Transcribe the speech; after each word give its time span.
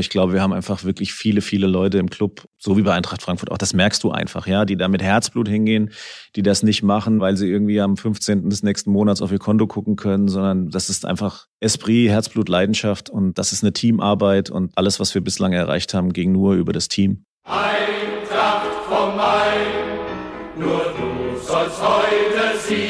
Ich 0.00 0.10
glaube, 0.10 0.32
wir 0.32 0.42
haben 0.42 0.52
einfach 0.52 0.84
wirklich 0.84 1.12
viele, 1.12 1.42
viele 1.42 1.66
Leute 1.66 1.98
im 1.98 2.10
Club, 2.10 2.46
so 2.58 2.76
wie 2.76 2.82
bei 2.82 2.92
Eintracht 2.94 3.22
Frankfurt 3.22 3.52
auch. 3.52 3.58
Das 3.58 3.74
merkst 3.74 4.02
du 4.02 4.10
einfach, 4.10 4.46
ja, 4.46 4.64
die 4.64 4.76
da 4.76 4.88
mit 4.88 5.02
Herzblut 5.02 5.48
hingehen, 5.48 5.90
die 6.34 6.42
das 6.42 6.62
nicht 6.62 6.82
machen, 6.82 7.20
weil 7.20 7.36
sie 7.36 7.48
irgendwie 7.48 7.80
am 7.80 7.96
15. 7.96 8.48
des 8.48 8.62
nächsten 8.62 8.90
Monats 8.90 9.22
auf 9.22 9.30
ihr 9.30 9.38
Konto 9.38 9.66
gucken 9.66 9.96
können, 9.96 10.28
sondern 10.28 10.70
das 10.70 10.90
ist 10.90 11.06
einfach 11.06 11.46
Esprit, 11.60 12.08
Herzblut, 12.08 12.48
Leidenschaft 12.48 13.10
und 13.10 13.38
das 13.38 13.52
ist 13.52 13.62
eine 13.62 13.72
Teamarbeit 13.72 14.50
und 14.50 14.72
alles, 14.76 14.98
was 14.98 15.14
wir 15.14 15.20
bislang 15.20 15.52
erreicht 15.52 15.94
haben, 15.94 16.12
ging 16.12 16.32
nur 16.32 16.54
über 16.54 16.72
das 16.72 16.88
Team. 16.88 17.24
Eintracht 17.44 18.66
vom 18.88 19.16
Main, 19.16 20.58
nur 20.58 20.94
du 20.96 21.38
sollst 21.38 21.80
heute 21.82 22.58
siegen. 22.58 22.89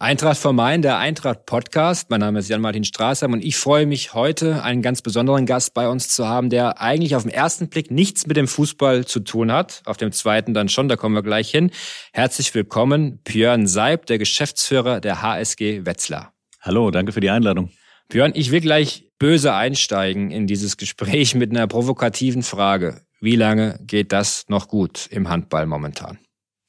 Eintracht 0.00 0.38
vom 0.38 0.54
Main, 0.54 0.80
der 0.80 0.98
Eintracht 0.98 1.44
Podcast. 1.44 2.08
Mein 2.08 2.20
Name 2.20 2.38
ist 2.38 2.48
Jan-Martin 2.48 2.84
Straßheim 2.84 3.32
und 3.32 3.44
ich 3.44 3.56
freue 3.56 3.84
mich 3.84 4.14
heute, 4.14 4.62
einen 4.62 4.80
ganz 4.80 5.02
besonderen 5.02 5.44
Gast 5.44 5.74
bei 5.74 5.88
uns 5.88 6.08
zu 6.08 6.28
haben, 6.28 6.50
der 6.50 6.80
eigentlich 6.80 7.16
auf 7.16 7.24
den 7.24 7.32
ersten 7.32 7.68
Blick 7.68 7.90
nichts 7.90 8.24
mit 8.28 8.36
dem 8.36 8.46
Fußball 8.46 9.06
zu 9.06 9.18
tun 9.18 9.50
hat. 9.50 9.82
Auf 9.86 9.96
dem 9.96 10.12
zweiten 10.12 10.54
dann 10.54 10.68
schon, 10.68 10.88
da 10.88 10.94
kommen 10.94 11.16
wir 11.16 11.24
gleich 11.24 11.50
hin. 11.50 11.72
Herzlich 12.12 12.54
willkommen, 12.54 13.18
Björn 13.24 13.66
Seib, 13.66 14.06
der 14.06 14.18
Geschäftsführer 14.18 15.00
der 15.00 15.20
HSG 15.20 15.84
Wetzlar. 15.84 16.32
Hallo, 16.60 16.92
danke 16.92 17.10
für 17.10 17.20
die 17.20 17.30
Einladung. 17.30 17.70
Björn, 18.08 18.30
ich 18.36 18.52
will 18.52 18.60
gleich 18.60 19.10
böse 19.18 19.52
einsteigen 19.52 20.30
in 20.30 20.46
dieses 20.46 20.76
Gespräch 20.76 21.34
mit 21.34 21.50
einer 21.50 21.66
provokativen 21.66 22.44
Frage. 22.44 23.02
Wie 23.20 23.34
lange 23.34 23.80
geht 23.82 24.12
das 24.12 24.44
noch 24.46 24.68
gut 24.68 25.08
im 25.10 25.28
Handball 25.28 25.66
momentan? 25.66 26.18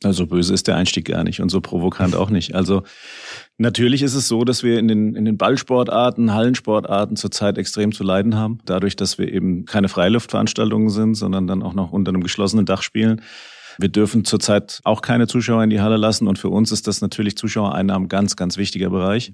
Also 0.03 0.27
böse 0.27 0.53
ist 0.53 0.67
der 0.67 0.77
Einstieg 0.77 1.05
gar 1.05 1.25
nicht 1.25 1.41
und 1.41 1.49
so 1.49 1.59
provokant 1.59 2.15
auch 2.15 2.29
nicht. 2.29 2.55
Also 2.55 2.83
natürlich 3.57 4.01
ist 4.01 4.15
es 4.15 4.29
so, 4.29 4.45
dass 4.45 4.63
wir 4.63 4.79
in 4.79 4.87
den, 4.87 5.13
in 5.13 5.25
den 5.25 5.37
Ballsportarten, 5.37 6.33
Hallensportarten 6.33 7.17
zurzeit 7.17 7.57
extrem 7.57 7.91
zu 7.91 8.03
leiden 8.03 8.35
haben. 8.35 8.59
Dadurch, 8.65 8.95
dass 8.95 9.17
wir 9.17 9.31
eben 9.31 9.65
keine 9.65 9.89
Freiluftveranstaltungen 9.89 10.89
sind, 10.89 11.15
sondern 11.15 11.47
dann 11.47 11.61
auch 11.61 11.73
noch 11.73 11.91
unter 11.91 12.09
einem 12.09 12.23
geschlossenen 12.23 12.65
Dach 12.65 12.81
spielen. 12.81 13.21
Wir 13.77 13.89
dürfen 13.89 14.23
zurzeit 14.23 14.79
auch 14.85 15.01
keine 15.01 15.27
Zuschauer 15.27 15.63
in 15.63 15.69
die 15.69 15.81
Halle 15.81 15.97
lassen 15.97 16.27
und 16.27 16.39
für 16.39 16.49
uns 16.49 16.71
ist 16.71 16.87
das 16.87 17.01
natürlich 17.01 17.37
Zuschauereinnahmen 17.37 18.07
ganz, 18.07 18.37
ganz 18.37 18.57
wichtiger 18.57 18.89
Bereich. 18.89 19.33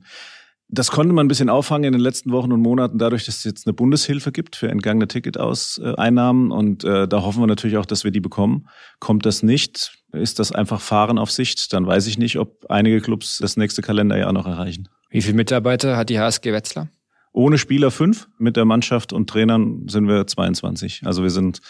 Das 0.68 0.90
konnte 0.90 1.14
man 1.14 1.26
ein 1.26 1.28
bisschen 1.28 1.50
auffangen 1.50 1.84
in 1.86 1.92
den 1.92 2.02
letzten 2.02 2.32
Wochen 2.32 2.52
und 2.52 2.60
Monaten, 2.60 2.98
dadurch, 2.98 3.26
dass 3.26 3.38
es 3.38 3.44
jetzt 3.44 3.68
eine 3.68 3.74
Bundeshilfe 3.74 4.32
gibt 4.32 4.56
für 4.56 4.70
entgangene 4.70 5.08
Ticketauseinnahmen. 5.08 6.52
Und 6.52 6.84
äh, 6.84 7.08
da 7.08 7.22
hoffen 7.22 7.42
wir 7.42 7.48
natürlich 7.48 7.78
auch, 7.78 7.86
dass 7.86 8.04
wir 8.04 8.12
die 8.12 8.20
bekommen. 8.20 8.68
Kommt 9.00 9.26
das 9.26 9.44
nicht, 9.44 9.94
ist 10.12 10.40
das 10.40 10.52
einfach 10.52 10.82
Fahren 10.82 11.20
auf 11.20 11.30
Sicht, 11.30 11.72
dann 11.74 11.86
weiß 11.86 12.08
ich 12.08 12.18
nicht, 12.18 12.40
ob 12.40 12.66
einige 12.70 13.00
Clubs 13.00 13.38
das 13.40 13.58
nächste 13.58 13.84
Kalenderjahr 13.84 14.34
noch 14.34 14.48
erreichen. 14.48 14.90
Wie 15.10 15.22
viele 15.22 15.36
Mitarbeiter 15.36 15.98
hat 15.98 16.10
die 16.10 16.20
HSG 16.20 16.52
Wetzlar? 16.52 16.90
Ohne 17.32 17.58
Spieler 17.58 17.92
fünf, 17.92 18.28
mit 18.38 18.56
der 18.56 18.66
Mannschaft 18.66 19.14
und 19.14 19.30
Trainern 19.30 19.88
sind 19.88 20.08
wir 20.08 20.26
22. 20.26 21.02
Also 21.06 21.22
wir 21.22 21.30
sind 21.30 21.62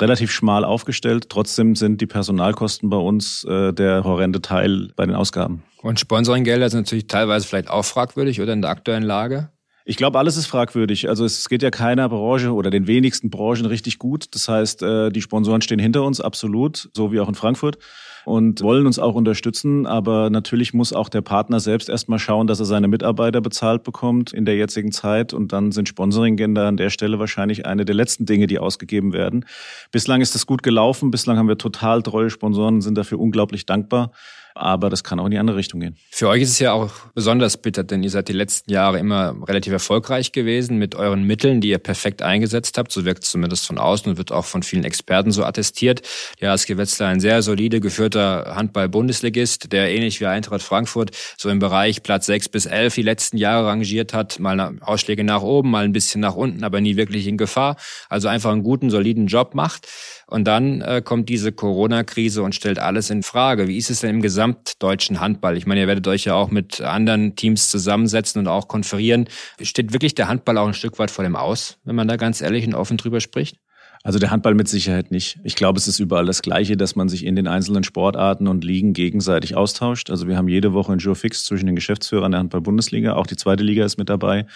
relativ 0.00 0.30
schmal 0.30 0.64
aufgestellt. 0.64 1.28
Trotzdem 1.28 1.74
sind 1.76 2.00
die 2.00 2.06
Personalkosten 2.06 2.88
bei 2.88 2.96
uns 2.96 3.44
äh, 3.44 3.72
der 3.72 4.04
horrende 4.04 4.40
Teil 4.40 4.90
bei 4.96 5.06
den 5.06 5.14
Ausgaben. 5.14 5.62
Und 5.82 5.98
Sponsoringgelder 5.98 6.70
sind 6.70 6.80
natürlich 6.80 7.08
teilweise 7.08 7.46
vielleicht 7.46 7.68
auch 7.68 7.84
fragwürdig 7.84 8.40
oder 8.40 8.52
in 8.52 8.62
der 8.62 8.70
aktuellen 8.70 9.02
Lage? 9.02 9.50
Ich 9.84 9.96
glaube, 9.96 10.18
alles 10.18 10.36
ist 10.36 10.46
fragwürdig. 10.46 11.08
Also 11.08 11.24
es 11.24 11.48
geht 11.48 11.62
ja 11.62 11.70
keiner 11.70 12.08
Branche 12.08 12.52
oder 12.52 12.70
den 12.70 12.86
wenigsten 12.86 13.30
Branchen 13.30 13.66
richtig 13.66 13.98
gut. 13.98 14.26
Das 14.34 14.48
heißt, 14.48 14.82
äh, 14.82 15.10
die 15.10 15.22
Sponsoren 15.22 15.60
stehen 15.60 15.80
hinter 15.80 16.04
uns, 16.04 16.20
absolut, 16.20 16.88
so 16.94 17.10
wie 17.10 17.18
auch 17.18 17.28
in 17.28 17.34
Frankfurt 17.34 17.78
und 18.24 18.60
wollen 18.62 18.86
uns 18.86 18.98
auch 18.98 19.14
unterstützen. 19.14 19.86
Aber 19.86 20.30
natürlich 20.30 20.74
muss 20.74 20.92
auch 20.92 21.08
der 21.08 21.20
Partner 21.20 21.60
selbst 21.60 21.88
erstmal 21.88 22.18
schauen, 22.18 22.46
dass 22.46 22.60
er 22.60 22.66
seine 22.66 22.88
Mitarbeiter 22.88 23.40
bezahlt 23.40 23.82
bekommt 23.82 24.32
in 24.32 24.44
der 24.44 24.56
jetzigen 24.56 24.92
Zeit. 24.92 25.32
Und 25.32 25.52
dann 25.52 25.72
sind 25.72 25.88
Sponsoringgelder 25.88 26.66
an 26.66 26.76
der 26.76 26.90
Stelle 26.90 27.18
wahrscheinlich 27.18 27.66
eine 27.66 27.84
der 27.84 27.94
letzten 27.94 28.26
Dinge, 28.26 28.46
die 28.46 28.58
ausgegeben 28.58 29.12
werden. 29.12 29.44
Bislang 29.90 30.20
ist 30.20 30.34
das 30.34 30.46
gut 30.46 30.62
gelaufen. 30.62 31.10
Bislang 31.10 31.38
haben 31.38 31.48
wir 31.48 31.58
total 31.58 32.02
treue 32.02 32.30
Sponsoren, 32.30 32.80
sind 32.80 32.96
dafür 32.96 33.18
unglaublich 33.18 33.66
dankbar 33.66 34.12
aber 34.54 34.90
das 34.90 35.04
kann 35.04 35.18
auch 35.20 35.24
in 35.26 35.30
die 35.30 35.38
andere 35.38 35.56
Richtung 35.56 35.80
gehen. 35.80 35.96
Für 36.10 36.28
euch 36.28 36.42
ist 36.42 36.50
es 36.50 36.58
ja 36.58 36.72
auch 36.72 36.90
besonders 37.14 37.56
bitter, 37.56 37.84
denn 37.84 38.02
ihr 38.02 38.10
seid 38.10 38.28
die 38.28 38.32
letzten 38.32 38.70
Jahre 38.70 38.98
immer 38.98 39.34
relativ 39.48 39.72
erfolgreich 39.72 40.32
gewesen 40.32 40.78
mit 40.78 40.94
euren 40.94 41.24
Mitteln, 41.24 41.60
die 41.60 41.68
ihr 41.68 41.78
perfekt 41.78 42.22
eingesetzt 42.22 42.78
habt. 42.78 42.92
So 42.92 43.04
wirkt 43.04 43.24
es 43.24 43.30
zumindest 43.30 43.66
von 43.66 43.78
außen 43.78 44.10
und 44.10 44.18
wird 44.18 44.32
auch 44.32 44.44
von 44.44 44.62
vielen 44.62 44.84
Experten 44.84 45.32
so 45.32 45.44
attestiert. 45.44 46.02
Der 46.40 46.50
HSG 46.50 46.76
Wetzlar 46.76 47.08
ein 47.08 47.20
sehr 47.20 47.42
solide 47.42 47.80
geführter 47.80 48.54
Handball-Bundesligist, 48.54 49.72
der 49.72 49.90
ähnlich 49.90 50.20
wie 50.20 50.26
Eintracht 50.26 50.62
Frankfurt 50.62 51.10
so 51.36 51.48
im 51.48 51.58
Bereich 51.58 52.02
Platz 52.02 52.26
6 52.26 52.48
bis 52.48 52.66
11 52.66 52.94
die 52.94 53.02
letzten 53.02 53.36
Jahre 53.36 53.66
rangiert 53.66 54.14
hat. 54.14 54.38
Mal 54.38 54.78
Ausschläge 54.80 55.24
nach 55.24 55.42
oben, 55.42 55.70
mal 55.70 55.84
ein 55.84 55.92
bisschen 55.92 56.20
nach 56.20 56.34
unten, 56.34 56.64
aber 56.64 56.80
nie 56.80 56.96
wirklich 56.96 57.26
in 57.26 57.36
Gefahr. 57.36 57.76
Also 58.08 58.28
einfach 58.28 58.52
einen 58.52 58.62
guten, 58.62 58.90
soliden 58.90 59.26
Job 59.26 59.54
macht. 59.54 59.88
Und 60.32 60.44
dann 60.44 60.80
äh, 60.80 61.02
kommt 61.04 61.28
diese 61.28 61.52
Corona-Krise 61.52 62.42
und 62.42 62.54
stellt 62.54 62.78
alles 62.78 63.10
in 63.10 63.22
Frage. 63.22 63.68
Wie 63.68 63.76
ist 63.76 63.90
es 63.90 64.00
denn 64.00 64.08
im 64.08 64.22
gesamtdeutschen 64.22 65.20
Handball? 65.20 65.58
Ich 65.58 65.66
meine, 65.66 65.82
ihr 65.82 65.86
werdet 65.88 66.08
euch 66.08 66.24
ja 66.24 66.34
auch 66.34 66.50
mit 66.50 66.80
anderen 66.80 67.36
Teams 67.36 67.68
zusammensetzen 67.68 68.38
und 68.38 68.48
auch 68.48 68.66
konferieren. 68.66 69.28
Steht 69.60 69.92
wirklich 69.92 70.14
der 70.14 70.28
Handball 70.28 70.56
auch 70.56 70.66
ein 70.68 70.72
Stück 70.72 70.98
weit 70.98 71.10
vor 71.10 71.22
dem 71.22 71.36
Aus, 71.36 71.76
wenn 71.84 71.96
man 71.96 72.08
da 72.08 72.16
ganz 72.16 72.40
ehrlich 72.40 72.66
und 72.66 72.74
offen 72.74 72.96
drüber 72.96 73.20
spricht? 73.20 73.58
Also 74.04 74.18
der 74.18 74.32
Handball 74.32 74.54
mit 74.54 74.66
Sicherheit 74.66 75.12
nicht. 75.12 75.38
Ich 75.44 75.54
glaube, 75.54 75.78
es 75.78 75.86
ist 75.86 76.00
überall 76.00 76.26
das 76.26 76.42
Gleiche, 76.42 76.76
dass 76.76 76.96
man 76.96 77.08
sich 77.08 77.24
in 77.24 77.36
den 77.36 77.46
einzelnen 77.46 77.84
Sportarten 77.84 78.48
und 78.48 78.64
Ligen 78.64 78.94
gegenseitig 78.94 79.54
austauscht. 79.56 80.10
Also 80.10 80.26
wir 80.26 80.36
haben 80.36 80.48
jede 80.48 80.72
Woche 80.72 80.92
ein 80.92 80.98
Jour 80.98 81.14
fix 81.14 81.44
zwischen 81.44 81.66
den 81.66 81.76
Geschäftsführern 81.76 82.32
der 82.32 82.40
Handball-Bundesliga. 82.40 83.14
Auch 83.14 83.28
die 83.28 83.36
zweite 83.36 83.62
Liga 83.62 83.84
ist 83.84 83.98
mit 83.98 84.08
dabei, 84.08 84.46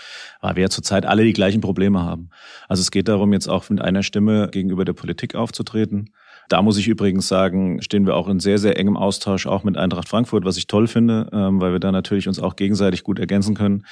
weil 0.41 0.57
wir 0.57 0.63
ja 0.63 0.69
zurzeit 0.69 1.07
alle 1.07 1.25
die 1.25 1.33
gleichen 1.33 1.61
Probleme 1.61 2.03
haben. 2.03 2.31
Also 2.69 2.81
es 2.81 2.91
geht 2.91 3.07
darum, 3.07 3.33
jetzt 3.33 3.49
auch 3.49 3.71
mit 3.71 3.81
einer 3.81 4.03
Stimme 4.03 4.49
gegenüber 4.51 4.85
der 4.85 4.95
Politik 4.95 5.37
aufzutreten. 5.37 6.11
Da 6.49 6.63
muss 6.63 6.79
ich 6.79 6.87
übrigens 6.87 7.27
sagen, 7.27 7.83
stehen 7.83 8.07
wir 8.07 8.15
auch 8.15 8.29
in 8.29 8.39
sehr, 8.39 8.59
sehr 8.59 8.79
engem 8.79 8.97
Austausch 8.97 9.47
auch 9.47 9.65
mit 9.65 9.77
Eintracht 9.77 10.09
Frankfurt, 10.09 10.45
was 10.45 10.57
ich 10.57 10.69
toll 10.69 10.87
finde, 10.87 11.29
ähm, 11.33 11.61
weil 11.61 11.73
wir 11.73 11.81
da 11.81 11.91
natürlich 11.91 12.29
uns 12.29 12.39
auch 12.39 12.57
gegenseitig 12.57 13.03
gut 13.03 13.19
ergänzen 13.19 13.55
können. 13.55 13.85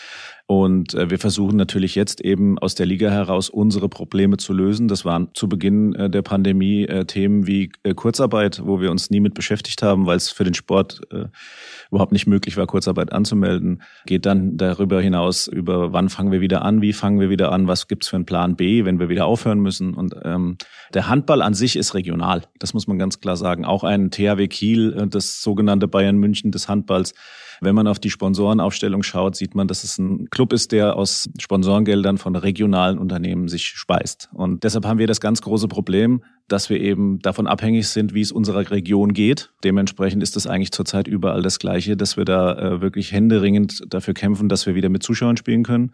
Und 0.47 0.93
äh, 0.93 1.09
wir 1.09 1.19
versuchen 1.19 1.57
natürlich 1.57 1.95
jetzt 1.95 2.21
eben 2.21 2.59
aus 2.59 2.75
der 2.75 2.85
Liga 2.85 3.11
heraus 3.11 3.49
unsere 3.49 3.89
Probleme 3.89 4.37
zu 4.37 4.53
lösen. 4.53 4.89
Das 4.89 5.07
waren 5.07 5.31
zu 5.33 5.49
Beginn 5.49 5.95
äh, 5.95 6.11
der 6.11 6.21
Pandemie 6.21 6.85
äh, 6.85 7.07
Themen 7.07 7.47
wie 7.47 7.71
Kurzarbeit, 7.97 8.61
wo 8.63 8.79
wir 8.79 8.91
uns 8.91 9.09
nie 9.09 9.21
mit 9.21 9.33
beschäftigt 9.33 9.83
haben, 9.83 10.05
weil 10.05 10.19
es 10.19 10.31
für 10.31 10.45
den 10.45 10.55
Sport 10.55 11.01
überhaupt 11.91 12.13
nicht 12.13 12.27
möglich 12.27 12.57
war, 12.57 12.67
Kurzarbeit 12.67 13.13
anzumelden. 13.13 13.83
Geht 14.07 14.27
dann 14.27 14.57
darüber 14.57 15.01
hinaus 15.01 15.47
über, 15.47 15.93
wann 15.93 16.09
fangen 16.09 16.33
wir 16.33 16.41
wieder 16.41 16.63
an, 16.63 16.83
wie 16.83 16.93
fangen 16.93 17.21
wir 17.21 17.31
wieder 17.31 17.53
an, 17.53 17.67
was 17.67 17.89
gibt's 17.89 18.09
für 18.09 18.17
einen 18.17 18.27
Plan 18.27 18.57
B, 18.57 18.85
wenn 18.85 18.99
wir 18.99 19.09
wieder 19.09 19.27
aufhören 19.27 19.61
müssen. 19.61 19.95
Und 19.95 20.15
ähm, 20.25 20.57
der 20.93 21.09
Handball 21.09 21.43
an 21.43 21.55
sich 21.55 21.77
ist 21.77 21.95
regional. 21.95 22.43
Das 22.59 22.75
muss 22.75 22.87
man 22.87 22.99
ganz 22.99 23.21
klar 23.21 23.37
sagen. 23.37 23.65
Auch 23.65 23.85
ein 23.85 24.11
THW 24.11 24.49
Kiel, 24.49 25.09
das 25.11 25.41
sogenannte 25.41 25.89
Bayern 25.89 26.17
München 26.17 26.51
des 26.51 26.69
Handballs, 26.69 27.15
wenn 27.61 27.75
man 27.75 27.87
auf 27.87 27.99
die 27.99 28.11
Sponsorenaufstellung 28.11 29.03
schaut, 29.03 29.37
sieht 29.37 29.55
man, 29.55 29.69
dass 29.69 29.85
es 29.85 29.99
ein 29.99 30.29
Club 30.35 30.53
ist, 30.53 30.73
der 30.73 30.97
aus 30.97 31.31
Sponsorengeldern 31.39 32.19
von 32.19 32.37
regionalen 32.37 32.99
Unternehmen 32.99 33.49
sich 33.49 33.65
speist. 33.67 34.29
Und 34.33 34.65
deshalb 34.65 34.85
haben 34.85 34.99
wir 34.99 35.07
das 35.07 35.21
ganz 35.21 35.41
große 35.41 35.69
Problem, 35.69 36.23
dass 36.49 36.69
wir 36.69 36.81
eben 36.81 37.21
davon 37.21 37.47
abhängig 37.47 37.89
sind, 37.89 38.13
wie 38.13 38.21
es 38.21 38.33
unserer 38.33 38.71
Region 38.71 39.15
geht. 39.15 39.53
Dementsprechend 39.65 40.23
ist 40.23 40.37
es 40.37 40.47
eigentlich 40.47 40.73
zurzeit 40.73 41.09
überall 41.09 41.41
das 41.41 41.59
Gleiche, 41.59 41.97
dass 41.97 42.17
wir 42.17 42.25
da 42.27 42.53
äh, 42.59 42.81
wirklich 42.83 43.13
händeringend 43.13 43.83
dafür 43.89 44.13
kämpfen, 44.13 44.49
dass 44.51 44.67
wir 44.67 44.75
wieder 44.75 44.91
mit 44.91 45.03
Zuschauern 45.03 45.37
spielen 45.37 45.63
können 45.63 45.93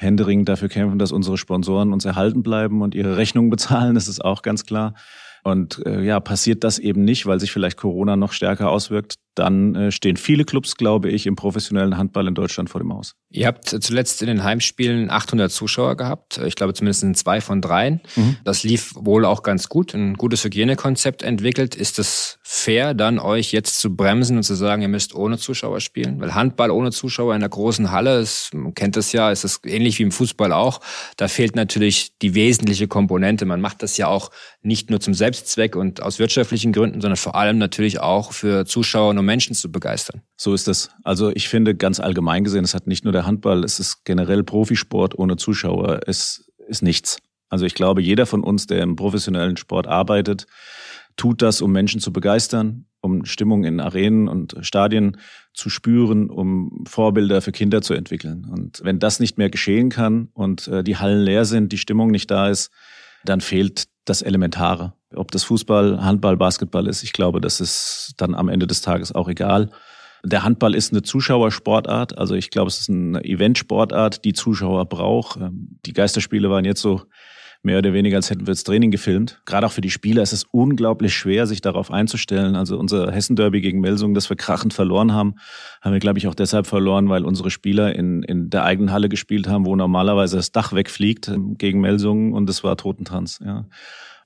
händeringend 0.00 0.48
dafür 0.48 0.70
kämpfen, 0.70 0.98
dass 0.98 1.12
unsere 1.12 1.36
Sponsoren 1.36 1.92
uns 1.92 2.06
erhalten 2.06 2.42
bleiben 2.42 2.80
und 2.80 2.94
ihre 2.94 3.18
Rechnungen 3.18 3.50
bezahlen. 3.50 3.94
Das 3.94 4.08
ist 4.08 4.24
auch 4.24 4.40
ganz 4.40 4.64
klar. 4.64 4.94
Und 5.42 5.84
äh, 5.86 6.02
ja, 6.02 6.20
passiert 6.20 6.64
das 6.64 6.78
eben 6.78 7.04
nicht, 7.04 7.26
weil 7.26 7.40
sich 7.40 7.52
vielleicht 7.52 7.76
Corona 7.76 8.16
noch 8.16 8.32
stärker 8.32 8.70
auswirkt, 8.70 9.14
dann 9.40 9.74
äh, 9.74 9.90
stehen 9.90 10.18
viele 10.18 10.44
Clubs, 10.44 10.76
glaube 10.76 11.08
ich, 11.08 11.26
im 11.26 11.34
professionellen 11.34 11.96
Handball 11.96 12.28
in 12.28 12.34
Deutschland 12.34 12.68
vor 12.68 12.80
dem 12.80 12.92
Haus. 12.92 13.14
Ihr 13.30 13.46
habt 13.46 13.68
zuletzt 13.68 14.20
in 14.20 14.28
den 14.28 14.44
Heimspielen 14.44 15.10
800 15.10 15.50
Zuschauer 15.50 15.96
gehabt. 15.96 16.38
Ich 16.44 16.56
glaube 16.56 16.74
zumindest 16.74 17.02
in 17.02 17.14
zwei 17.14 17.40
von 17.40 17.62
dreien. 17.62 18.00
Mhm. 18.16 18.36
Das 18.44 18.64
lief 18.64 18.92
wohl 18.96 19.24
auch 19.24 19.42
ganz 19.42 19.68
gut. 19.68 19.94
Ein 19.94 20.14
gutes 20.14 20.44
Hygienekonzept 20.44 21.22
entwickelt. 21.22 21.74
Ist 21.74 21.98
es 21.98 22.38
fair, 22.42 22.92
dann 22.92 23.18
euch 23.18 23.52
jetzt 23.52 23.80
zu 23.80 23.96
bremsen 23.96 24.36
und 24.36 24.42
zu 24.42 24.54
sagen, 24.54 24.82
ihr 24.82 24.88
müsst 24.88 25.14
ohne 25.14 25.38
Zuschauer 25.38 25.80
spielen? 25.80 26.20
Weil 26.20 26.34
Handball 26.34 26.70
ohne 26.70 26.90
Zuschauer 26.90 27.34
in 27.34 27.40
der 27.40 27.48
großen 27.48 27.90
Halle, 27.90 28.20
ist, 28.20 28.52
man 28.52 28.74
kennt 28.74 28.98
es 28.98 29.12
ja, 29.12 29.30
ist 29.30 29.44
es 29.44 29.60
ähnlich 29.64 29.98
wie 29.98 30.02
im 30.02 30.12
Fußball 30.12 30.52
auch. 30.52 30.80
Da 31.16 31.28
fehlt 31.28 31.56
natürlich 31.56 32.18
die 32.18 32.34
wesentliche 32.34 32.88
Komponente. 32.88 33.46
Man 33.46 33.62
macht 33.62 33.82
das 33.82 33.96
ja 33.96 34.08
auch 34.08 34.30
nicht 34.62 34.90
nur 34.90 35.00
zum 35.00 35.14
Selbstzweck 35.14 35.76
und 35.76 36.02
aus 36.02 36.18
wirtschaftlichen 36.18 36.72
Gründen, 36.72 37.00
sondern 37.00 37.16
vor 37.16 37.36
allem 37.36 37.56
natürlich 37.56 38.00
auch 38.00 38.32
für 38.32 38.66
Zuschauer 38.66 39.10
und 39.10 39.16
Menschen 39.30 39.54
zu 39.54 39.70
begeistern. 39.70 40.22
So 40.36 40.54
ist 40.54 40.66
es. 40.66 40.90
Also 41.04 41.30
ich 41.30 41.48
finde 41.48 41.76
ganz 41.76 42.00
allgemein 42.00 42.42
gesehen, 42.42 42.64
es 42.64 42.74
hat 42.74 42.88
nicht 42.88 43.04
nur 43.04 43.12
der 43.12 43.26
Handball, 43.26 43.62
es 43.62 43.78
ist 43.78 44.04
generell 44.04 44.42
Profisport 44.42 45.16
ohne 45.16 45.36
Zuschauer. 45.36 46.00
Es 46.08 46.50
ist 46.66 46.82
nichts. 46.82 47.18
Also 47.48 47.64
ich 47.64 47.74
glaube, 47.74 48.02
jeder 48.02 48.26
von 48.26 48.42
uns, 48.42 48.66
der 48.66 48.82
im 48.82 48.96
professionellen 48.96 49.56
Sport 49.56 49.86
arbeitet, 49.86 50.46
tut 51.14 51.42
das, 51.42 51.62
um 51.62 51.70
Menschen 51.70 52.00
zu 52.00 52.12
begeistern, 52.12 52.86
um 53.00 53.24
Stimmung 53.24 53.62
in 53.62 53.78
Arenen 53.78 54.26
und 54.26 54.56
Stadien 54.62 55.16
zu 55.54 55.70
spüren, 55.70 56.28
um 56.28 56.84
Vorbilder 56.88 57.40
für 57.40 57.52
Kinder 57.52 57.82
zu 57.82 57.94
entwickeln. 57.94 58.48
Und 58.50 58.80
wenn 58.82 58.98
das 58.98 59.20
nicht 59.20 59.38
mehr 59.38 59.50
geschehen 59.50 59.90
kann 59.90 60.28
und 60.34 60.66
äh, 60.66 60.82
die 60.82 60.96
Hallen 60.96 61.22
leer 61.22 61.44
sind, 61.44 61.70
die 61.70 61.78
Stimmung 61.78 62.10
nicht 62.10 62.32
da 62.32 62.48
ist, 62.48 62.70
dann 63.24 63.40
fehlt 63.40 63.84
das 64.04 64.22
Elementare. 64.22 64.94
Ob 65.14 65.30
das 65.30 65.44
Fußball, 65.44 66.02
Handball, 66.02 66.36
Basketball 66.36 66.86
ist, 66.86 67.02
ich 67.02 67.12
glaube, 67.12 67.40
das 67.40 67.60
ist 67.60 68.14
dann 68.16 68.34
am 68.34 68.48
Ende 68.48 68.66
des 68.66 68.80
Tages 68.80 69.14
auch 69.14 69.28
egal. 69.28 69.70
Der 70.22 70.42
Handball 70.42 70.74
ist 70.74 70.92
eine 70.92 71.02
Zuschauersportart, 71.02 72.18
also 72.18 72.34
ich 72.34 72.50
glaube, 72.50 72.68
es 72.68 72.80
ist 72.80 72.90
eine 72.90 73.24
Eventsportart, 73.24 74.24
die 74.24 74.34
Zuschauer 74.34 74.86
braucht. 74.86 75.36
Ähm, 75.36 75.78
die 75.86 75.94
Geisterspiele 75.94 76.50
waren 76.50 76.64
jetzt 76.64 76.82
so 76.82 77.02
mehr 77.62 77.78
oder 77.78 77.92
weniger, 77.92 78.16
als 78.16 78.30
hätten 78.30 78.46
wir 78.46 78.52
das 78.52 78.64
Training 78.64 78.90
gefilmt. 78.90 79.42
Gerade 79.44 79.66
auch 79.66 79.72
für 79.72 79.82
die 79.82 79.90
Spieler 79.90 80.22
ist 80.22 80.32
es 80.32 80.44
unglaublich 80.44 81.14
schwer, 81.14 81.46
sich 81.46 81.60
darauf 81.60 81.90
einzustellen. 81.90 82.56
Also 82.56 82.78
unser 82.78 83.12
Hessen-Derby 83.12 83.60
gegen 83.60 83.80
Melsungen, 83.80 84.14
das 84.14 84.30
wir 84.30 84.36
krachend 84.36 84.72
verloren 84.72 85.12
haben, 85.12 85.34
haben 85.82 85.92
wir, 85.92 86.00
glaube 86.00 86.18
ich, 86.18 86.26
auch 86.26 86.34
deshalb 86.34 86.66
verloren, 86.66 87.08
weil 87.10 87.24
unsere 87.24 87.50
Spieler 87.50 87.94
in, 87.94 88.22
in 88.22 88.48
der 88.48 88.64
eigenen 88.64 88.92
Halle 88.92 89.08
gespielt 89.08 89.46
haben, 89.46 89.66
wo 89.66 89.76
normalerweise 89.76 90.36
das 90.36 90.52
Dach 90.52 90.72
wegfliegt 90.72 91.28
ähm, 91.28 91.58
gegen 91.58 91.80
Melsungen 91.80 92.32
und 92.32 92.48
es 92.48 92.64
war 92.64 92.76
Totentanz. 92.76 93.40
Ja. 93.44 93.66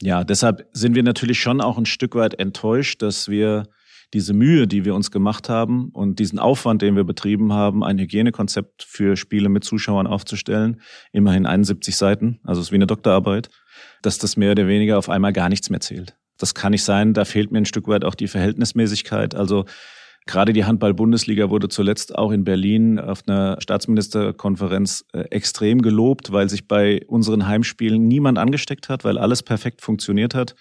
ja, 0.00 0.22
deshalb 0.22 0.68
sind 0.72 0.94
wir 0.94 1.02
natürlich 1.02 1.40
schon 1.40 1.60
auch 1.60 1.76
ein 1.76 1.86
Stück 1.86 2.14
weit 2.14 2.38
enttäuscht, 2.38 3.02
dass 3.02 3.28
wir 3.28 3.64
diese 4.14 4.32
Mühe, 4.32 4.66
die 4.66 4.84
wir 4.84 4.94
uns 4.94 5.10
gemacht 5.10 5.48
haben 5.48 5.90
und 5.92 6.20
diesen 6.20 6.38
Aufwand, 6.38 6.80
den 6.80 6.96
wir 6.96 7.04
betrieben 7.04 7.52
haben, 7.52 7.84
ein 7.84 7.98
Hygienekonzept 7.98 8.84
für 8.84 9.16
Spiele 9.16 9.48
mit 9.48 9.64
Zuschauern 9.64 10.06
aufzustellen, 10.06 10.80
immerhin 11.12 11.44
71 11.44 11.96
Seiten, 11.96 12.38
also 12.44 12.60
es 12.60 12.68
ist 12.68 12.72
wie 12.72 12.76
eine 12.76 12.86
Doktorarbeit, 12.86 13.50
dass 14.02 14.18
das 14.18 14.36
mehr 14.36 14.52
oder 14.52 14.68
weniger 14.68 14.96
auf 14.98 15.10
einmal 15.10 15.32
gar 15.32 15.48
nichts 15.48 15.68
mehr 15.68 15.80
zählt. 15.80 16.16
Das 16.38 16.54
kann 16.54 16.70
nicht 16.70 16.84
sein, 16.84 17.12
da 17.12 17.24
fehlt 17.24 17.50
mir 17.50 17.58
ein 17.58 17.66
Stück 17.66 17.88
weit 17.88 18.04
auch 18.04 18.14
die 18.14 18.28
Verhältnismäßigkeit. 18.28 19.34
Also 19.34 19.64
gerade 20.26 20.52
die 20.52 20.64
Handball-Bundesliga 20.64 21.50
wurde 21.50 21.68
zuletzt 21.68 22.14
auch 22.14 22.30
in 22.30 22.44
Berlin 22.44 23.00
auf 23.00 23.22
einer 23.26 23.60
Staatsministerkonferenz 23.60 25.04
äh, 25.12 25.22
extrem 25.30 25.82
gelobt, 25.82 26.32
weil 26.32 26.48
sich 26.48 26.68
bei 26.68 27.04
unseren 27.06 27.46
Heimspielen 27.46 28.06
niemand 28.06 28.38
angesteckt 28.38 28.88
hat, 28.88 29.04
weil 29.04 29.18
alles 29.18 29.42
perfekt 29.42 29.82
funktioniert 29.82 30.34
hat. 30.34 30.54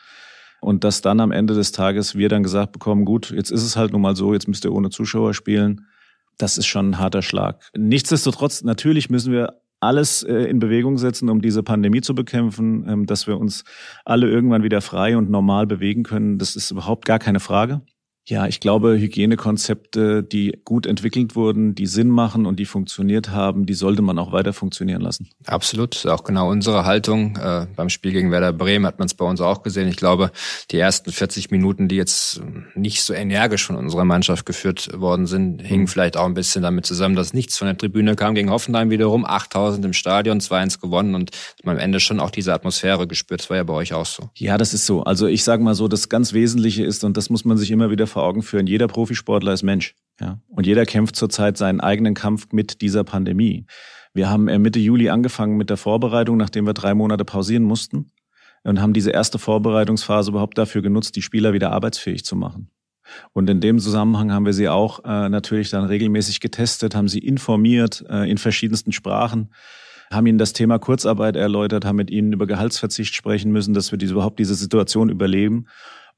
Und 0.63 0.85
dass 0.85 1.01
dann 1.01 1.19
am 1.19 1.31
Ende 1.31 1.53
des 1.55 1.73
Tages 1.73 2.15
wir 2.15 2.29
dann 2.29 2.41
gesagt 2.41 2.71
bekommen, 2.71 3.03
gut, 3.03 3.31
jetzt 3.31 3.51
ist 3.51 3.63
es 3.63 3.75
halt 3.75 3.91
nun 3.91 4.01
mal 4.01 4.15
so, 4.15 4.33
jetzt 4.33 4.47
müsst 4.47 4.63
ihr 4.63 4.71
ohne 4.71 4.89
Zuschauer 4.89 5.33
spielen. 5.33 5.87
Das 6.37 6.57
ist 6.57 6.67
schon 6.67 6.91
ein 6.91 6.99
harter 6.99 7.21
Schlag. 7.21 7.61
Nichtsdestotrotz, 7.75 8.63
natürlich 8.63 9.09
müssen 9.09 9.33
wir 9.33 9.59
alles 9.81 10.23
äh, 10.23 10.33
in 10.45 10.59
Bewegung 10.59 10.97
setzen, 10.97 11.29
um 11.29 11.41
diese 11.41 11.63
Pandemie 11.63 11.99
zu 11.99 12.15
bekämpfen, 12.15 12.87
ähm, 12.87 13.05
dass 13.05 13.27
wir 13.27 13.37
uns 13.37 13.65
alle 14.05 14.29
irgendwann 14.29 14.63
wieder 14.63 14.79
frei 14.79 15.17
und 15.17 15.29
normal 15.29 15.67
bewegen 15.67 16.03
können. 16.03 16.39
Das 16.39 16.55
ist 16.55 16.71
überhaupt 16.71 17.03
gar 17.05 17.19
keine 17.19 17.41
Frage. 17.41 17.81
Ja, 18.25 18.47
ich 18.47 18.61
glaube, 18.61 18.97
Hygienekonzepte, 18.97 20.23
die 20.23 20.57
gut 20.63 20.85
entwickelt 20.85 21.35
wurden, 21.35 21.75
die 21.75 21.87
Sinn 21.87 22.09
machen 22.09 22.45
und 22.45 22.57
die 22.57 22.65
funktioniert 22.65 23.31
haben, 23.31 23.65
die 23.65 23.73
sollte 23.73 24.01
man 24.01 24.17
auch 24.17 24.31
weiter 24.31 24.53
funktionieren 24.53 25.01
lassen. 25.01 25.27
Absolut, 25.45 26.05
auch 26.05 26.23
genau 26.23 26.49
unsere 26.49 26.85
Haltung. 26.85 27.35
Äh, 27.35 27.67
beim 27.75 27.89
Spiel 27.89 28.13
gegen 28.13 28.31
Werder 28.31 28.53
Bremen 28.53 28.85
hat 28.85 28.97
man 28.97 29.07
es 29.07 29.13
bei 29.13 29.25
uns 29.25 29.41
auch 29.41 29.61
gesehen. 29.61 29.89
Ich 29.89 29.97
glaube, 29.97 30.31
die 30.71 30.77
ersten 30.77 31.11
40 31.11 31.51
Minuten, 31.51 31.89
die 31.89 31.97
jetzt 31.97 32.41
nicht 32.75 33.03
so 33.03 33.13
energisch 33.13 33.65
von 33.65 33.75
unserer 33.75 34.05
Mannschaft 34.05 34.45
geführt 34.45 34.89
worden 34.97 35.27
sind, 35.27 35.61
hingen 35.61 35.81
mhm. 35.81 35.87
vielleicht 35.87 36.15
auch 36.15 36.25
ein 36.25 36.33
bisschen 36.33 36.61
damit 36.61 36.85
zusammen, 36.85 37.17
dass 37.17 37.33
nichts 37.33 37.57
von 37.57 37.67
der 37.67 37.77
Tribüne 37.77 38.15
kam. 38.15 38.35
Gegen 38.35 38.51
Hoffenheim 38.51 38.89
wiederum 38.89 39.25
8000 39.25 39.83
im 39.83 39.93
Stadion, 39.93 40.39
2-1 40.39 40.79
gewonnen 40.79 41.15
und 41.15 41.31
am 41.65 41.77
Ende 41.77 41.99
schon 41.99 42.21
auch 42.21 42.31
diese 42.31 42.53
Atmosphäre 42.53 43.05
gespürt. 43.05 43.41
Das 43.41 43.49
war 43.49 43.57
ja 43.57 43.63
bei 43.63 43.73
euch 43.73 43.93
auch 43.93 44.05
so. 44.05 44.29
Ja, 44.37 44.57
das 44.57 44.73
ist 44.73 44.85
so. 44.85 45.03
Also 45.03 45.27
ich 45.27 45.43
sage 45.43 45.61
mal 45.61 45.75
so, 45.75 45.89
das 45.89 46.07
ganz 46.07 46.31
Wesentliche 46.31 46.85
ist, 46.85 47.03
und 47.03 47.17
das 47.17 47.29
muss 47.29 47.43
man 47.43 47.57
sich 47.57 47.69
immer 47.69 47.91
wieder 47.91 48.07
vor 48.13 48.23
Augen 48.23 48.41
führen. 48.41 48.67
Jeder 48.67 48.87
Profisportler 48.87 49.53
ist 49.53 49.63
Mensch. 49.63 49.95
Ja? 50.19 50.39
Und 50.47 50.65
jeder 50.65 50.85
kämpft 50.85 51.15
zurzeit 51.15 51.57
seinen 51.57 51.81
eigenen 51.81 52.13
Kampf 52.13 52.47
mit 52.51 52.81
dieser 52.81 53.03
Pandemie. 53.03 53.65
Wir 54.13 54.29
haben 54.29 54.45
Mitte 54.45 54.79
Juli 54.79 55.09
angefangen 55.09 55.57
mit 55.57 55.69
der 55.69 55.77
Vorbereitung, 55.77 56.37
nachdem 56.37 56.65
wir 56.65 56.73
drei 56.73 56.93
Monate 56.93 57.25
pausieren 57.25 57.63
mussten 57.63 58.11
und 58.63 58.79
haben 58.81 58.93
diese 58.93 59.11
erste 59.11 59.39
Vorbereitungsphase 59.39 60.31
überhaupt 60.31 60.57
dafür 60.57 60.81
genutzt, 60.81 61.15
die 61.15 61.21
Spieler 61.21 61.53
wieder 61.53 61.71
arbeitsfähig 61.71 62.23
zu 62.23 62.35
machen. 62.35 62.69
Und 63.33 63.49
in 63.49 63.59
dem 63.59 63.79
Zusammenhang 63.79 64.31
haben 64.31 64.45
wir 64.45 64.53
sie 64.53 64.69
auch 64.69 65.03
äh, 65.03 65.29
natürlich 65.29 65.69
dann 65.69 65.83
regelmäßig 65.83 66.39
getestet, 66.39 66.95
haben 66.95 67.07
sie 67.07 67.19
informiert 67.19 68.03
äh, 68.09 68.29
in 68.29 68.37
verschiedensten 68.37 68.91
Sprachen, 68.91 69.53
haben 70.11 70.25
ihnen 70.27 70.37
das 70.37 70.53
Thema 70.53 70.79
Kurzarbeit 70.79 71.35
erläutert, 71.35 71.85
haben 71.85 71.97
mit 71.97 72.11
ihnen 72.11 72.33
über 72.33 72.47
Gehaltsverzicht 72.47 73.13
sprechen 73.15 73.51
müssen, 73.51 73.73
dass 73.73 73.91
wir 73.91 73.97
diese, 73.97 74.13
überhaupt 74.13 74.39
diese 74.39 74.55
Situation 74.55 75.09
überleben 75.09 75.65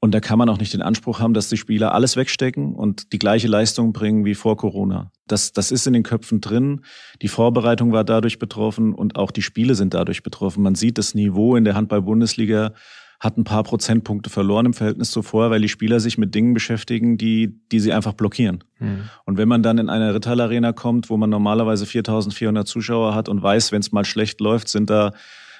und 0.00 0.12
da 0.14 0.20
kann 0.20 0.38
man 0.38 0.48
auch 0.48 0.58
nicht 0.58 0.72
den 0.72 0.82
Anspruch 0.82 1.20
haben, 1.20 1.34
dass 1.34 1.48
die 1.48 1.56
Spieler 1.56 1.94
alles 1.94 2.16
wegstecken 2.16 2.74
und 2.74 3.12
die 3.12 3.18
gleiche 3.18 3.48
Leistung 3.48 3.92
bringen 3.92 4.24
wie 4.24 4.34
vor 4.34 4.56
Corona. 4.56 5.10
Das, 5.26 5.52
das 5.52 5.70
ist 5.70 5.86
in 5.86 5.94
den 5.94 6.02
Köpfen 6.02 6.40
drin. 6.40 6.82
Die 7.22 7.28
Vorbereitung 7.28 7.92
war 7.92 8.04
dadurch 8.04 8.38
betroffen 8.38 8.92
und 8.92 9.16
auch 9.16 9.30
die 9.30 9.42
Spiele 9.42 9.74
sind 9.74 9.94
dadurch 9.94 10.22
betroffen. 10.22 10.62
Man 10.62 10.74
sieht, 10.74 10.98
das 10.98 11.14
Niveau 11.14 11.56
in 11.56 11.64
der 11.64 11.74
Handball-Bundesliga 11.74 12.72
hat 13.18 13.38
ein 13.38 13.44
paar 13.44 13.62
Prozentpunkte 13.62 14.28
verloren 14.28 14.66
im 14.66 14.74
Verhältnis 14.74 15.10
zu 15.10 15.22
vorher, 15.22 15.50
weil 15.50 15.62
die 15.62 15.70
Spieler 15.70 16.00
sich 16.00 16.18
mit 16.18 16.34
Dingen 16.34 16.52
beschäftigen, 16.52 17.16
die, 17.16 17.58
die 17.72 17.80
sie 17.80 17.94
einfach 17.94 18.12
blockieren. 18.12 18.62
Mhm. 18.78 19.08
Und 19.24 19.38
wenn 19.38 19.48
man 19.48 19.62
dann 19.62 19.78
in 19.78 19.88
eine 19.88 20.14
Rittal-Arena 20.14 20.72
kommt, 20.72 21.08
wo 21.08 21.16
man 21.16 21.30
normalerweise 21.30 21.86
4400 21.86 22.68
Zuschauer 22.68 23.14
hat 23.14 23.30
und 23.30 23.42
weiß, 23.42 23.72
wenn 23.72 23.80
es 23.80 23.92
mal 23.92 24.04
schlecht 24.04 24.40
läuft, 24.40 24.68
sind 24.68 24.90
da 24.90 25.12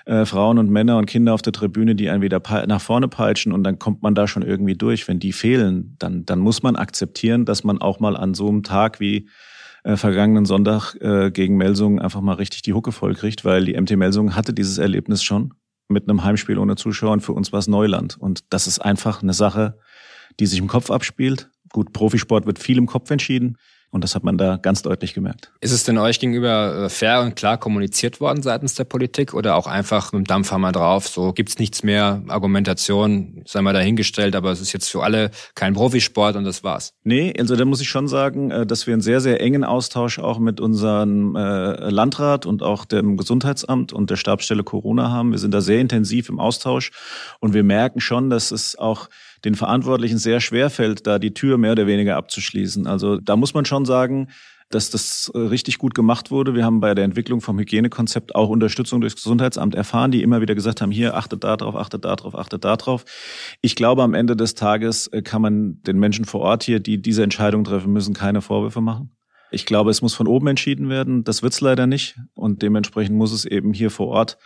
äh, 0.06 0.24
Frauen 0.24 0.58
und 0.58 0.70
Männer 0.70 0.98
und 0.98 1.06
Kinder 1.06 1.34
auf 1.34 1.42
der 1.42 1.52
Tribüne, 1.52 1.94
die 1.94 2.08
einen 2.08 2.22
wieder 2.22 2.40
nach 2.66 2.80
vorne 2.80 3.08
peitschen 3.08 3.52
und 3.52 3.64
dann 3.64 3.78
kommt 3.78 4.02
man 4.02 4.14
da 4.14 4.26
schon 4.26 4.42
irgendwie 4.42 4.76
durch. 4.76 5.06
Wenn 5.08 5.18
die 5.18 5.32
fehlen, 5.32 5.96
dann, 5.98 6.24
dann 6.24 6.38
muss 6.38 6.62
man 6.62 6.76
akzeptieren, 6.76 7.44
dass 7.44 7.64
man 7.64 7.80
auch 7.80 8.00
mal 8.00 8.16
an 8.16 8.32
so 8.32 8.48
einem 8.48 8.62
Tag 8.62 9.00
wie 9.00 9.28
äh, 9.82 9.96
vergangenen 9.96 10.46
Sonntag 10.46 10.94
äh, 11.00 11.30
gegen 11.30 11.56
Melsungen 11.56 11.98
einfach 11.98 12.20
mal 12.20 12.34
richtig 12.34 12.62
die 12.62 12.72
Hucke 12.72 12.92
voll 12.92 13.14
kriegt, 13.14 13.44
weil 13.44 13.64
die 13.64 13.80
MT 13.80 13.96
Melsungen 13.96 14.36
hatte 14.36 14.52
dieses 14.52 14.78
Erlebnis 14.78 15.22
schon 15.22 15.54
mit 15.88 16.08
einem 16.08 16.24
Heimspiel 16.24 16.58
ohne 16.58 16.76
Zuschauer 16.76 17.12
und 17.12 17.20
für 17.20 17.32
uns 17.32 17.52
war 17.52 17.58
es 17.58 17.68
Neuland. 17.68 18.16
Und 18.16 18.44
das 18.50 18.66
ist 18.66 18.78
einfach 18.78 19.22
eine 19.22 19.32
Sache, 19.32 19.78
die 20.40 20.46
sich 20.46 20.58
im 20.58 20.66
Kopf 20.66 20.90
abspielt. 20.90 21.50
Gut, 21.72 21.92
Profisport 21.92 22.46
wird 22.46 22.58
viel 22.58 22.78
im 22.78 22.86
Kopf 22.86 23.10
entschieden. 23.10 23.58
Und 23.90 24.04
das 24.04 24.14
hat 24.14 24.24
man 24.24 24.36
da 24.36 24.56
ganz 24.56 24.82
deutlich 24.82 25.14
gemerkt. 25.14 25.52
Ist 25.60 25.72
es 25.72 25.84
denn 25.84 25.96
euch 25.96 26.18
gegenüber 26.18 26.84
äh, 26.84 26.88
fair 26.88 27.22
und 27.22 27.36
klar 27.36 27.56
kommuniziert 27.56 28.20
worden 28.20 28.42
seitens 28.42 28.74
der 28.74 28.84
Politik 28.84 29.32
oder 29.32 29.56
auch 29.56 29.66
einfach 29.66 30.12
mit 30.12 30.20
dem 30.20 30.24
Dampfhammer 30.26 30.72
drauf? 30.72 31.08
So 31.08 31.32
gibt's 31.32 31.58
nichts 31.58 31.82
mehr, 31.82 32.22
Argumentation, 32.28 33.42
sei 33.46 33.62
mal 33.62 33.72
dahingestellt, 33.72 34.34
aber 34.34 34.50
es 34.50 34.60
ist 34.60 34.72
jetzt 34.72 34.90
für 34.90 35.02
alle 35.02 35.30
kein 35.54 35.74
Profisport 35.74 36.36
und 36.36 36.44
das 36.44 36.64
war's. 36.64 36.92
Nee, 37.04 37.32
also 37.38 37.56
da 37.56 37.64
muss 37.64 37.80
ich 37.80 37.88
schon 37.88 38.08
sagen, 38.08 38.50
äh, 38.50 38.66
dass 38.66 38.86
wir 38.86 38.94
einen 38.94 39.02
sehr, 39.02 39.20
sehr 39.20 39.40
engen 39.40 39.64
Austausch 39.64 40.18
auch 40.18 40.38
mit 40.38 40.60
unserem 40.60 41.36
äh, 41.36 41.88
Landrat 41.88 42.44
und 42.44 42.62
auch 42.62 42.84
dem 42.84 43.16
Gesundheitsamt 43.16 43.92
und 43.92 44.10
der 44.10 44.16
Stabsstelle 44.16 44.64
Corona 44.64 45.10
haben. 45.10 45.30
Wir 45.30 45.38
sind 45.38 45.54
da 45.54 45.60
sehr 45.60 45.80
intensiv 45.80 46.28
im 46.28 46.40
Austausch 46.40 46.90
und 47.40 47.54
wir 47.54 47.62
merken 47.62 48.00
schon, 48.00 48.30
dass 48.30 48.50
es 48.50 48.76
auch 48.76 49.08
den 49.44 49.54
Verantwortlichen 49.54 50.18
sehr 50.18 50.40
schwer 50.40 50.70
fällt, 50.70 51.06
da 51.06 51.18
die 51.18 51.34
Tür 51.34 51.58
mehr 51.58 51.72
oder 51.72 51.86
weniger 51.86 52.16
abzuschließen. 52.16 52.86
Also 52.86 53.18
da 53.18 53.36
muss 53.36 53.54
man 53.54 53.64
schon 53.64 53.84
sagen, 53.84 54.28
dass 54.68 54.90
das 54.90 55.30
äh, 55.34 55.38
richtig 55.38 55.78
gut 55.78 55.94
gemacht 55.94 56.30
wurde. 56.30 56.54
Wir 56.54 56.64
haben 56.64 56.80
bei 56.80 56.94
der 56.94 57.04
Entwicklung 57.04 57.40
vom 57.40 57.58
Hygienekonzept 57.58 58.34
auch 58.34 58.48
Unterstützung 58.48 59.00
durchs 59.00 59.16
Gesundheitsamt 59.16 59.74
erfahren, 59.74 60.10
die 60.10 60.22
immer 60.22 60.40
wieder 60.40 60.54
gesagt 60.54 60.80
haben, 60.80 60.90
hier 60.90 61.14
achtet 61.14 61.44
da 61.44 61.56
drauf, 61.56 61.76
achtet 61.76 62.04
da 62.04 62.16
drauf, 62.16 62.34
achtet 62.34 62.64
da 62.64 62.76
drauf. 62.76 63.04
Ich 63.60 63.76
glaube, 63.76 64.02
am 64.02 64.14
Ende 64.14 64.36
des 64.36 64.54
Tages 64.54 65.06
äh, 65.08 65.22
kann 65.22 65.42
man 65.42 65.82
den 65.82 65.98
Menschen 65.98 66.24
vor 66.24 66.40
Ort 66.40 66.64
hier, 66.64 66.80
die 66.80 67.00
diese 67.00 67.22
Entscheidung 67.22 67.62
treffen 67.64 67.92
müssen, 67.92 68.14
keine 68.14 68.42
Vorwürfe 68.42 68.80
machen. 68.80 69.10
Ich 69.52 69.66
glaube, 69.66 69.90
es 69.90 70.02
muss 70.02 70.14
von 70.14 70.26
oben 70.26 70.48
entschieden 70.48 70.88
werden. 70.88 71.22
Das 71.22 71.42
wird 71.42 71.52
es 71.52 71.60
leider 71.60 71.86
nicht. 71.86 72.18
Und 72.34 72.62
dementsprechend 72.62 73.16
muss 73.16 73.32
es 73.32 73.44
eben 73.44 73.72
hier 73.72 73.90
vor 73.90 74.08
Ort 74.08 74.38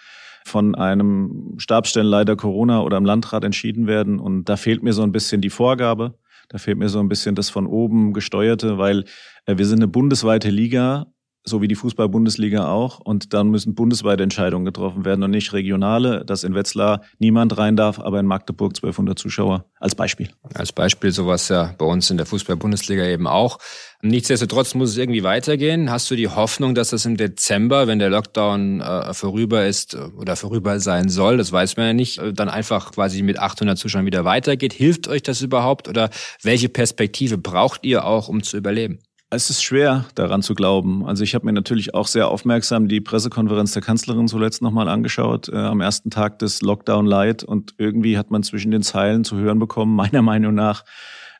von 0.44 0.74
einem 0.74 1.54
Stabsstellenleiter 1.58 2.36
Corona 2.36 2.82
oder 2.82 2.96
im 2.96 3.04
Landrat 3.04 3.44
entschieden 3.44 3.86
werden. 3.86 4.18
Und 4.18 4.48
da 4.48 4.56
fehlt 4.56 4.82
mir 4.82 4.92
so 4.92 5.02
ein 5.02 5.12
bisschen 5.12 5.40
die 5.40 5.50
Vorgabe. 5.50 6.14
Da 6.48 6.58
fehlt 6.58 6.78
mir 6.78 6.88
so 6.88 6.98
ein 6.98 7.08
bisschen 7.08 7.34
das 7.34 7.50
von 7.50 7.66
oben 7.66 8.12
gesteuerte, 8.12 8.78
weil 8.78 9.04
äh, 9.46 9.56
wir 9.56 9.66
sind 9.66 9.78
eine 9.78 9.88
bundesweite 9.88 10.50
Liga 10.50 11.06
so 11.44 11.62
wie 11.62 11.68
die 11.68 11.74
Fußball-Bundesliga 11.74 12.68
auch. 12.68 13.00
Und 13.00 13.32
dann 13.34 13.48
müssen 13.48 13.74
bundesweite 13.74 14.22
Entscheidungen 14.22 14.64
getroffen 14.64 15.04
werden 15.04 15.22
und 15.22 15.30
nicht 15.30 15.52
regionale, 15.52 16.24
dass 16.24 16.44
in 16.44 16.54
Wetzlar 16.54 17.02
niemand 17.18 17.56
rein 17.58 17.76
darf, 17.76 17.98
aber 17.98 18.20
in 18.20 18.26
Magdeburg 18.26 18.72
1200 18.72 19.18
Zuschauer 19.18 19.64
als 19.78 19.94
Beispiel. 19.94 20.30
Als 20.54 20.72
Beispiel 20.72 21.12
sowas 21.12 21.48
ja 21.48 21.74
bei 21.78 21.86
uns 21.86 22.10
in 22.10 22.16
der 22.16 22.26
Fußball-Bundesliga 22.26 23.04
eben 23.04 23.26
auch. 23.26 23.58
Nichtsdestotrotz 24.02 24.74
muss 24.74 24.90
es 24.90 24.96
irgendwie 24.96 25.22
weitergehen. 25.22 25.90
Hast 25.90 26.10
du 26.10 26.16
die 26.16 26.28
Hoffnung, 26.28 26.74
dass 26.74 26.90
das 26.90 27.04
im 27.04 27.16
Dezember, 27.16 27.86
wenn 27.86 27.98
der 27.98 28.08
Lockdown 28.08 28.80
äh, 28.80 29.12
vorüber 29.12 29.66
ist 29.66 29.94
äh, 29.94 29.98
oder 30.16 30.36
vorüber 30.36 30.80
sein 30.80 31.10
soll, 31.10 31.36
das 31.36 31.52
weiß 31.52 31.76
man 31.76 31.86
ja 31.86 31.92
nicht, 31.92 32.18
äh, 32.18 32.32
dann 32.32 32.48
einfach 32.48 32.92
quasi 32.92 33.22
mit 33.22 33.38
800 33.38 33.76
Zuschauern 33.76 34.06
wieder 34.06 34.24
weitergeht? 34.24 34.72
Hilft 34.72 35.08
euch 35.08 35.22
das 35.22 35.42
überhaupt 35.42 35.86
oder 35.88 36.08
welche 36.42 36.70
Perspektive 36.70 37.36
braucht 37.36 37.84
ihr 37.84 38.04
auch, 38.06 38.28
um 38.28 38.42
zu 38.42 38.56
überleben? 38.56 39.00
Es 39.32 39.48
ist 39.48 39.62
schwer, 39.62 40.06
daran 40.16 40.42
zu 40.42 40.54
glauben. 40.54 41.06
Also 41.06 41.22
ich 41.22 41.36
habe 41.36 41.46
mir 41.46 41.52
natürlich 41.52 41.94
auch 41.94 42.08
sehr 42.08 42.26
aufmerksam 42.26 42.88
die 42.88 43.00
Pressekonferenz 43.00 43.70
der 43.72 43.80
Kanzlerin 43.80 44.26
zuletzt 44.26 44.60
nochmal 44.60 44.88
angeschaut, 44.88 45.48
äh, 45.48 45.56
am 45.56 45.80
ersten 45.80 46.10
Tag 46.10 46.40
des 46.40 46.62
Lockdown 46.62 47.06
Light. 47.06 47.44
Und 47.44 47.74
irgendwie 47.78 48.18
hat 48.18 48.32
man 48.32 48.42
zwischen 48.42 48.72
den 48.72 48.82
Zeilen 48.82 49.22
zu 49.22 49.36
hören 49.36 49.60
bekommen, 49.60 49.94
meiner 49.96 50.22
Meinung 50.22 50.54
nach, 50.54 50.84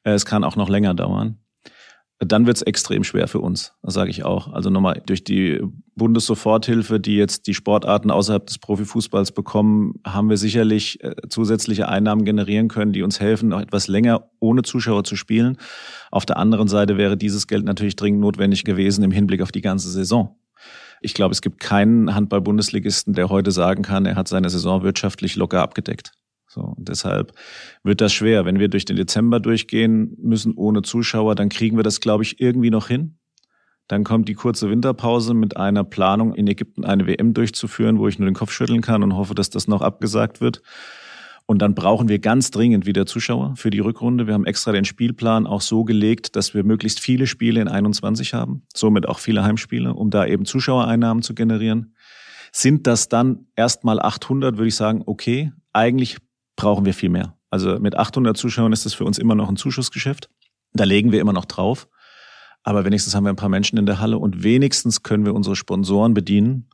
äh, 0.04 0.12
es 0.12 0.24
kann 0.24 0.44
auch 0.44 0.54
noch 0.54 0.68
länger 0.68 0.94
dauern 0.94 1.38
dann 2.20 2.46
wird 2.46 2.58
es 2.58 2.62
extrem 2.62 3.02
schwer 3.02 3.28
für 3.28 3.40
uns, 3.40 3.72
das 3.82 3.94
sage 3.94 4.10
ich 4.10 4.24
auch. 4.24 4.52
Also 4.52 4.68
nochmal 4.68 5.02
durch 5.06 5.24
die 5.24 5.60
Bundessoforthilfe, 5.96 7.00
die 7.00 7.16
jetzt 7.16 7.46
die 7.46 7.54
Sportarten 7.54 8.10
außerhalb 8.10 8.46
des 8.46 8.58
Profifußballs 8.58 9.32
bekommen, 9.32 9.94
haben 10.06 10.28
wir 10.28 10.36
sicherlich 10.36 11.02
äh, 11.02 11.14
zusätzliche 11.30 11.88
Einnahmen 11.88 12.26
generieren 12.26 12.68
können, 12.68 12.92
die 12.92 13.02
uns 13.02 13.20
helfen, 13.20 13.48
noch 13.48 13.60
etwas 13.60 13.88
länger 13.88 14.28
ohne 14.38 14.62
Zuschauer 14.62 15.04
zu 15.04 15.16
spielen. 15.16 15.56
Auf 16.10 16.26
der 16.26 16.36
anderen 16.36 16.68
Seite 16.68 16.98
wäre 16.98 17.16
dieses 17.16 17.46
Geld 17.46 17.64
natürlich 17.64 17.96
dringend 17.96 18.20
notwendig 18.20 18.64
gewesen 18.64 19.02
im 19.02 19.12
Hinblick 19.12 19.40
auf 19.40 19.52
die 19.52 19.62
ganze 19.62 19.90
Saison. 19.90 20.36
Ich 21.00 21.14
glaube, 21.14 21.32
es 21.32 21.40
gibt 21.40 21.58
keinen 21.58 22.14
Handball-Bundesligisten, 22.14 23.14
der 23.14 23.30
heute 23.30 23.50
sagen 23.50 23.82
kann, 23.82 24.04
er 24.04 24.16
hat 24.16 24.28
seine 24.28 24.50
Saison 24.50 24.82
wirtschaftlich 24.82 25.36
locker 25.36 25.62
abgedeckt. 25.62 26.12
So, 26.52 26.62
und 26.62 26.88
deshalb 26.88 27.32
wird 27.84 28.00
das 28.00 28.12
schwer. 28.12 28.44
Wenn 28.44 28.58
wir 28.58 28.66
durch 28.66 28.84
den 28.84 28.96
Dezember 28.96 29.38
durchgehen 29.38 30.16
müssen 30.18 30.54
ohne 30.54 30.82
Zuschauer, 30.82 31.36
dann 31.36 31.48
kriegen 31.48 31.76
wir 31.76 31.84
das, 31.84 32.00
glaube 32.00 32.24
ich, 32.24 32.40
irgendwie 32.40 32.70
noch 32.70 32.88
hin. 32.88 33.18
Dann 33.86 34.02
kommt 34.02 34.28
die 34.28 34.34
kurze 34.34 34.68
Winterpause 34.68 35.32
mit 35.32 35.56
einer 35.56 35.84
Planung, 35.84 36.34
in 36.34 36.48
Ägypten 36.48 36.84
eine 36.84 37.06
WM 37.06 37.34
durchzuführen, 37.34 38.00
wo 38.00 38.08
ich 38.08 38.18
nur 38.18 38.28
den 38.28 38.34
Kopf 38.34 38.50
schütteln 38.50 38.80
kann 38.80 39.04
und 39.04 39.14
hoffe, 39.14 39.36
dass 39.36 39.50
das 39.50 39.68
noch 39.68 39.80
abgesagt 39.80 40.40
wird. 40.40 40.60
Und 41.46 41.62
dann 41.62 41.76
brauchen 41.76 42.08
wir 42.08 42.18
ganz 42.18 42.50
dringend 42.50 42.84
wieder 42.84 43.06
Zuschauer 43.06 43.54
für 43.54 43.70
die 43.70 43.78
Rückrunde. 43.78 44.26
Wir 44.26 44.34
haben 44.34 44.44
extra 44.44 44.72
den 44.72 44.84
Spielplan 44.84 45.46
auch 45.46 45.60
so 45.60 45.84
gelegt, 45.84 46.34
dass 46.34 46.52
wir 46.52 46.64
möglichst 46.64 46.98
viele 46.98 47.28
Spiele 47.28 47.60
in 47.60 47.68
21 47.68 48.34
haben, 48.34 48.62
somit 48.74 49.08
auch 49.08 49.20
viele 49.20 49.44
Heimspiele, 49.44 49.94
um 49.94 50.10
da 50.10 50.26
eben 50.26 50.44
Zuschauereinnahmen 50.44 51.22
zu 51.22 51.32
generieren. 51.32 51.94
Sind 52.50 52.88
das 52.88 53.08
dann 53.08 53.46
erstmal 53.54 54.00
800, 54.00 54.56
würde 54.56 54.66
ich 54.66 54.74
sagen, 54.74 55.04
okay. 55.06 55.52
Eigentlich 55.72 56.18
brauchen 56.60 56.84
wir 56.84 56.94
viel 56.94 57.10
mehr. 57.10 57.36
Also 57.50 57.78
mit 57.78 57.96
800 57.96 58.36
Zuschauern 58.36 58.72
ist 58.72 58.84
das 58.84 58.94
für 58.94 59.04
uns 59.04 59.18
immer 59.18 59.34
noch 59.34 59.48
ein 59.48 59.56
Zuschussgeschäft. 59.56 60.28
Da 60.72 60.84
legen 60.84 61.10
wir 61.10 61.20
immer 61.20 61.32
noch 61.32 61.46
drauf. 61.46 61.88
Aber 62.62 62.84
wenigstens 62.84 63.14
haben 63.14 63.24
wir 63.24 63.30
ein 63.30 63.36
paar 63.36 63.48
Menschen 63.48 63.78
in 63.78 63.86
der 63.86 64.00
Halle 64.00 64.18
und 64.18 64.42
wenigstens 64.42 65.02
können 65.02 65.24
wir 65.24 65.34
unsere 65.34 65.56
Sponsoren 65.56 66.12
bedienen, 66.12 66.68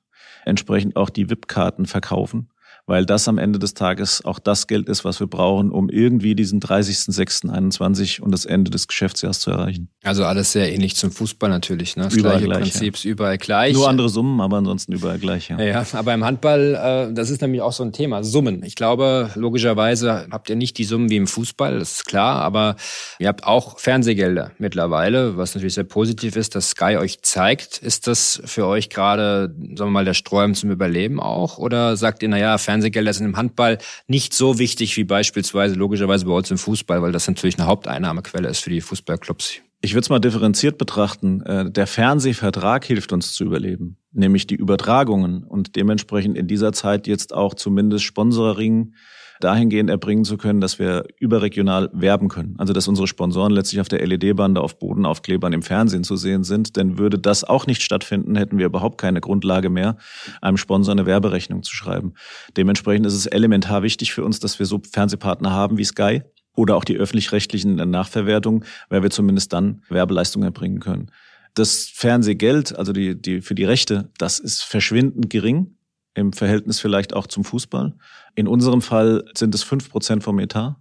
entsprechend 0.45 0.97
auch 0.97 1.11
die 1.11 1.31
VIP-Karten 1.31 1.87
verkaufen 1.87 2.51
weil 2.87 3.05
das 3.05 3.27
am 3.27 3.39
Ende 3.39 3.59
des 3.59 3.75
Tages 3.75 4.25
auch 4.25 4.39
das 4.39 4.69
Geld 4.69 4.89
ist, 4.89 5.05
was 5.05 5.19
wir 5.19 5.27
brauchen, 5.27 5.73
um 5.73 5.89
irgendwie 5.89 6.37
diesen 6.37 6.61
30.06.21 6.61 8.21
und 8.21 8.31
das 8.31 8.45
Ende 8.45 8.71
des 8.71 8.87
Geschäftsjahres 8.87 9.41
zu 9.41 9.51
erreichen. 9.51 9.89
Also 10.05 10.25
alles 10.25 10.53
sehr 10.53 10.73
ähnlich 10.73 10.95
zum 10.95 11.11
Fußball 11.11 11.51
natürlich. 11.51 11.97
Ne? 11.97 12.05
Das 12.05 12.15
überall 12.15 12.39
gleiche 12.39 12.47
gleich, 12.47 12.73
Prinzip 12.73 12.97
ja. 12.99 13.11
überall 13.11 13.39
gleich. 13.39 13.75
Nur 13.75 13.89
andere 13.89 14.09
Summen, 14.09 14.41
aber 14.41 14.59
ansonsten 14.59 14.93
überall 14.93 15.19
gleich. 15.19 15.49
Ja, 15.49 15.61
ja 15.61 15.85
aber 15.93 16.15
im 16.15 16.25
Handball, 16.25 17.09
äh, 17.11 17.13
das 17.13 17.31
ist 17.31 17.43
nämlich 17.43 17.61
auch 17.61 17.73
so 17.73 17.83
ein 17.83 17.93
Thema, 17.93 18.23
Summen. 18.23 18.63
Ich 18.63 18.77
glaube, 18.77 19.31
logischerweise 19.35 20.29
habt 20.31 20.49
ihr 20.49 20.57
nicht 20.57 20.79
die 20.79 20.85
Summen 20.85 21.11
wie 21.11 21.17
im 21.17 21.27
Fußball, 21.27 21.79
das 21.79 21.93
ist 21.93 22.05
klar, 22.07 22.41
aber 22.43 22.77
ihr 23.19 23.29
habt 23.29 23.45
auch 23.45 23.81
Fernsehgelder 23.81 24.53
mittlerweile, 24.59 25.37
was 25.37 25.55
natürlich 25.55 25.75
sehr 25.75 25.85
positiv 25.85 26.37
ist, 26.37 26.55
dass 26.55 26.71
Sky 26.71 26.99
euch 26.99 27.21
zeigt. 27.23 27.79
Ist 27.79 28.07
das 28.07 28.41
für 28.45 28.67
euch 28.67 28.91
gerade, 28.91 29.55
sagen 29.59 29.77
wir 29.77 29.91
mal, 29.91 30.05
der 30.05 30.15
Sträum 30.15 30.55
zum 30.55 30.71
Überleben 30.71 31.19
auch? 31.19 31.59
Oder 31.59 31.97
sagt 31.97 32.23
ihr, 32.23 32.29
naja, 32.29 32.59
Fernsehgelder 32.59 32.76
Fernsehgelder 32.77 33.13
sind 33.13 33.27
im 33.27 33.37
Handball 33.37 33.79
nicht 34.07 34.35
so 34.35 34.59
wichtig 34.59 34.97
wie 34.97 35.05
beispielsweise 35.05 35.75
logischerweise 35.75 36.27
bei 36.27 36.33
uns 36.33 36.51
im 36.51 36.59
Fußball, 36.59 37.01
weil 37.01 37.13
das 37.13 37.27
natürlich 37.27 37.59
eine 37.59 37.67
Haupteinnahmequelle 37.67 38.49
ist 38.49 38.61
für 38.61 38.71
die 38.71 38.81
Fußballclubs. 38.81 39.63
Ich 39.81 39.95
würde 39.95 40.01
es 40.01 40.11
mal 40.11 40.19
differenziert 40.19 40.79
betrachten. 40.79 41.43
Äh, 41.43 41.71
der 41.71 41.87
Fernsehvertrag 41.87 42.85
hilft 42.85 43.13
uns 43.13 43.33
zu 43.33 43.45
überleben, 43.45 43.97
nämlich 44.17 44.47
die 44.47 44.57
Übertragungen 44.57 45.45
und 45.45 45.77
dementsprechend 45.77 46.37
in 46.37 46.47
dieser 46.47 46.73
Zeit 46.73 47.07
jetzt 47.07 47.33
auch 47.33 47.55
zumindest 47.55 48.05
Sponsoring 48.05 48.95
dahingehend 49.41 49.91
erbringen 49.91 50.25
zu 50.25 50.37
können, 50.37 50.61
dass 50.61 50.79
wir 50.79 51.05
überregional 51.19 51.91
werben 51.93 52.29
können. 52.29 52.55
Also 52.59 52.73
dass 52.73 52.89
unsere 52.89 53.07
Sponsoren 53.07 53.53
letztlich 53.53 53.81
auf 53.81 53.89
der 53.89 54.05
LED-Bande, 54.07 54.61
auf 54.61 54.79
Bodenaufklebern 54.79 55.53
im 55.53 55.63
Fernsehen 55.63 56.05
zu 56.05 56.17
sehen 56.17 56.45
sind. 56.45 56.77
Denn 56.77 56.99
würde 56.99 57.19
das 57.19 57.45
auch 57.45 57.67
nicht 57.67 57.83
stattfinden, 57.83 58.37
hätten 58.37 58.59
wir 58.59 58.67
überhaupt 58.67 58.99
keine 58.99 59.21
Grundlage 59.21 59.71
mehr, 59.71 59.97
einem 60.41 60.57
Sponsor 60.57 60.93
eine 60.93 61.07
Werberechnung 61.07 61.63
zu 61.63 61.75
schreiben. 61.75 62.15
Dementsprechend 62.57 63.07
ist 63.07 63.15
es 63.15 63.27
elementar 63.27 63.83
wichtig 63.83 64.13
für 64.13 64.25
uns, 64.25 64.41
dass 64.41 64.59
wir 64.59 64.67
so 64.67 64.81
Fernsehpartner 64.91 65.51
haben 65.51 65.79
wie 65.79 65.85
Sky 65.85 66.23
oder 66.55 66.77
auch 66.77 66.85
die 66.85 66.97
öffentlich-rechtlichen 66.97 67.75
Nachverwertungen, 67.75 68.65
weil 68.89 69.03
wir 69.03 69.11
zumindest 69.11 69.53
dann 69.53 69.83
Werbeleistungen 69.91 70.47
erbringen 70.47 70.81
können. 70.81 71.11
Das 71.57 71.89
Fernsehgeld, 71.93 72.77
also 72.79 72.93
die, 72.93 73.21
die, 73.21 73.41
für 73.41 73.55
die 73.55 73.65
Rechte, 73.65 74.11
das 74.19 74.39
ist 74.39 74.63
verschwindend 74.63 75.31
gering 75.31 75.79
im 76.13 76.35
Verhältnis 76.35 76.81
vielleicht 76.81 77.15
auch 77.15 77.27
zum 77.27 77.45
Fußball. 77.45 77.97
In 78.35 78.47
unserem 78.47 78.83
Fall 78.83 79.25
sind 79.35 79.55
es 79.55 79.63
fünf 79.63 79.89
Prozent 79.91 80.23
vom 80.23 80.39
Etat. 80.39 80.77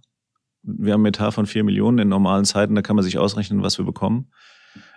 Wir 0.62 0.92
haben 0.92 1.00
einen 1.00 1.14
Etat 1.14 1.32
von 1.32 1.46
vier 1.46 1.64
Millionen 1.64 1.98
in 1.98 2.08
normalen 2.08 2.44
Zeiten, 2.44 2.74
da 2.74 2.82
kann 2.82 2.94
man 2.94 3.04
sich 3.04 3.16
ausrechnen, 3.16 3.62
was 3.62 3.78
wir 3.78 3.86
bekommen. 3.86 4.30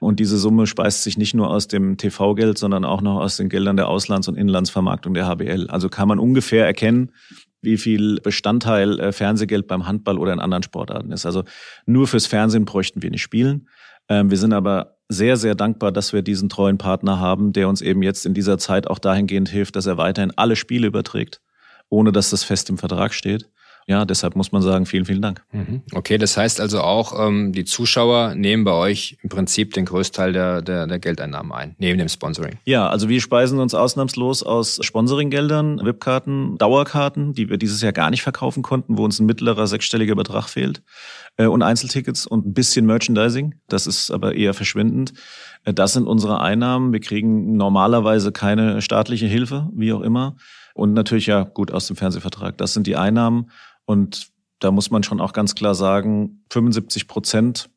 Und 0.01 0.19
diese 0.19 0.37
Summe 0.37 0.67
speist 0.67 1.03
sich 1.03 1.17
nicht 1.17 1.33
nur 1.33 1.49
aus 1.49 1.69
dem 1.69 1.95
TV-Geld, 1.95 2.57
sondern 2.57 2.83
auch 2.83 3.01
noch 3.01 3.21
aus 3.21 3.37
den 3.37 3.47
Geldern 3.47 3.77
der 3.77 3.87
Auslands- 3.87 4.27
und 4.27 4.35
Inlandsvermarktung 4.35 5.13
der 5.13 5.27
HBL. 5.27 5.69
Also 5.69 5.87
kann 5.87 6.09
man 6.09 6.19
ungefähr 6.19 6.65
erkennen, 6.65 7.13
wie 7.61 7.77
viel 7.77 8.19
Bestandteil 8.19 8.99
äh, 8.99 9.11
Fernsehgeld 9.13 9.67
beim 9.67 9.87
Handball 9.87 10.17
oder 10.17 10.33
in 10.33 10.39
anderen 10.39 10.63
Sportarten 10.63 11.13
ist. 11.13 11.25
Also 11.25 11.45
nur 11.85 12.07
fürs 12.07 12.25
Fernsehen 12.25 12.65
bräuchten 12.65 13.01
wir 13.01 13.11
nicht 13.11 13.21
spielen. 13.21 13.69
Ähm, 14.09 14.29
wir 14.31 14.37
sind 14.37 14.53
aber 14.53 14.97
sehr, 15.07 15.37
sehr 15.37 15.55
dankbar, 15.55 15.91
dass 15.91 16.13
wir 16.13 16.21
diesen 16.21 16.49
treuen 16.49 16.77
Partner 16.77 17.19
haben, 17.19 17.53
der 17.53 17.67
uns 17.69 17.81
eben 17.81 18.03
jetzt 18.03 18.25
in 18.25 18.33
dieser 18.33 18.57
Zeit 18.57 18.87
auch 18.87 18.99
dahingehend 18.99 19.49
hilft, 19.49 19.75
dass 19.75 19.85
er 19.85 19.97
weiterhin 19.97 20.33
alle 20.35 20.55
Spiele 20.55 20.87
überträgt, 20.87 21.41
ohne 21.89 22.11
dass 22.11 22.29
das 22.29 22.43
fest 22.43 22.69
im 22.69 22.77
Vertrag 22.77 23.13
steht 23.13 23.49
ja, 23.89 24.05
deshalb 24.05 24.35
muss 24.35 24.51
man 24.51 24.61
sagen, 24.61 24.85
vielen, 24.85 25.05
vielen 25.05 25.21
Dank. 25.23 25.41
Mhm. 25.51 25.81
Okay, 25.93 26.19
das 26.19 26.37
heißt 26.37 26.61
also 26.61 26.81
auch, 26.81 27.27
ähm, 27.27 27.53
die 27.53 27.65
Zuschauer 27.65 28.35
nehmen 28.35 28.63
bei 28.63 28.71
euch 28.71 29.17
im 29.23 29.29
Prinzip 29.29 29.73
den 29.73 29.85
Großteil 29.85 30.31
der, 30.31 30.61
der, 30.61 30.85
der 30.85 30.99
Geldeinnahmen 30.99 31.51
ein, 31.51 31.75
neben 31.79 31.97
dem 31.97 32.07
Sponsoring. 32.07 32.59
Ja, 32.65 32.87
also 32.87 33.09
wir 33.09 33.19
speisen 33.19 33.59
uns 33.59 33.73
ausnahmslos 33.73 34.43
aus 34.43 34.77
Sponsoringgeldern, 34.83 35.83
VIP-Karten, 35.83 36.59
Dauerkarten, 36.59 37.33
die 37.33 37.49
wir 37.49 37.57
dieses 37.57 37.81
Jahr 37.81 37.91
gar 37.91 38.11
nicht 38.11 38.21
verkaufen 38.21 38.61
konnten, 38.61 38.95
wo 38.95 39.05
uns 39.05 39.19
ein 39.19 39.25
mittlerer 39.25 39.65
sechsstelliger 39.65 40.13
Betrag 40.13 40.49
fehlt 40.49 40.83
äh, 41.37 41.47
und 41.47 41.63
Einzeltickets 41.63 42.27
und 42.27 42.45
ein 42.45 42.53
bisschen 42.53 42.85
Merchandising. 42.85 43.55
Das 43.69 43.87
ist 43.87 44.11
aber 44.11 44.35
eher 44.35 44.53
verschwindend. 44.53 45.13
Äh, 45.63 45.73
das 45.73 45.93
sind 45.93 46.05
unsere 46.05 46.41
Einnahmen. 46.41 46.93
Wir 46.93 46.99
kriegen 46.99 47.57
normalerweise 47.57 48.31
keine 48.31 48.83
staatliche 48.83 49.25
Hilfe, 49.25 49.67
wie 49.73 49.93
auch 49.93 50.01
immer. 50.01 50.35
Und 50.75 50.93
natürlich 50.93 51.25
ja 51.25 51.43
gut 51.43 51.71
aus 51.71 51.87
dem 51.87 51.95
Fernsehvertrag. 51.95 52.57
Das 52.57 52.73
sind 52.73 52.85
die 52.85 52.95
Einnahmen. 52.95 53.49
Und 53.89 54.29
da 54.59 54.69
muss 54.69 54.91
man 54.91 55.01
schon 55.01 55.19
auch 55.19 55.33
ganz 55.33 55.55
klar 55.55 55.73
sagen, 55.73 56.43
75 56.51 57.07
Prozent 57.07 57.71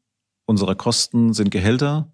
unserer 0.45 0.75
Kosten 0.75 1.33
sind 1.33 1.51
Gehälter 1.51 2.13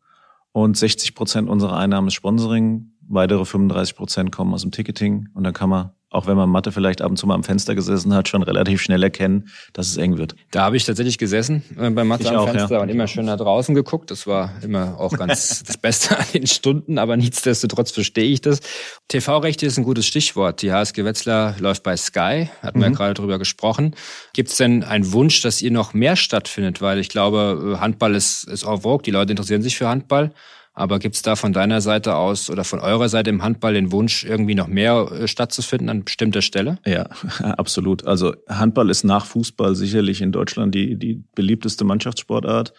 und 0.52 0.76
60 0.76 1.16
Prozent 1.16 1.48
unserer 1.48 1.76
Einnahmen 1.76 2.06
ist 2.06 2.14
Sponsoring. 2.14 2.92
Weitere 3.08 3.44
35 3.44 3.96
Prozent 3.96 4.32
kommen 4.32 4.54
aus 4.54 4.62
dem 4.62 4.70
Ticketing. 4.70 5.28
Und 5.34 5.44
dann 5.44 5.52
kann 5.52 5.70
man 5.70 5.92
auch 6.10 6.26
wenn 6.26 6.36
man 6.36 6.48
Mathe 6.48 6.72
vielleicht 6.72 7.02
ab 7.02 7.10
und 7.10 7.18
zu 7.18 7.26
mal 7.26 7.34
am 7.34 7.44
Fenster 7.44 7.74
gesessen 7.74 8.14
hat, 8.14 8.28
schon 8.28 8.42
relativ 8.42 8.80
schnell 8.80 9.02
erkennen, 9.02 9.50
dass 9.74 9.88
es 9.88 9.98
eng 9.98 10.16
wird. 10.16 10.34
Da 10.50 10.62
habe 10.62 10.76
ich 10.76 10.84
tatsächlich 10.84 11.18
gesessen 11.18 11.62
äh, 11.78 11.90
beim 11.90 12.08
Mathe 12.08 12.22
ich 12.22 12.30
am 12.30 12.36
auch, 12.36 12.48
Fenster 12.48 12.76
ja. 12.76 12.82
und 12.82 12.88
immer 12.88 13.06
schön 13.06 13.26
nach 13.26 13.36
draußen 13.36 13.74
geguckt. 13.74 14.10
Das 14.10 14.26
war 14.26 14.52
immer 14.62 14.98
auch 14.98 15.12
ganz 15.12 15.62
das 15.66 15.76
Beste 15.76 16.18
an 16.18 16.24
den 16.32 16.46
Stunden, 16.46 16.98
aber 16.98 17.16
nichtsdestotrotz 17.16 17.90
verstehe 17.90 18.24
ich 18.24 18.40
das. 18.40 18.60
TV-Rechte 19.08 19.66
ist 19.66 19.76
ein 19.76 19.84
gutes 19.84 20.06
Stichwort. 20.06 20.62
Die 20.62 20.72
HSG 20.72 21.04
Wetzlar 21.04 21.56
läuft 21.60 21.82
bei 21.82 21.96
Sky, 21.96 22.48
hatten 22.62 22.78
mhm. 22.78 22.82
wir 22.82 22.88
ja 22.88 22.94
gerade 22.94 23.14
drüber 23.14 23.38
gesprochen. 23.38 23.94
Gibt 24.32 24.48
es 24.48 24.56
denn 24.56 24.84
einen 24.84 25.12
Wunsch, 25.12 25.42
dass 25.42 25.60
ihr 25.60 25.70
noch 25.70 25.92
mehr 25.92 26.16
stattfindet? 26.16 26.80
Weil 26.80 27.00
ich 27.00 27.10
glaube, 27.10 27.76
Handball 27.80 28.14
ist, 28.14 28.44
ist 28.44 28.62
en 28.62 28.80
vogue, 28.80 29.02
die 29.02 29.10
Leute 29.10 29.32
interessieren 29.32 29.60
sich 29.60 29.76
für 29.76 29.88
Handball. 29.88 30.32
Aber 30.78 31.00
gibt 31.00 31.16
es 31.16 31.22
da 31.22 31.34
von 31.34 31.52
deiner 31.52 31.80
Seite 31.80 32.14
aus 32.14 32.50
oder 32.50 32.62
von 32.62 32.78
eurer 32.78 33.08
Seite 33.08 33.30
im 33.30 33.42
Handball 33.42 33.74
den 33.74 33.90
Wunsch, 33.90 34.24
irgendwie 34.24 34.54
noch 34.54 34.68
mehr 34.68 35.10
äh, 35.10 35.26
stattzufinden 35.26 35.88
an 35.88 36.04
bestimmter 36.04 36.40
Stelle? 36.40 36.78
Ja, 36.86 37.08
absolut. 37.42 38.06
Also 38.06 38.32
Handball 38.48 38.88
ist 38.88 39.02
nach 39.02 39.26
Fußball 39.26 39.74
sicherlich 39.74 40.22
in 40.22 40.30
Deutschland 40.30 40.74
die, 40.76 40.96
die 40.96 41.24
beliebteste 41.34 41.84
Mannschaftssportart. 41.84 42.74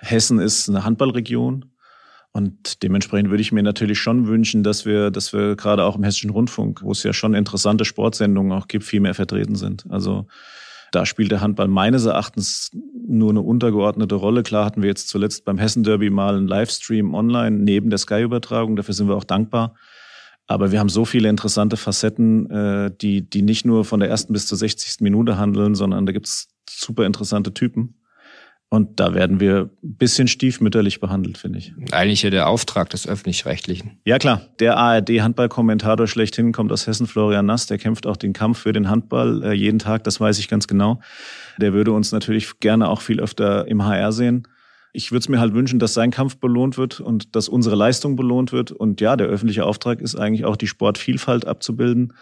Hessen 0.00 0.38
ist 0.38 0.70
eine 0.70 0.84
Handballregion. 0.84 1.66
Und 2.32 2.82
dementsprechend 2.82 3.28
würde 3.28 3.42
ich 3.42 3.52
mir 3.52 3.62
natürlich 3.62 3.98
schon 3.98 4.26
wünschen, 4.26 4.62
dass 4.62 4.86
wir, 4.86 5.10
dass 5.10 5.34
wir 5.34 5.54
gerade 5.54 5.84
auch 5.84 5.96
im 5.96 6.04
Hessischen 6.04 6.30
Rundfunk, 6.30 6.80
wo 6.82 6.92
es 6.92 7.02
ja 7.02 7.12
schon 7.12 7.34
interessante 7.34 7.84
Sportsendungen 7.84 8.52
auch 8.52 8.66
gibt, 8.66 8.84
viel 8.84 9.00
mehr 9.00 9.12
vertreten 9.12 9.56
sind. 9.56 9.84
Also 9.90 10.26
da 10.92 11.06
spielt 11.06 11.32
der 11.32 11.40
Handball 11.40 11.68
meines 11.68 12.04
Erachtens 12.04 12.70
nur 13.06 13.30
eine 13.30 13.40
untergeordnete 13.40 14.14
Rolle. 14.14 14.42
Klar 14.42 14.64
hatten 14.64 14.82
wir 14.82 14.88
jetzt 14.88 15.08
zuletzt 15.08 15.44
beim 15.44 15.58
Hessen 15.58 15.82
Derby 15.82 16.10
mal 16.10 16.36
einen 16.36 16.46
Livestream 16.46 17.14
online 17.14 17.58
neben 17.58 17.90
der 17.90 17.98
Sky-Übertragung. 17.98 18.76
Dafür 18.76 18.94
sind 18.94 19.08
wir 19.08 19.16
auch 19.16 19.24
dankbar. 19.24 19.74
Aber 20.46 20.70
wir 20.70 20.80
haben 20.80 20.88
so 20.88 21.04
viele 21.04 21.28
interessante 21.28 21.76
Facetten, 21.76 22.50
äh, 22.50 22.90
die, 23.00 23.28
die 23.28 23.42
nicht 23.42 23.64
nur 23.64 23.84
von 23.84 24.00
der 24.00 24.10
ersten 24.10 24.32
bis 24.32 24.46
zur 24.46 24.58
60. 24.58 25.00
Minute 25.00 25.38
handeln, 25.38 25.74
sondern 25.74 26.04
da 26.04 26.12
gibt's 26.12 26.48
super 26.68 27.06
interessante 27.06 27.54
Typen. 27.54 28.01
Und 28.72 29.00
da 29.00 29.12
werden 29.12 29.38
wir 29.38 29.68
ein 29.84 29.96
bisschen 29.96 30.28
stiefmütterlich 30.28 30.98
behandelt, 30.98 31.36
finde 31.36 31.58
ich. 31.58 31.74
Eigentlich 31.90 32.22
ja 32.22 32.30
der 32.30 32.48
Auftrag 32.48 32.88
des 32.88 33.06
Öffentlich-Rechtlichen. 33.06 33.98
Ja 34.06 34.18
klar, 34.18 34.40
der 34.60 34.78
ARD-Handball-Kommentator 34.78 36.06
schlechthin 36.06 36.52
kommt 36.52 36.72
aus 36.72 36.86
Hessen, 36.86 37.06
Florian 37.06 37.44
Nass, 37.44 37.66
der 37.66 37.76
kämpft 37.76 38.06
auch 38.06 38.16
den 38.16 38.32
Kampf 38.32 38.60
für 38.60 38.72
den 38.72 38.88
Handball 38.88 39.42
äh, 39.44 39.52
jeden 39.52 39.78
Tag, 39.78 40.04
das 40.04 40.20
weiß 40.22 40.38
ich 40.38 40.48
ganz 40.48 40.68
genau. 40.68 41.00
Der 41.58 41.74
würde 41.74 41.92
uns 41.92 42.12
natürlich 42.12 42.60
gerne 42.60 42.88
auch 42.88 43.02
viel 43.02 43.20
öfter 43.20 43.68
im 43.68 43.84
HR 43.84 44.10
sehen. 44.10 44.48
Ich 44.94 45.12
würde 45.12 45.20
es 45.20 45.28
mir 45.28 45.38
halt 45.38 45.52
wünschen, 45.52 45.78
dass 45.78 45.92
sein 45.92 46.10
Kampf 46.10 46.38
belohnt 46.38 46.78
wird 46.78 46.98
und 46.98 47.36
dass 47.36 47.50
unsere 47.50 47.76
Leistung 47.76 48.16
belohnt 48.16 48.52
wird. 48.52 48.72
Und 48.72 49.02
ja, 49.02 49.16
der 49.16 49.26
öffentliche 49.26 49.66
Auftrag 49.66 50.00
ist 50.00 50.16
eigentlich 50.16 50.46
auch 50.46 50.56
die 50.56 50.66
Sportvielfalt 50.66 51.46
abzubilden 51.46 52.14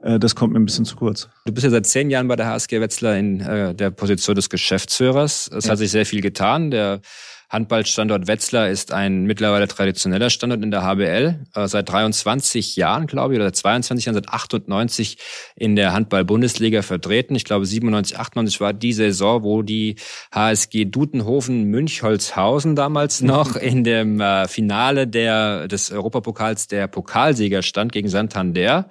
das 0.00 0.34
kommt 0.34 0.52
mir 0.52 0.60
ein 0.60 0.64
bisschen 0.64 0.84
zu 0.84 0.96
kurz. 0.96 1.28
Du 1.46 1.52
bist 1.52 1.64
ja 1.64 1.70
seit 1.70 1.86
zehn 1.86 2.10
Jahren 2.10 2.28
bei 2.28 2.36
der 2.36 2.46
HSG 2.46 2.80
Wetzlar 2.80 3.16
in 3.16 3.40
äh, 3.40 3.74
der 3.74 3.90
Position 3.90 4.36
des 4.36 4.50
Geschäftsführers. 4.50 5.50
Es 5.54 5.64
ja. 5.64 5.72
hat 5.72 5.78
sich 5.78 5.90
sehr 5.90 6.06
viel 6.06 6.20
getan. 6.20 6.70
Der 6.70 7.00
Handballstandort 7.48 8.26
Wetzlar 8.26 8.68
ist 8.70 8.92
ein 8.92 9.24
mittlerweile 9.24 9.68
traditioneller 9.68 10.30
Standort 10.30 10.64
in 10.64 10.72
der 10.72 10.82
HBL. 10.82 11.46
Äh, 11.54 11.68
seit 11.68 11.88
23 11.88 12.74
Jahren, 12.74 13.06
glaube 13.06 13.34
ich, 13.34 13.38
oder 13.38 13.46
seit 13.46 13.56
22 13.56 14.06
Jahren, 14.06 14.14
seit 14.14 14.28
98 14.28 15.18
in 15.54 15.76
der 15.76 15.92
Handball-Bundesliga 15.92 16.82
vertreten. 16.82 17.36
Ich 17.36 17.44
glaube, 17.44 17.64
97, 17.64 18.18
98 18.18 18.60
war 18.60 18.72
die 18.72 18.92
Saison, 18.92 19.44
wo 19.44 19.62
die 19.62 19.94
HSG 20.34 20.86
Dutenhofen 20.86 21.64
Münchholzhausen 21.64 22.74
damals 22.74 23.20
noch 23.20 23.54
in 23.54 23.84
dem 23.84 24.20
äh, 24.20 24.48
Finale 24.48 25.06
der, 25.06 25.68
des 25.68 25.92
Europapokals 25.92 26.66
der 26.66 26.88
Pokalsieger 26.88 27.62
stand 27.62 27.92
gegen 27.92 28.08
Santander. 28.08 28.88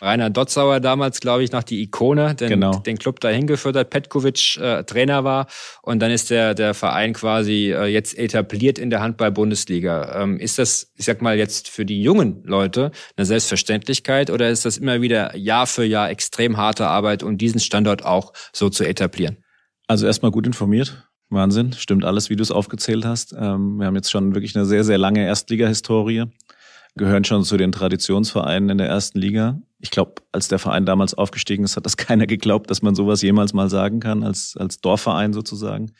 Rainer 0.00 0.30
Dotzauer 0.30 0.80
damals, 0.80 1.20
glaube 1.20 1.44
ich, 1.44 1.52
noch 1.52 1.62
die 1.62 1.82
Ikone, 1.82 2.34
den, 2.34 2.48
genau. 2.48 2.78
den 2.78 2.96
Club 2.98 3.20
dahin 3.20 3.46
geführt 3.46 3.76
hat, 3.76 3.90
Petkovic 3.90 4.56
äh, 4.56 4.82
Trainer 4.84 5.24
war. 5.24 5.46
Und 5.82 6.00
dann 6.00 6.10
ist 6.10 6.30
der, 6.30 6.54
der 6.54 6.72
Verein 6.72 7.12
quasi 7.12 7.70
äh, 7.70 7.97
jetzt 7.98 8.16
etabliert 8.16 8.78
in 8.78 8.90
der 8.90 9.00
Handball-Bundesliga. 9.00 10.22
Ähm, 10.22 10.38
ist 10.38 10.58
das, 10.58 10.92
ich 10.94 11.04
sag 11.04 11.20
mal, 11.20 11.36
jetzt 11.36 11.68
für 11.68 11.84
die 11.84 12.00
jungen 12.00 12.44
Leute 12.44 12.92
eine 13.16 13.26
Selbstverständlichkeit 13.26 14.30
oder 14.30 14.48
ist 14.48 14.64
das 14.64 14.78
immer 14.78 15.02
wieder 15.02 15.36
Jahr 15.36 15.66
für 15.66 15.84
Jahr 15.84 16.08
extrem 16.10 16.56
harte 16.56 16.86
Arbeit, 16.86 17.24
um 17.24 17.36
diesen 17.36 17.60
Standort 17.60 18.04
auch 18.04 18.32
so 18.52 18.70
zu 18.70 18.84
etablieren? 18.84 19.38
Also 19.88 20.06
erstmal 20.06 20.30
gut 20.30 20.46
informiert. 20.46 21.08
Wahnsinn, 21.28 21.72
stimmt 21.72 22.04
alles, 22.04 22.30
wie 22.30 22.36
du 22.36 22.42
es 22.42 22.52
aufgezählt 22.52 23.04
hast. 23.04 23.34
Ähm, 23.36 23.78
wir 23.78 23.86
haben 23.86 23.96
jetzt 23.96 24.10
schon 24.10 24.34
wirklich 24.34 24.54
eine 24.54 24.64
sehr, 24.64 24.84
sehr 24.84 24.96
lange 24.96 25.26
Erstliga-Historie, 25.26 26.24
gehören 26.96 27.24
schon 27.24 27.42
zu 27.42 27.56
den 27.56 27.72
Traditionsvereinen 27.72 28.70
in 28.70 28.78
der 28.78 28.86
ersten 28.86 29.18
Liga. 29.18 29.60
Ich 29.80 29.90
glaube, 29.90 30.22
als 30.32 30.48
der 30.48 30.58
Verein 30.58 30.86
damals 30.86 31.14
aufgestiegen 31.14 31.64
ist, 31.64 31.76
hat 31.76 31.84
das 31.84 31.96
keiner 32.06 32.26
geglaubt, 32.26 32.70
dass 32.70 32.80
man 32.80 32.94
sowas 32.94 33.22
jemals 33.22 33.52
mal 33.52 33.68
sagen 33.68 34.00
kann, 34.00 34.22
als, 34.22 34.56
als 34.56 34.80
Dorfverein 34.80 35.32
sozusagen. 35.32 35.92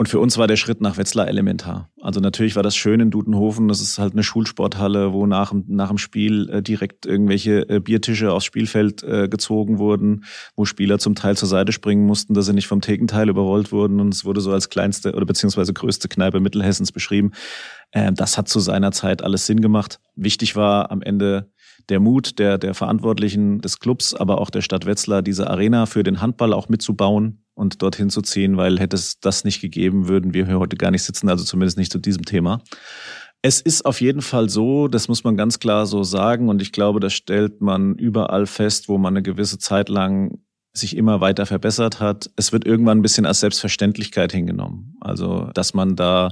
Und 0.00 0.08
für 0.08 0.20
uns 0.20 0.38
war 0.38 0.46
der 0.46 0.54
Schritt 0.54 0.80
nach 0.80 0.96
Wetzlar 0.96 1.26
elementar. 1.26 1.90
Also 2.00 2.20
natürlich 2.20 2.54
war 2.54 2.62
das 2.62 2.76
schön 2.76 3.00
in 3.00 3.10
Dudenhofen. 3.10 3.66
Das 3.66 3.80
ist 3.80 3.98
halt 3.98 4.12
eine 4.12 4.22
Schulsporthalle, 4.22 5.12
wo 5.12 5.26
nach, 5.26 5.52
nach 5.66 5.88
dem 5.88 5.98
Spiel 5.98 6.48
äh, 6.50 6.62
direkt 6.62 7.04
irgendwelche 7.04 7.68
äh, 7.68 7.80
Biertische 7.80 8.32
aufs 8.32 8.44
Spielfeld 8.44 9.02
äh, 9.02 9.28
gezogen 9.28 9.78
wurden, 9.78 10.24
wo 10.54 10.64
Spieler 10.64 11.00
zum 11.00 11.16
Teil 11.16 11.36
zur 11.36 11.48
Seite 11.48 11.72
springen 11.72 12.06
mussten, 12.06 12.32
dass 12.32 12.46
sie 12.46 12.52
nicht 12.52 12.68
vom 12.68 12.80
Thekenteil 12.80 13.28
überrollt 13.28 13.72
wurden. 13.72 13.98
Und 13.98 14.14
es 14.14 14.24
wurde 14.24 14.40
so 14.40 14.52
als 14.52 14.68
kleinste 14.68 15.14
oder 15.14 15.26
beziehungsweise 15.26 15.72
größte 15.72 16.06
Kneipe 16.06 16.38
Mittelhessens 16.38 16.92
beschrieben. 16.92 17.32
Äh, 17.90 18.12
das 18.12 18.38
hat 18.38 18.48
zu 18.48 18.60
seiner 18.60 18.92
Zeit 18.92 19.24
alles 19.24 19.46
Sinn 19.46 19.60
gemacht. 19.60 19.98
Wichtig 20.14 20.54
war 20.54 20.92
am 20.92 21.02
Ende 21.02 21.50
der 21.88 21.98
Mut 21.98 22.38
der, 22.38 22.58
der 22.58 22.74
Verantwortlichen 22.74 23.60
des 23.62 23.80
Clubs, 23.80 24.14
aber 24.14 24.40
auch 24.40 24.50
der 24.50 24.60
Stadt 24.60 24.86
Wetzlar, 24.86 25.22
diese 25.22 25.50
Arena 25.50 25.86
für 25.86 26.04
den 26.04 26.20
Handball 26.20 26.52
auch 26.52 26.68
mitzubauen 26.68 27.42
und 27.58 27.82
dorthin 27.82 28.08
zu 28.08 28.22
ziehen, 28.22 28.56
weil 28.56 28.78
hätte 28.78 28.96
es 28.96 29.20
das 29.20 29.44
nicht 29.44 29.60
gegeben, 29.60 30.08
würden 30.08 30.32
wir 30.32 30.46
hier 30.46 30.58
heute 30.58 30.76
gar 30.76 30.90
nicht 30.90 31.02
sitzen, 31.02 31.28
also 31.28 31.44
zumindest 31.44 31.76
nicht 31.76 31.92
zu 31.92 31.98
diesem 31.98 32.24
Thema. 32.24 32.62
Es 33.42 33.60
ist 33.60 33.84
auf 33.84 34.00
jeden 34.00 34.22
Fall 34.22 34.48
so, 34.48 34.88
das 34.88 35.08
muss 35.08 35.24
man 35.24 35.36
ganz 35.36 35.58
klar 35.58 35.86
so 35.86 36.02
sagen 36.02 36.48
und 36.48 36.62
ich 36.62 36.72
glaube, 36.72 37.00
das 37.00 37.12
stellt 37.12 37.60
man 37.60 37.94
überall 37.96 38.46
fest, 38.46 38.88
wo 38.88 38.98
man 38.98 39.14
eine 39.14 39.22
gewisse 39.22 39.58
Zeit 39.58 39.88
lang 39.88 40.38
sich 40.72 40.96
immer 40.96 41.20
weiter 41.20 41.46
verbessert 41.46 42.00
hat. 42.00 42.30
Es 42.36 42.52
wird 42.52 42.64
irgendwann 42.64 42.98
ein 42.98 43.02
bisschen 43.02 43.26
als 43.26 43.40
Selbstverständlichkeit 43.40 44.32
hingenommen. 44.32 44.96
Also, 45.00 45.50
dass 45.54 45.74
man 45.74 45.96
da 45.96 46.30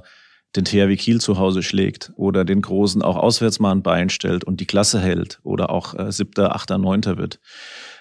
den 0.55 0.65
THW 0.65 0.97
Kiel 0.97 1.21
zu 1.21 1.39
Hause 1.39 1.63
schlägt 1.63 2.13
oder 2.17 2.45
den 2.45 2.63
Großen 2.63 3.03
auch 3.03 3.17
auswärts 3.17 3.59
mal 3.59 3.73
ein 3.73 3.83
Bein 3.83 4.09
stellt 4.11 4.45
und 4.45 4.61
die 4.61 4.67
Klasse 4.67 5.01
hält 5.01 5.41
oder 5.43 5.71
auch 5.71 5.95
äh, 5.95 6.13
siebter, 6.13 6.55
achter, 6.55 6.79
neunter 6.79 7.19
wird 7.19 7.41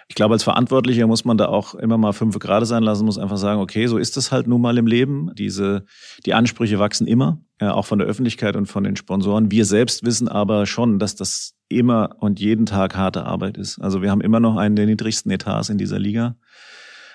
ich 0.07 0.15
glaube, 0.15 0.33
als 0.33 0.43
Verantwortlicher 0.43 1.07
muss 1.07 1.25
man 1.25 1.37
da 1.37 1.47
auch 1.47 1.73
immer 1.73 1.97
mal 1.97 2.13
fünf 2.13 2.37
gerade 2.37 2.65
sein 2.65 2.83
lassen, 2.83 3.05
muss 3.05 3.17
einfach 3.17 3.37
sagen, 3.37 3.59
okay, 3.59 3.87
so 3.87 3.97
ist 3.97 4.17
es 4.17 4.31
halt 4.31 4.45
nun 4.45 4.61
mal 4.61 4.77
im 4.77 4.85
Leben. 4.85 5.31
Diese, 5.33 5.85
die 6.25 6.35
Ansprüche 6.35 6.77
wachsen 6.77 7.07
immer, 7.07 7.39
ja, 7.59 7.73
auch 7.73 7.87
von 7.87 7.97
der 7.97 8.07
Öffentlichkeit 8.07 8.55
und 8.55 8.67
von 8.67 8.83
den 8.83 8.95
Sponsoren. 8.95 9.49
Wir 9.49 9.65
selbst 9.65 10.05
wissen 10.05 10.27
aber 10.27 10.67
schon, 10.67 10.99
dass 10.99 11.15
das 11.15 11.55
immer 11.69 12.17
und 12.19 12.39
jeden 12.39 12.67
Tag 12.67 12.95
harte 12.95 13.25
Arbeit 13.25 13.57
ist. 13.57 13.79
Also 13.79 14.03
wir 14.03 14.11
haben 14.11 14.21
immer 14.21 14.39
noch 14.39 14.57
einen 14.57 14.75
der 14.75 14.85
niedrigsten 14.85 15.31
Etats 15.31 15.69
in 15.69 15.79
dieser 15.79 15.97
Liga. 15.97 16.35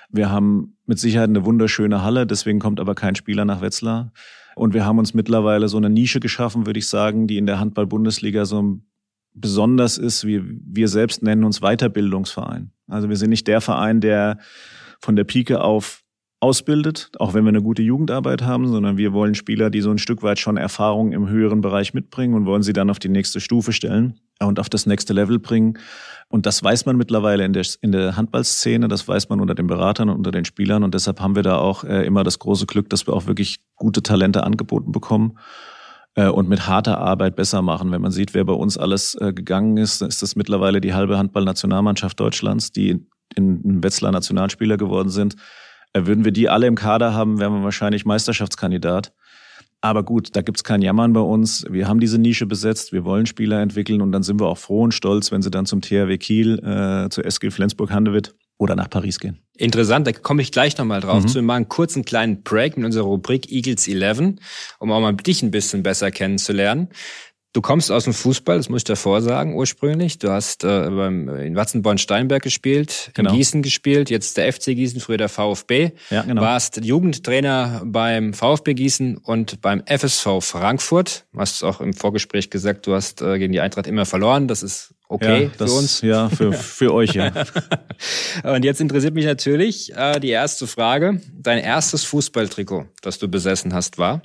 Wir 0.09 0.31
haben 0.31 0.76
mit 0.87 0.98
Sicherheit 0.98 1.29
eine 1.29 1.44
wunderschöne 1.44 2.03
Halle, 2.03 2.26
deswegen 2.26 2.59
kommt 2.59 2.81
aber 2.81 2.96
kein 2.96 3.14
Spieler 3.14 3.44
nach 3.44 3.61
Wetzlar. 3.61 4.12
Und 4.57 4.74
wir 4.74 4.85
haben 4.85 4.98
uns 4.98 5.14
mittlerweile 5.14 5.68
so 5.68 5.76
eine 5.76 5.88
Nische 5.88 6.18
geschaffen, 6.18 6.66
würde 6.66 6.81
ich 6.81 6.88
sagen, 6.88 7.29
die 7.29 7.38
in 7.38 7.46
der 7.46 7.61
Handball-Bundesliga 7.61 8.44
so 8.44 8.81
besonders 9.33 9.98
ist, 9.98 10.26
wir, 10.26 10.42
wir 10.44 10.88
selbst 10.88 11.22
nennen 11.22 11.44
uns 11.44 11.61
Weiterbildungsverein. 11.61 12.72
Also 12.90 13.09
wir 13.09 13.16
sind 13.16 13.31
nicht 13.31 13.46
der 13.46 13.61
Verein, 13.61 14.00
der 14.00 14.38
von 15.00 15.16
der 15.16 15.24
Pike 15.24 15.62
auf 15.62 16.03
ausbildet, 16.40 17.11
auch 17.18 17.35
wenn 17.35 17.44
wir 17.44 17.50
eine 17.50 17.62
gute 17.62 17.83
Jugendarbeit 17.83 18.42
haben, 18.42 18.66
sondern 18.66 18.96
wir 18.96 19.12
wollen 19.12 19.35
Spieler, 19.35 19.68
die 19.68 19.83
so 19.83 19.90
ein 19.90 19.98
Stück 19.98 20.22
weit 20.22 20.38
schon 20.38 20.57
Erfahrung 20.57 21.12
im 21.12 21.29
höheren 21.29 21.61
Bereich 21.61 21.92
mitbringen 21.92 22.35
und 22.35 22.46
wollen 22.46 22.62
sie 22.62 22.72
dann 22.72 22.88
auf 22.88 22.98
die 22.98 23.11
nächste 23.11 23.40
Stufe 23.40 23.74
stellen 23.74 24.18
und 24.40 24.59
auf 24.59 24.70
das 24.70 24.87
nächste 24.87 25.12
Level 25.12 25.38
bringen. 25.38 25.79
Und 26.29 26.46
das 26.46 26.64
weiß 26.64 26.87
man 26.87 26.96
mittlerweile 26.96 27.44
in 27.44 27.53
der, 27.53 27.66
in 27.83 27.92
der 27.92 28.16
Handballszene, 28.16 28.88
das 28.88 29.07
weiß 29.07 29.29
man 29.29 29.40
unter 29.40 29.55
den 29.55 29.66
Beratern 29.66 30.09
und 30.09 30.16
unter 30.16 30.31
den 30.31 30.46
Spielern 30.46 30.83
und 30.83 30.94
deshalb 30.94 31.20
haben 31.20 31.37
wir 31.37 31.42
da 31.42 31.59
auch 31.59 31.85
äh, 31.85 32.07
immer 32.07 32.24
das 32.24 32.38
große 32.38 32.64
Glück, 32.64 32.88
dass 32.88 33.07
wir 33.07 33.12
auch 33.12 33.26
wirklich 33.26 33.61
gute 33.76 34.03
Talente 34.03 34.42
angeboten 34.42 34.92
bekommen 34.92 35.38
und 36.16 36.49
mit 36.49 36.66
harter 36.66 36.99
Arbeit 36.99 37.37
besser 37.37 37.62
machen. 37.62 37.92
Wenn 37.92 38.03
man 38.03 38.11
sieht, 38.11 38.35
wer 38.35 38.44
bei 38.44 38.53
uns 38.53 38.77
alles 38.77 39.14
äh, 39.20 39.33
gegangen 39.33 39.77
ist, 39.77 40.03
ist 40.03 40.23
das 40.23 40.37
mittlerweile 40.37 40.81
die 40.81 40.92
halbe 40.92 41.18
Handballnationalmannschaft 41.18 42.18
Deutschlands, 42.18 42.73
die 42.73 43.07
in 43.37 43.83
Wetzlar 43.83 44.12
Nationalspieler 44.12 44.77
geworden 44.77 45.09
sind. 45.09 45.37
Äh, 45.92 46.07
würden 46.07 46.25
wir 46.25 46.33
die 46.33 46.49
alle 46.49 46.66
im 46.66 46.75
Kader 46.75 47.14
haben, 47.14 47.38
wären 47.38 47.53
wir 47.53 47.62
wahrscheinlich 47.62 48.05
Meisterschaftskandidat. 48.05 49.12
Aber 49.83 50.03
gut, 50.03 50.37
da 50.37 50.42
gibt's 50.42 50.62
kein 50.62 50.83
Jammern 50.83 51.14
bei 51.14 51.20
uns. 51.20 51.64
Wir 51.70 51.88
haben 51.88 52.01
diese 52.01 52.18
Nische 52.18 52.46
besetzt, 52.46 52.92
wir 52.92 53.05
wollen 53.05 53.25
Spieler 53.25 53.62
entwickeln 53.62 54.03
und 54.03 54.12
dann 54.12 54.23
sind 54.23 54.38
wir 54.38 54.46
auch 54.46 54.59
froh 54.59 54.83
und 54.83 54.92
stolz, 54.92 55.33
wenn 55.33 55.40
sie 55.40 55.51
dann 55.51 55.64
zum 55.64 55.81
THW 55.81 56.18
Kiel, 56.18 56.59
äh, 56.59 57.09
zur 57.09 57.25
SG 57.25 57.51
Flensburg-Handewitt 57.51 58.35
oder 58.61 58.77
nach 58.77 58.90
Paris 58.90 59.18
gehen. 59.18 59.38
Interessant, 59.57 60.07
da 60.07 60.12
komme 60.12 60.42
ich 60.42 60.53
gleich 60.53 60.77
nochmal 60.77 61.01
drauf. 61.01 61.23
Mhm. 61.23 61.29
Zu 61.29 61.42
mal 61.42 61.57
einen 61.57 61.68
kurzen 61.68 62.05
kleinen 62.05 62.42
Break 62.42 62.77
mit 62.77 62.85
unserer 62.85 63.05
Rubrik 63.05 63.51
Eagles 63.51 63.88
11, 63.88 64.35
um 64.79 64.92
auch 64.92 65.01
mal 65.01 65.14
dich 65.14 65.42
ein 65.42 65.51
bisschen 65.51 65.83
besser 65.83 66.11
kennenzulernen. 66.11 66.88
Du 67.53 67.62
kommst 67.62 67.90
aus 67.90 68.05
dem 68.05 68.12
Fußball, 68.12 68.59
das 68.59 68.68
muss 68.68 68.81
ich 68.81 68.85
davor 68.85 69.23
sagen, 69.23 69.57
ursprünglich. 69.57 70.18
Du 70.18 70.31
hast 70.31 70.62
äh, 70.62 70.88
beim, 70.88 71.29
in 71.31 71.57
Watzenborn-Steinberg 71.57 72.42
gespielt, 72.42 73.11
genau. 73.14 73.31
in 73.31 73.37
Gießen 73.37 73.62
gespielt, 73.62 74.09
jetzt 74.09 74.37
der 74.37 74.53
FC 74.53 74.66
Gießen, 74.66 75.01
früher 75.01 75.16
der 75.16 75.31
VfB. 75.31 75.92
Ja, 76.11 76.23
genau. 76.23 76.42
Warst 76.42 76.85
Jugendtrainer 76.85 77.83
beim 77.85 78.35
VfB 78.35 78.75
Gießen 78.75 79.16
und 79.16 79.61
beim 79.62 79.83
FSV 79.87 80.40
Frankfurt. 80.42 81.25
Du 81.33 81.40
hast 81.40 81.64
auch 81.64 81.81
im 81.81 81.92
Vorgespräch 81.92 82.51
gesagt, 82.51 82.87
du 82.87 82.94
hast 82.94 83.20
äh, 83.20 83.38
gegen 83.38 83.53
die 83.53 83.61
Eintracht 83.61 83.88
immer 83.88 84.07
verloren. 84.07 84.46
Das 84.46 84.62
ist 84.62 84.94
okay 85.11 85.44
ja, 85.44 85.51
das, 85.59 85.70
für 85.70 85.79
uns. 85.79 86.01
Ja, 86.01 86.29
für, 86.29 86.53
für 86.55 86.94
euch, 86.94 87.14
ja. 87.14 87.33
und 88.42 88.64
jetzt 88.64 88.81
interessiert 88.81 89.14
mich 89.14 89.27
natürlich 89.27 89.94
äh, 89.94 90.18
die 90.20 90.31
erste 90.31 90.66
Frage. 90.66 91.20
Dein 91.33 91.59
erstes 91.59 92.05
Fußballtrikot, 92.05 92.87
das 93.03 93.18
du 93.18 93.29
besessen 93.29 93.75
hast, 93.75 93.99
war? 93.99 94.23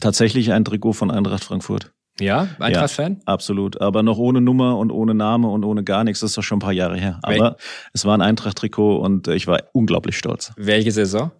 Tatsächlich 0.00 0.52
ein 0.52 0.64
Trikot 0.64 0.92
von 0.92 1.10
Eintracht 1.10 1.44
Frankfurt. 1.44 1.92
Ja, 2.20 2.48
Eintracht-Fan? 2.60 3.16
Ja, 3.16 3.22
absolut. 3.26 3.80
Aber 3.80 4.04
noch 4.04 4.18
ohne 4.18 4.40
Nummer 4.40 4.78
und 4.78 4.92
ohne 4.92 5.14
Name 5.14 5.48
und 5.48 5.64
ohne 5.64 5.82
gar 5.82 6.04
nichts. 6.04 6.20
Das 6.20 6.30
ist 6.30 6.38
doch 6.38 6.42
schon 6.42 6.58
ein 6.58 6.60
paar 6.60 6.72
Jahre 6.72 6.96
her. 6.96 7.18
Aber 7.22 7.34
Wel 7.34 7.56
es 7.92 8.04
war 8.04 8.16
ein 8.16 8.20
Eintracht-Trikot 8.20 8.98
und 8.98 9.26
ich 9.28 9.46
war 9.48 9.62
unglaublich 9.72 10.16
stolz. 10.16 10.52
Welche 10.56 10.92
Saison? 10.92 11.32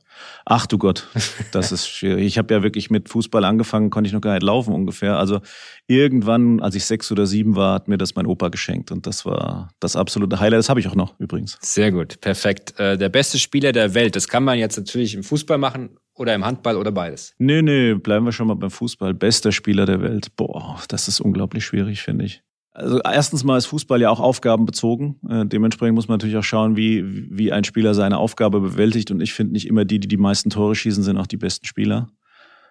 Ach 0.45 0.67
du 0.67 0.79
Gott, 0.79 1.09
das 1.53 1.73
ist 1.73 1.89
schwierig. 1.89 2.25
Ich 2.27 2.39
habe 2.39 2.53
ja 2.53 2.63
wirklich 2.63 2.91
mit 2.91 3.09
Fußball 3.09 3.45
angefangen, 3.45 3.91
konnte 3.91 4.09
ich 4.09 4.15
noch 4.15 4.21
gar 4.21 4.35
nicht 4.35 4.43
laufen 4.43 4.75
ungefähr. 4.75 5.19
Also 5.19 5.41
irgendwann, 5.87 6.61
als 6.61 6.75
ich 6.75 6.85
sechs 6.85 7.11
oder 7.11 7.27
sieben 7.27 7.57
war, 7.57 7.75
hat 7.75 7.89
mir 7.89 7.99
das 7.99 8.15
mein 8.15 8.27
Opa 8.27 8.49
geschenkt 8.49 8.93
und 8.93 9.07
das 9.07 9.25
war 9.25 9.71
das 9.81 9.97
absolute 9.97 10.39
Highlight. 10.41 10.59
Das 10.59 10.69
habe 10.69 10.81
ich 10.81 10.89
auch 10.89 10.95
noch 10.95 11.19
übrigens. 11.19 11.59
Sehr 11.61 11.91
gut, 11.91 12.21
perfekt. 12.21 12.79
Äh, 12.79 12.97
der 12.97 13.09
beste 13.09 13.39
Spieler 13.39 13.73
der 13.73 13.95
Welt, 13.95 14.17
das 14.17 14.29
kann 14.29 14.45
man 14.45 14.59
jetzt 14.59 14.77
natürlich 14.77 15.15
im 15.15 15.23
Fußball 15.23 15.59
machen 15.59 15.97
oder 16.15 16.35
im 16.35 16.45
Handball 16.45 16.77
oder 16.77 16.93
beides. 16.93 17.35
Nee, 17.39 17.63
nee, 17.63 17.95
bleiben 17.95 18.25
wir 18.25 18.33
schon 18.33 18.47
mal 18.47 18.55
beim 18.55 18.71
Fußball. 18.71 19.15
Bester 19.15 19.51
Spieler 19.51 19.87
der 19.87 20.01
Welt. 20.01 20.37
Boah, 20.37 20.81
das 20.89 21.09
ist 21.09 21.21
unglaublich 21.21 21.65
schwierig, 21.65 22.03
finde 22.03 22.27
ich. 22.27 22.44
Also 22.75 23.01
erstens 23.05 23.45
mal 23.45 23.57
ist 23.57 23.67
Fußball 23.67 24.01
ja 24.01 24.11
auch 24.11 24.19
aufgabenbezogen. 24.19 25.21
Äh, 25.29 25.47
dementsprechend 25.47 25.95
muss 25.95 26.09
man 26.09 26.17
natürlich 26.17 26.37
auch 26.37 26.45
schauen, 26.45 26.77
wie, 26.77 27.05
wie 27.31 27.53
ein 27.53 27.63
Spieler 27.63 27.95
seine 27.95 28.19
Aufgabe 28.19 28.61
bewältigt. 28.61 29.13
Und 29.13 29.21
ich 29.21 29.33
finde 29.33 29.53
nicht 29.53 29.69
immer 29.69 29.85
die, 29.85 30.01
die 30.01 30.09
die 30.09 30.17
meisten 30.17 30.51
Tore 30.51 30.75
schießen, 30.75 31.05
sind 31.05 31.17
auch 31.17 31.29
die 31.29 31.37
besten 31.37 31.67
Spieler. 31.67 32.09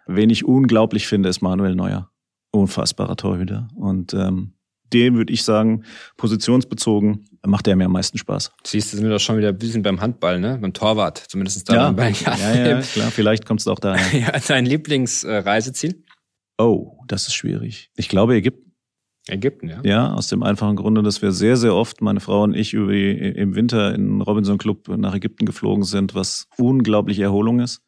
Wen 0.05 0.29
ich 0.29 0.43
unglaublich 0.43 1.07
finde, 1.07 1.29
ist 1.29 1.41
Manuel 1.41 1.75
Neuer. 1.75 2.09
Unfassbarer 2.51 3.15
Torhüter. 3.15 3.69
Und 3.75 4.13
ähm, 4.13 4.53
dem 4.91 5.15
würde 5.15 5.31
ich 5.31 5.43
sagen, 5.43 5.83
positionsbezogen 6.17 7.25
macht 7.45 7.65
der 7.65 7.75
mir 7.75 7.85
am 7.85 7.93
meisten 7.93 8.17
Spaß. 8.17 8.51
Siehst 8.65 8.91
du, 8.91 8.97
sind 8.97 9.05
wir 9.05 9.13
doch 9.13 9.19
schon 9.19 9.37
wieder 9.37 9.49
ein 9.49 9.57
bisschen 9.57 9.81
beim 9.81 10.01
Handball, 10.01 10.39
ne? 10.39 10.57
Beim 10.61 10.73
Torwart, 10.73 11.17
zumindest 11.17 11.69
da 11.69 11.75
Ja, 11.75 11.91
beim 11.91 12.13
ja, 12.25 12.55
ja, 12.55 12.81
klar, 12.81 13.09
vielleicht 13.09 13.45
kommt 13.45 13.61
es 13.61 13.67
auch 13.67 13.79
daher. 13.79 14.19
ja, 14.19 14.31
dein 14.47 14.65
Lieblingsreiseziel? 14.65 16.03
Oh, 16.57 16.99
das 17.07 17.27
ist 17.27 17.33
schwierig. 17.33 17.89
Ich 17.95 18.09
glaube 18.09 18.35
Ägypten. 18.35 18.62
Ägypten, 19.27 19.69
ja. 19.69 19.79
Ja, 19.83 20.13
aus 20.13 20.27
dem 20.27 20.43
einfachen 20.43 20.75
Grunde, 20.75 21.01
dass 21.01 21.21
wir 21.21 21.31
sehr, 21.31 21.55
sehr 21.55 21.73
oft, 21.75 22.01
meine 22.01 22.19
Frau 22.19 22.43
und 22.43 22.55
ich, 22.55 22.73
über 22.73 22.91
die, 22.91 23.11
im 23.11 23.55
Winter 23.55 23.95
in 23.95 24.21
Robinson 24.21 24.57
Club 24.57 24.89
nach 24.89 25.15
Ägypten 25.15 25.45
geflogen 25.45 25.85
sind, 25.85 26.13
was 26.13 26.47
unglaublich 26.57 27.19
Erholung 27.19 27.59
ist. 27.61 27.81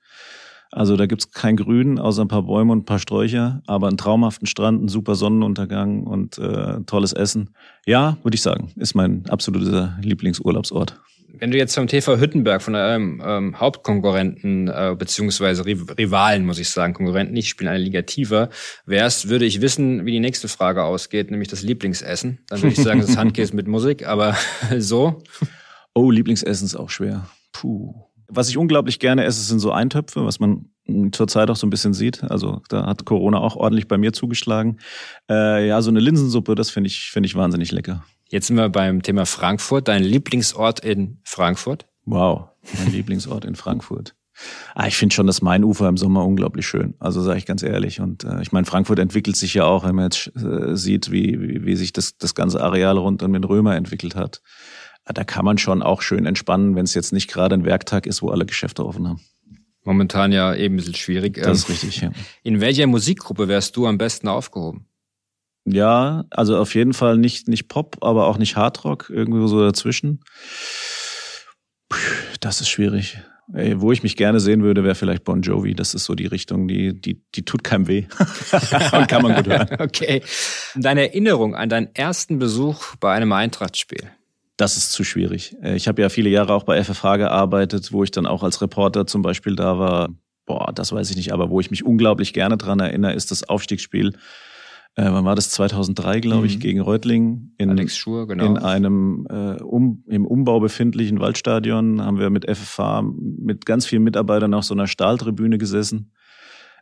Also 0.72 0.98
da 0.98 1.06
gibt's 1.06 1.32
kein 1.32 1.56
Grün, 1.58 2.00
außer 2.00 2.22
ein 2.22 2.28
paar 2.28 2.44
Bäume 2.44 2.72
und 2.74 2.80
ein 2.80 2.86
paar 2.86 3.00
Sträucher, 3.00 3.62
aber 3.66 3.88
einen 3.88 3.98
traumhaften 3.98 4.48
Strand, 4.48 4.80
einen 4.80 4.88
super 4.88 5.16
Sonnenuntergang 5.16 6.04
und 6.04 6.38
äh, 6.38 6.82
tolles 6.86 7.14
Essen. 7.14 7.52
Ja, 7.86 8.18
würde 8.24 8.36
ich 8.36 8.42
sagen, 8.42 8.72
ist 8.76 8.96
mein 8.96 9.26
absoluter 9.30 9.98
Lieblingsurlaubsort. 10.02 11.00
Wenn 11.40 11.52
du 11.52 11.58
jetzt 11.58 11.76
vom 11.76 11.88
TV 11.88 12.18
Hüttenberg, 12.20 12.62
von 12.62 12.76
eurem 12.76 13.22
ähm, 13.26 13.60
Hauptkonkurrenten, 13.60 14.68
äh, 14.68 14.96
beziehungsweise 14.98 15.66
Riv- 15.66 15.98
Rivalen, 15.98 16.46
muss 16.46 16.60
ich 16.60 16.70
sagen, 16.70 16.94
Konkurrenten 16.94 17.34
nicht, 17.34 17.48
spielen 17.50 17.70
eine 17.70 17.84
Liga 17.84 18.02
tiefer, 18.04 18.50
wärst, 18.86 19.30
würde 19.30 19.46
ich 19.46 19.62
wissen, 19.62 20.06
wie 20.06 20.12
die 20.12 20.20
nächste 20.20 20.48
Frage 20.48 20.84
ausgeht, 20.84 21.32
nämlich 21.32 21.50
das 21.50 21.62
Lieblingsessen. 21.62 22.40
Dann 22.48 22.62
würde 22.62 22.74
ich 22.74 22.82
sagen, 22.84 23.02
das 23.02 23.18
Handkäse 23.18 23.56
mit 23.56 23.68
Musik, 23.68 24.06
aber 24.08 24.36
so. 24.80 25.22
Oh, 25.94 26.12
Lieblingsessen 26.12 26.66
ist 26.66 26.76
auch 26.76 26.90
schwer. 26.90 27.28
Puh. 27.54 27.94
Was 28.28 28.50
ich 28.50 28.58
unglaublich 28.58 29.00
gerne 29.00 29.24
esse, 29.24 29.42
sind 29.42 29.60
so 29.60 29.72
Eintöpfe, 29.72 30.26
was 30.26 30.40
man 30.40 30.70
mh, 30.88 31.10
zurzeit 31.12 31.50
auch 31.50 31.56
so 31.56 31.68
ein 31.68 31.70
bisschen 31.70 31.94
sieht. 31.94 32.24
Also 32.24 32.62
da 32.70 32.86
hat 32.88 33.06
Corona 33.06 33.38
auch 33.38 33.56
ordentlich 33.56 33.88
bei 33.88 33.98
mir 33.98 34.14
zugeschlagen. 34.14 34.80
Äh, 35.30 35.68
ja, 35.68 35.82
so 35.82 35.90
eine 35.92 36.00
Linsensuppe, 36.00 36.56
das 36.56 36.70
finde 36.72 36.88
ich, 36.88 37.12
finde 37.12 37.28
ich 37.28 37.36
wahnsinnig 37.36 37.72
lecker. 37.72 38.04
Jetzt 38.30 38.48
sind 38.48 38.58
wir 38.58 38.70
beim 38.70 39.02
Thema 39.02 39.26
Frankfurt. 39.26 39.88
Dein 39.88 40.04
Lieblingsort 40.04 40.80
in 40.80 41.20
Frankfurt? 41.24 41.86
Wow, 42.06 42.50
mein 42.78 42.92
Lieblingsort 42.92 43.46
in 43.46 43.56
Frankfurt. 43.56 44.16
Ah, 44.74 44.88
ich 44.88 44.98
finde 44.98 45.16
schon 45.16 45.28
das 45.28 45.42
Mainufer 45.42 45.88
im 45.88 45.96
Sommer 45.96 46.26
unglaublich 46.26 46.68
schön. 46.68 46.96
Also 47.00 47.22
sage 47.22 47.38
ich 47.38 47.46
ganz 47.46 47.64
ehrlich. 47.64 48.02
Und 48.02 48.26
äh, 48.26 48.42
ich 48.42 48.52
meine, 48.52 48.66
Frankfurt 48.66 49.00
entwickelt 49.00 49.38
sich 49.38 49.54
ja 49.54 49.64
auch, 49.64 49.86
wenn 49.86 49.96
man 49.96 50.06
jetzt 50.06 50.30
äh, 50.36 50.76
sieht, 50.76 51.10
wie, 51.12 51.40
wie, 51.40 51.66
wie 51.66 51.76
sich 51.78 51.94
das, 51.94 52.18
das 52.18 52.36
ganze 52.36 52.62
Areal 52.62 52.98
rund 52.98 53.24
um 53.24 53.32
den 53.32 53.46
Römer 53.46 53.76
entwickelt 53.78 54.16
hat. 54.16 54.42
Ah, 55.06 55.14
Da 55.14 55.24
kann 55.24 55.46
man 55.46 55.58
schon 55.58 55.82
auch 55.82 56.02
schön 56.02 56.26
entspannen, 56.26 56.76
wenn 56.76 56.84
es 56.84 56.94
jetzt 56.96 57.14
nicht 57.14 57.30
gerade 57.32 57.56
ein 57.56 57.64
Werktag 57.64 58.06
ist, 58.08 58.22
wo 58.22 58.30
alle 58.30 58.46
Geschäfte 58.46 58.86
offen 58.86 59.08
haben. 59.08 59.22
Momentan 59.84 60.32
ja 60.34 60.54
eben 60.54 60.74
ein 60.74 60.78
bisschen 60.78 60.96
schwierig. 60.96 61.36
Das 61.42 61.60
ist 61.60 61.70
Ähm, 61.70 61.72
richtig, 61.74 62.02
ja. 62.02 62.12
In 62.44 62.60
welcher 62.60 62.88
Musikgruppe 62.88 63.48
wärst 63.48 63.78
du 63.78 63.86
am 63.88 63.98
besten 63.98 64.28
aufgehoben? 64.28 64.88
Ja, 65.66 66.26
also 66.30 66.58
auf 66.58 66.76
jeden 66.76 66.94
Fall 66.94 67.18
nicht, 67.18 67.48
nicht 67.48 67.68
Pop, 67.68 67.98
aber 68.02 68.28
auch 68.28 68.38
nicht 68.38 68.56
Hardrock, 68.56 69.10
irgendwo 69.10 69.48
so 69.48 69.62
dazwischen. 69.62 70.22
Puh, 71.90 71.98
Das 72.40 72.62
ist 72.62 72.70
schwierig. 72.70 73.18
Ey, 73.54 73.80
wo 73.80 73.92
ich 73.92 74.02
mich 74.02 74.16
gerne 74.18 74.40
sehen 74.40 74.64
würde, 74.64 74.84
wäre 74.84 74.96
vielleicht 74.96 75.24
Bon 75.24 75.42
Jovi. 75.42 75.76
Das 75.76 75.94
ist 75.94 76.06
so 76.06 76.16
die 76.16 76.26
Richtung, 76.26 76.68
die, 76.68 77.00
die, 77.00 77.22
die 77.36 77.46
tut 77.46 77.64
keinem 77.64 77.88
weh. 77.88 78.06
Und 78.92 79.08
kann 79.08 79.22
man 79.22 79.36
gut 79.36 79.48
hören. 79.48 79.68
Okay. 79.80 80.24
Deine 80.76 81.10
Erinnerung 81.10 81.56
an 81.56 81.70
deinen 81.70 81.94
ersten 81.94 82.40
Besuch 82.40 82.96
bei 83.00 83.14
einem 83.14 83.32
Eintrachtspiel. 83.32 84.10
Das 84.58 84.78
ist 84.78 84.94
zu 84.94 85.04
schwierig. 85.04 85.56
Äh, 85.62 85.76
Ich 85.76 85.88
habe 85.88 86.02
ja 86.02 86.10
viele 86.10 86.30
Jahre 86.30 86.54
auch 86.54 86.64
bei 86.64 86.84
FFH 86.84 87.18
gearbeitet, 87.18 87.92
wo 87.92 88.04
ich 88.04 88.10
dann 88.10 88.26
auch 88.26 88.42
als 88.42 88.62
Reporter 88.62 89.06
zum 89.06 89.22
Beispiel 89.22 89.56
da 89.56 89.78
war. 89.78 90.10
Boah, 90.48 90.72
das 90.74 90.92
weiß 90.92 91.12
ich 91.12 91.16
nicht, 91.16 91.32
aber 91.32 91.52
wo 91.52 91.60
ich 91.60 91.70
mich 91.70 91.86
unglaublich 91.86 92.34
gerne 92.34 92.58
dran 92.58 92.80
erinnere, 92.80 93.14
ist 93.14 93.30
das 93.30 93.48
Aufstiegsspiel. 93.48 94.14
Äh, 94.98 95.12
wann 95.12 95.26
war 95.26 95.36
das? 95.36 95.50
2003, 95.50 96.22
glaube 96.22 96.48
ich, 96.48 96.56
Mhm. 96.56 96.62
gegen 96.62 96.80
Reutlingen 96.80 97.54
in, 97.58 97.70
Alex 97.70 97.98
Schur, 97.98 98.28
genau. 98.28 98.46
in 98.46 98.58
einem 98.58 99.28
äh, 99.30 99.62
um, 99.62 100.04
im 100.08 100.26
Umbau 100.26 100.60
befindlichen 100.62 101.20
Waldstadion. 101.20 102.02
Haben 102.02 102.18
wir 102.18 102.30
mit 102.30 102.46
FFH 102.50 103.02
mit 103.02 103.66
ganz 103.66 103.86
vielen 103.86 104.04
Mitarbeitern 104.04 104.54
auf 104.54 104.64
so 104.64 104.74
einer 104.74 104.88
Stahltribüne 104.88 105.58
gesessen. 105.58 106.12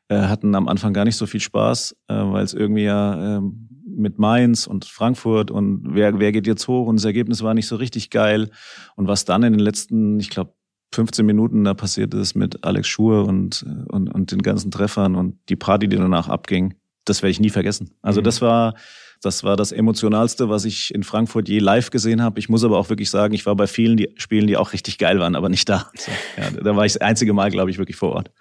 Äh, 0.10 0.22
hatten 0.22 0.54
am 0.54 0.68
Anfang 0.68 0.94
gar 0.94 1.06
nicht 1.06 1.16
so 1.16 1.26
viel 1.26 1.40
Spaß, 1.40 1.96
äh, 2.08 2.14
weil 2.14 2.44
es 2.44 2.54
irgendwie 2.54 2.84
ja 2.84 3.38
ähm, 3.38 3.70
mit 3.86 4.20
Mainz 4.20 4.68
und 4.68 4.86
Frankfurt 4.86 5.50
und 5.50 5.84
wer, 5.94 6.20
wer 6.20 6.32
geht 6.32 6.46
jetzt 6.48 6.68
hoch 6.68 6.88
und 6.88 6.98
das 6.98 7.06
Ergebnis 7.06 7.42
war 7.42 7.54
nicht 7.54 7.68
so 7.68 7.78
richtig 7.78 8.10
geil. 8.10 8.50
Und 8.96 9.08
was 9.08 9.26
dann 9.26 9.44
in 9.44 9.54
den 9.54 9.60
letzten, 9.60 10.20
ich 10.20 10.30
glaube, 10.30 10.54
15 10.94 11.26
Minuten 11.26 11.64
da 11.64 11.74
passiert 11.74 12.14
ist 12.14 12.36
mit 12.36 12.64
Alex 12.64 12.88
Schur 12.88 13.26
und, 13.28 13.66
und, 13.88 14.14
und 14.14 14.32
den 14.32 14.42
ganzen 14.44 14.70
Treffern 14.72 15.16
und 15.16 15.38
die 15.50 15.56
Party, 15.56 15.88
die 15.88 15.98
danach 15.98 16.30
abging, 16.30 16.76
das 17.06 17.22
werde 17.22 17.32
ich 17.32 17.40
nie 17.40 17.50
vergessen. 17.50 17.92
Also 18.02 18.22
Mhm. 18.22 18.26
das 18.26 18.42
war 18.42 18.76
das 19.22 19.42
war 19.46 19.56
das 19.56 19.72
emotionalste, 19.72 20.50
was 20.50 20.66
ich 20.66 20.94
in 20.94 21.04
Frankfurt 21.04 21.48
je 21.48 21.60
live 21.60 21.92
gesehen 21.92 22.22
habe. 22.22 22.40
Ich 22.40 22.50
muss 22.50 22.66
aber 22.66 22.78
auch 22.78 22.90
wirklich 22.90 23.10
sagen, 23.10 23.34
ich 23.34 23.46
war 23.46 23.56
bei 23.56 23.68
vielen 23.68 23.96
die 23.96 24.10
Spielen, 24.18 24.48
die 24.48 24.58
auch 24.58 24.74
richtig 24.74 24.98
geil 24.98 25.18
waren, 25.20 25.36
aber 25.38 25.48
nicht 25.48 25.70
da. 25.70 25.90
So, 25.96 26.12
ja, 26.36 26.52
da 26.52 26.76
war 26.76 26.86
ich 26.86 26.92
das 26.92 27.02
einzige 27.02 27.32
Mal, 27.32 27.50
glaube 27.50 27.72
ich, 27.72 27.78
wirklich 27.78 27.96
vor 27.96 28.12
Ort. 28.12 28.32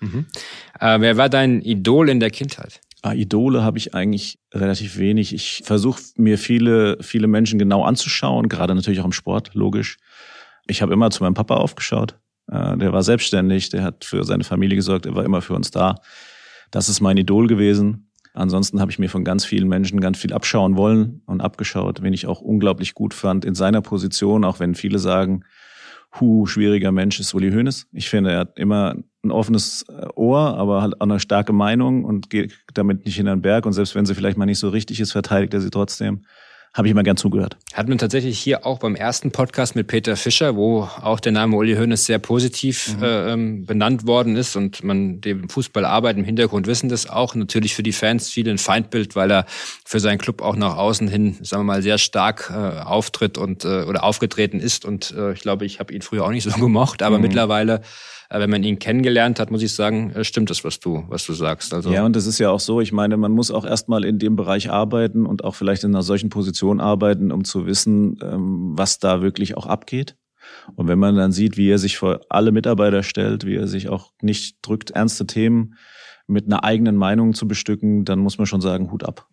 Äh, 0.81 1.01
wer 1.01 1.17
war 1.17 1.29
dein 1.29 1.61
Idol 1.63 2.09
in 2.09 2.19
der 2.19 2.31
Kindheit? 2.31 2.81
Ah, 3.03 3.13
Idole 3.15 3.63
habe 3.63 3.79
ich 3.79 3.95
eigentlich 3.95 4.41
relativ 4.53 4.99
wenig. 4.99 5.33
Ich 5.33 5.63
versuche 5.65 6.03
mir 6.17 6.37
viele, 6.37 6.99
viele 7.01 7.29
Menschen 7.29 7.61
genau 7.61 7.85
anzuschauen, 7.85 8.49
gerade 8.49 8.75
natürlich 8.75 8.99
auch 9.01 9.05
im 9.05 9.13
Sport, 9.13 9.51
logisch. 9.55 9.99
Ich 10.67 10.83
habe 10.83 10.93
immer 10.93 11.11
zu 11.13 11.23
meinem 11.23 11.35
Papa 11.35 11.57
aufgeschaut. 11.59 12.19
Äh, 12.51 12.77
Der 12.79 12.93
war 12.93 13.05
selbstständig, 13.05 13.69
der 13.71 13.85
hat 13.85 14.05
für 14.05 14.25
seine 14.25 14.43
Familie 14.43 14.75
gesorgt, 14.77 15.07
er 15.07 15.15
war 15.15 15.25
immer 15.25 15.43
für 15.43 15.55
uns 15.55 15.71
da. 15.71 15.95
Das 16.73 16.89
ist 16.89 17.01
mein 17.01 17.17
Idol 17.19 17.47
gewesen. 17.47 18.09
Ansonsten 18.35 18.81
habe 18.81 18.91
ich 18.91 18.99
mir 18.99 19.11
von 19.11 19.25
ganz 19.25 19.45
vielen 19.45 19.69
Menschen 19.69 20.01
ganz 20.01 20.19
viel 20.19 20.33
abschauen 20.33 20.77
wollen 20.77 21.23
und 21.27 21.41
abgeschaut, 21.41 22.03
wen 22.03 22.15
ich 22.15 22.27
auch 22.27 22.41
unglaublich 22.41 22.95
gut 22.95 23.13
fand 23.13 23.45
in 23.45 23.55
seiner 23.55 23.83
Position, 23.83 24.45
auch 24.45 24.59
wenn 24.59 24.75
viele 24.75 24.99
sagen, 24.99 25.45
hu, 26.21 26.47
schwieriger 26.47 26.93
Mensch 26.93 27.21
ist 27.21 27.35
Uli 27.35 27.51
Hoeneß. 27.53 27.89
Ich 27.93 28.09
finde, 28.09 28.33
er 28.33 28.41
hat 28.41 28.59
immer 28.59 28.97
ein 29.25 29.31
offenes 29.31 29.85
äh, 29.89 30.07
Ohr, 30.15 30.57
aber 30.57 30.83
halt 30.83 31.01
auch 31.01 31.07
eine 31.07 31.21
starke 31.21 31.53
Meinung 31.53 32.05
und 32.05 32.31
geht 32.31 32.59
damit 32.75 33.05
nicht 33.05 33.19
in 33.19 33.27
den 33.27 33.43
Berg. 33.43 33.67
Und 33.67 33.73
selbst 33.73 33.95
wenn 33.95 34.07
sie 34.07 34.15
vielleicht 34.15 34.37
mal 34.37 34.47
nicht 34.47 34.59
so 34.59 34.69
richtig 34.69 35.01
ist, 35.01 35.13
verteidigt 35.13 35.55
er 35.55 35.61
sie 35.61 35.71
trotzdem. 35.71 36.25
Habe 36.75 36.89
ich 36.89 36.93
immer 36.93 37.03
gern 37.03 37.19
zugehört. 37.19 37.59
Hat 37.75 37.87
man 37.87 37.99
tatsächlich 37.99 38.39
hier 38.39 38.65
auch 38.65 38.79
beim 38.79 38.95
ersten 38.95 39.31
Podcast 39.31 39.77
mit 39.77 39.89
Peter 39.89 40.17
Fischer, 40.17 40.57
wo 40.57 40.89
auch 41.03 41.21
der 41.21 41.33
Name 41.33 41.55
Uli 41.55 41.75
Hoeneß 41.75 42.07
sehr 42.07 42.19
positiv 42.19 42.97
äh, 43.03 43.33
ähm, 43.33 43.67
benannt 43.67 44.07
worden 44.07 44.37
ist 44.37 44.57
und 44.57 44.83
man 44.83 45.21
dem 45.21 45.51
Fußball 45.51 45.85
arbeitet 45.85 46.21
im 46.21 46.25
Hintergrund 46.25 46.67
wissen 46.67 46.89
das 46.89 47.09
auch. 47.11 47.35
Natürlich 47.35 47.75
für 47.75 47.83
die 47.83 47.93
Fans 47.93 48.31
viel 48.31 48.49
ein 48.49 48.57
Feindbild, 48.57 49.15
weil 49.17 49.31
er 49.31 49.45
für 49.85 50.01
seinen 50.01 50.17
Club 50.17 50.41
auch 50.41 50.57
nach 50.57 50.77
außen 50.79 51.09
hin, 51.09 51.37
sagen 51.43 51.61
wir 51.61 51.75
mal, 51.75 51.83
sehr 51.83 51.99
stark 51.99 52.51
äh, 52.51 52.81
auftritt 52.81 53.37
und 53.37 53.67
äh, 53.67 53.83
oder 53.83 54.03
aufgetreten 54.03 54.59
ist. 54.59 54.87
Und 54.87 55.11
äh, 55.11 55.35
ich 55.35 55.41
glaube, 55.41 55.67
ich 55.67 55.79
habe 55.79 55.93
ihn 55.93 56.01
früher 56.01 56.25
auch 56.25 56.31
nicht 56.31 56.45
so 56.45 56.51
gemocht, 56.59 57.03
aber 57.03 57.19
mittlerweile, 57.19 57.83
äh, 58.31 58.39
wenn 58.41 58.49
man 58.49 58.65
ihn 58.65 58.79
kennengelernt 58.79 59.39
hat, 59.41 59.51
muss 59.51 59.63
ich 59.63 59.75
sagen, 59.75 60.11
äh, 60.13 60.25
stimmt 60.25 60.49
das, 60.49 60.65
was 60.65 60.81
du, 60.81 61.05
was 61.09 61.27
du 61.27 61.35
sagst. 61.35 61.75
Also 61.75 61.93
Ja, 61.93 62.07
und 62.07 62.17
das 62.17 62.27
ist 62.27 62.39
ja 62.39 62.51
auch 62.51 62.61
so. 62.61 62.81
Ich 62.81 62.93
meine, 62.93 63.19
man 63.19 63.33
muss 63.33 63.51
auch 63.51 63.67
erstmal 63.67 64.05
in 64.05 64.19
dem 64.19 64.37
Bereich 64.37 64.71
arbeiten 64.71 65.27
und 65.27 65.45
auch 65.45 65.55
vielleicht 65.55 65.85
in 65.85 65.91
einer 65.95 66.03
solchen 66.03 66.31
Position 66.31 66.62
arbeiten, 66.81 67.33
um 67.33 67.45
zu 67.45 67.67
wissen, 67.67 68.19
ähm, 68.23 68.73
was 68.77 68.99
da 68.99 69.23
wirklich 69.23 69.57
auch 69.57 69.67
abgeht. 69.67 70.17
Und 70.75 70.89
wenn 70.89 70.99
man 70.99 71.17
dann 71.17 71.33
sieht, 71.33 71.57
wie 71.57 71.71
er 71.71 71.79
sich 71.79 71.97
vor 71.99 72.21
alle 72.29 72.53
Mitarbeiter 72.53 73.03
stellt, 73.03 73.47
wie 73.47 73.57
er 73.57 73.69
sich 73.69 73.89
auch 73.89 74.13
nicht 74.21 74.59
drückt, 74.63 74.91
ernste 74.91 75.27
Themen 75.27 75.75
mit 76.27 76.47
einer 76.47 76.65
eigenen 76.65 76.97
Meinung 76.97 77.35
zu 77.35 77.47
bestücken, 77.47 78.05
dann 78.05 78.19
muss 78.19 78.39
man 78.39 78.47
schon 78.47 78.61
sagen, 78.61 78.91
Hut 78.91 79.05
ab. 79.05 79.29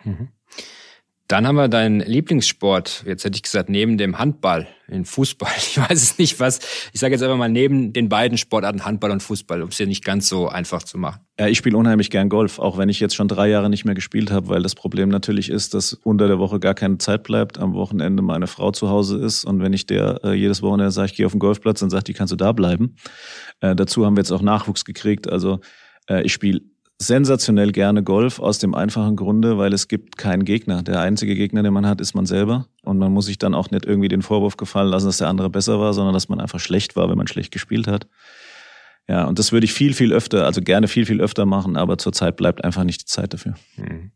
Dann 1.30 1.46
haben 1.46 1.58
wir 1.58 1.68
deinen 1.68 2.00
Lieblingssport. 2.00 3.04
Jetzt 3.06 3.24
hätte 3.24 3.36
ich 3.36 3.44
gesagt, 3.44 3.70
neben 3.70 4.00
dem 4.00 4.18
Handball, 4.18 4.68
den 4.88 5.06
Fußball. 5.06 5.52
Ich 5.58 5.78
weiß 5.78 6.02
es 6.02 6.18
nicht, 6.18 6.40
was. 6.40 6.60
Ich 6.92 7.00
sage 7.00 7.14
jetzt 7.14 7.22
einfach 7.22 7.38
mal 7.38 7.50
neben 7.50 7.94
den 7.94 8.10
beiden 8.10 8.40
Sportarten 8.40 8.84
Handball 8.84 9.12
und 9.12 9.22
Fußball, 9.22 9.62
um 9.62 9.70
es 9.70 9.78
dir 9.78 9.86
nicht 9.86 10.04
ganz 10.04 10.28
so 10.28 10.48
einfach 10.48 10.82
zu 10.82 10.98
machen. 10.98 11.20
Ja, 11.40 11.46
ich 11.48 11.60
spiele 11.60 11.78
unheimlich 11.78 12.10
gern 12.10 12.30
Golf, 12.30 12.58
auch 12.58 12.80
wenn 12.80 12.90
ich 12.90 13.00
jetzt 13.00 13.16
schon 13.16 13.28
drei 13.28 13.48
Jahre 13.48 13.70
nicht 13.70 13.86
mehr 13.86 13.94
gespielt 13.94 14.32
habe, 14.32 14.48
weil 14.48 14.64
das 14.64 14.74
Problem 14.74 15.10
natürlich 15.10 15.52
ist, 15.52 15.76
dass 15.76 15.94
unter 15.94 16.28
der 16.28 16.40
Woche 16.40 16.60
gar 16.60 16.74
keine 16.74 16.98
Zeit 16.98 17.22
bleibt, 17.22 17.60
am 17.60 17.76
Wochenende 17.76 18.24
meine 18.24 18.48
Frau 18.48 18.72
zu 18.72 18.90
Hause 18.90 19.20
ist 19.20 19.46
und 19.46 19.62
wenn 19.62 19.72
ich 19.72 19.86
der 19.86 20.22
äh, 20.24 20.34
jedes 20.34 20.64
Wochenende 20.64 20.90
sage, 20.90 21.12
ich 21.12 21.16
gehe 21.16 21.28
auf 21.28 21.34
den 21.34 21.40
Golfplatz, 21.40 21.82
dann 21.82 21.92
sagt 21.92 22.08
die, 22.08 22.14
kannst 22.14 22.32
du 22.32 22.38
da 22.38 22.54
bleiben. 22.54 22.96
Äh, 23.62 23.76
dazu 23.76 24.04
haben 24.04 24.16
wir 24.16 24.22
jetzt 24.22 24.32
auch 24.32 24.42
Nachwuchs 24.42 24.84
gekriegt. 24.84 25.30
Also 25.30 25.60
äh, 26.10 26.24
ich 26.24 26.34
spiele 26.34 26.62
sensationell 27.02 27.72
gerne 27.72 28.04
Golf 28.04 28.40
aus 28.40 28.60
dem 28.60 28.76
einfachen 28.76 29.16
Grunde, 29.16 29.58
weil 29.58 29.74
es 29.74 29.88
gibt 29.88 30.18
keinen 30.18 30.44
Gegner. 30.44 30.84
Der 30.84 31.00
einzige 31.00 31.34
Gegner, 31.34 31.64
den 31.64 31.74
man 31.74 31.88
hat, 31.88 32.02
ist 32.02 32.14
man 32.14 32.26
selber. 32.26 32.68
Und 32.84 32.98
man 32.98 33.14
muss 33.14 33.26
sich 33.26 33.38
dann 33.38 33.56
auch 33.56 33.72
nicht 33.72 33.86
irgendwie 33.86 34.10
den 34.10 34.22
Vorwurf 34.22 34.58
gefallen 34.58 34.90
lassen, 34.90 35.06
dass 35.06 35.18
der 35.18 35.30
andere 35.30 35.50
besser 35.50 35.80
war, 35.80 35.94
sondern 35.94 36.14
dass 36.14 36.28
man 36.28 36.42
einfach 36.42 36.60
schlecht 36.60 36.98
war, 36.98 37.10
wenn 37.10 37.18
man 37.18 37.28
schlecht 37.28 37.52
gespielt 37.52 37.88
hat. 37.88 38.08
Ja, 39.08 39.26
und 39.26 39.40
das 39.40 39.52
würde 39.54 39.64
ich 39.64 39.74
viel, 39.74 39.94
viel 39.94 40.12
öfter, 40.12 40.46
also 40.46 40.62
gerne 40.62 40.88
viel, 40.88 41.06
viel 41.06 41.22
öfter 41.22 41.46
machen, 41.46 41.78
aber 41.78 41.98
zurzeit 41.98 42.36
bleibt 42.36 42.64
einfach 42.64 42.84
nicht 42.84 43.02
die 43.02 43.06
Zeit 43.06 43.34
dafür. 43.34 43.56
Hm. 43.76 44.12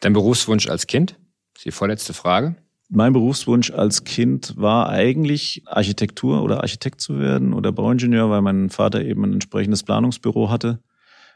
Dein 0.00 0.12
Berufswunsch 0.12 0.66
als 0.68 0.86
Kind? 0.86 1.12
Das 1.52 1.60
ist 1.60 1.66
die 1.66 1.70
vorletzte 1.70 2.14
Frage. 2.14 2.56
Mein 2.88 3.12
Berufswunsch 3.12 3.70
als 3.70 4.04
Kind 4.04 4.54
war 4.56 4.88
eigentlich 4.88 5.62
Architektur 5.66 6.42
oder 6.42 6.62
Architekt 6.62 7.00
zu 7.00 7.20
werden 7.20 7.52
oder 7.52 7.70
Bauingenieur, 7.70 8.30
weil 8.30 8.42
mein 8.42 8.70
Vater 8.70 9.02
eben 9.02 9.24
ein 9.24 9.34
entsprechendes 9.34 9.82
Planungsbüro 9.82 10.50
hatte 10.50 10.80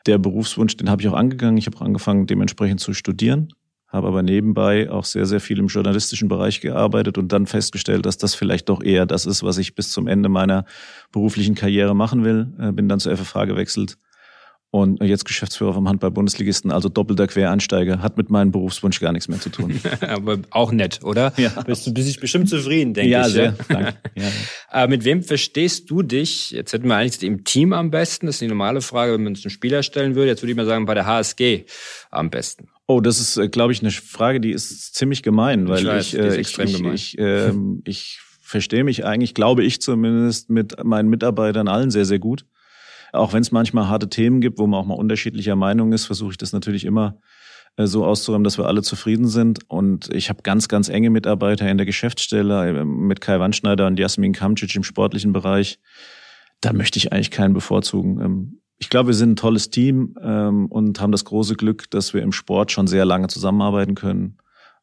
der 0.06 0.18
Berufswunsch, 0.18 0.76
den 0.76 0.90
habe 0.90 1.02
ich 1.02 1.08
auch 1.08 1.14
angegangen. 1.14 1.56
Ich 1.56 1.66
habe 1.66 1.80
angefangen, 1.80 2.26
dementsprechend 2.26 2.80
zu 2.80 2.92
studieren, 2.92 3.52
habe 3.88 4.08
aber 4.08 4.22
nebenbei 4.22 4.90
auch 4.90 5.04
sehr, 5.04 5.26
sehr 5.26 5.40
viel 5.40 5.58
im 5.58 5.66
journalistischen 5.66 6.28
Bereich 6.28 6.60
gearbeitet 6.60 7.18
und 7.18 7.32
dann 7.32 7.46
festgestellt, 7.46 8.06
dass 8.06 8.18
das 8.18 8.34
vielleicht 8.34 8.68
doch 8.68 8.82
eher 8.82 9.06
das 9.06 9.26
ist, 9.26 9.42
was 9.42 9.58
ich 9.58 9.74
bis 9.74 9.90
zum 9.90 10.06
Ende 10.06 10.28
meiner 10.28 10.64
beruflichen 11.12 11.54
Karriere 11.54 11.94
machen 11.94 12.24
will. 12.24 12.52
Äh, 12.58 12.72
bin 12.72 12.88
dann 12.88 13.00
zur 13.00 13.16
FFH 13.16 13.44
gewechselt 13.46 13.98
und 14.70 15.02
jetzt 15.02 15.24
Geschäftsführer 15.24 15.72
vom 15.72 15.88
Handball-Bundesligisten, 15.88 16.70
also 16.70 16.90
doppelter 16.90 17.26
Quereinsteiger, 17.26 18.02
hat 18.02 18.18
mit 18.18 18.28
meinem 18.28 18.52
Berufswunsch 18.52 19.00
gar 19.00 19.12
nichts 19.12 19.26
mehr 19.26 19.40
zu 19.40 19.48
tun. 19.48 19.80
Aber 20.00 20.38
auch 20.50 20.72
nett, 20.72 21.00
oder? 21.02 21.32
Ja. 21.38 21.48
Bist 21.62 21.86
du 21.86 21.94
bist 21.94 22.20
bestimmt 22.20 22.50
zufrieden, 22.50 22.92
denke 22.92 23.10
ja, 23.10 23.26
ich. 23.26 23.32
Sehr. 23.32 23.44
Ja, 23.44 23.52
sehr. 23.52 23.66
Danke. 23.68 23.94
Ja. 24.18 24.84
Äh, 24.84 24.88
mit 24.88 25.04
wem 25.04 25.22
verstehst 25.22 25.88
du 25.90 26.02
dich? 26.02 26.50
Jetzt 26.50 26.72
hätten 26.72 26.88
wir 26.88 26.96
eigentlich 26.96 27.22
im 27.22 27.44
Team 27.44 27.72
am 27.72 27.90
besten. 27.90 28.26
Das 28.26 28.36
ist 28.36 28.40
die 28.40 28.48
normale 28.48 28.80
Frage, 28.80 29.12
wenn 29.14 29.22
man 29.22 29.34
es 29.34 29.44
einem 29.44 29.50
Spieler 29.50 29.82
stellen 29.82 30.16
würde. 30.16 30.28
Jetzt 30.28 30.42
würde 30.42 30.50
ich 30.50 30.56
mal 30.56 30.66
sagen, 30.66 30.86
bei 30.86 30.94
der 30.94 31.06
HSG 31.06 31.64
am 32.10 32.28
besten. 32.28 32.68
Oh, 32.86 33.00
das 33.00 33.20
ist, 33.20 33.36
äh, 33.36 33.48
glaube 33.48 33.72
ich, 33.72 33.80
eine 33.80 33.90
Frage, 33.90 34.40
die 34.40 34.50
ist 34.50 34.94
ziemlich 34.94 35.22
gemein, 35.22 35.68
weil 35.68 35.80
ich, 35.80 35.86
weiß, 35.86 36.06
ich, 36.14 36.18
äh, 36.18 36.40
ich, 36.40 36.58
ich, 36.58 36.84
ich, 36.84 37.18
äh, 37.18 37.52
ich 37.84 38.18
verstehe 38.40 38.82
mich 38.82 39.04
eigentlich, 39.04 39.34
glaube 39.34 39.62
ich 39.62 39.80
zumindest, 39.80 40.50
mit 40.50 40.82
meinen 40.84 41.08
Mitarbeitern 41.08 41.68
allen 41.68 41.90
sehr, 41.90 42.04
sehr 42.04 42.18
gut. 42.18 42.44
Auch 43.12 43.32
wenn 43.32 43.42
es 43.42 43.52
manchmal 43.52 43.88
harte 43.88 44.08
Themen 44.08 44.40
gibt, 44.40 44.58
wo 44.58 44.66
man 44.66 44.80
auch 44.80 44.86
mal 44.86 44.94
unterschiedlicher 44.94 45.56
Meinung 45.56 45.92
ist, 45.92 46.06
versuche 46.06 46.32
ich 46.32 46.36
das 46.36 46.52
natürlich 46.52 46.84
immer 46.84 47.18
äh, 47.76 47.86
so 47.86 48.04
auszuräumen, 48.04 48.44
dass 48.44 48.58
wir 48.58 48.66
alle 48.66 48.82
zufrieden 48.82 49.28
sind. 49.28 49.60
Und 49.68 50.12
ich 50.14 50.28
habe 50.28 50.42
ganz, 50.42 50.68
ganz 50.68 50.88
enge 50.88 51.10
Mitarbeiter 51.10 51.68
in 51.70 51.78
der 51.78 51.86
Geschäftsstelle 51.86 52.80
äh, 52.80 52.84
mit 52.84 53.20
Kai 53.20 53.40
Wandschneider 53.40 53.86
und 53.86 53.98
Jasmin 53.98 54.32
Kamcic 54.32 54.74
im 54.74 54.84
sportlichen 54.84 55.32
Bereich. 55.32 55.78
Da 56.60 56.72
möchte 56.72 56.98
ich 56.98 57.12
eigentlich 57.12 57.30
keinen 57.30 57.54
bevorzugen. 57.54 58.20
Ähm, 58.20 58.60
ich 58.80 58.90
glaube, 58.90 59.08
wir 59.08 59.14
sind 59.14 59.32
ein 59.32 59.36
tolles 59.36 59.70
Team 59.70 60.14
ähm, 60.22 60.66
und 60.66 61.00
haben 61.00 61.12
das 61.12 61.24
große 61.24 61.54
Glück, 61.54 61.90
dass 61.90 62.14
wir 62.14 62.22
im 62.22 62.32
Sport 62.32 62.70
schon 62.70 62.86
sehr 62.86 63.04
lange 63.04 63.26
zusammenarbeiten 63.26 63.94
können. 63.94 64.38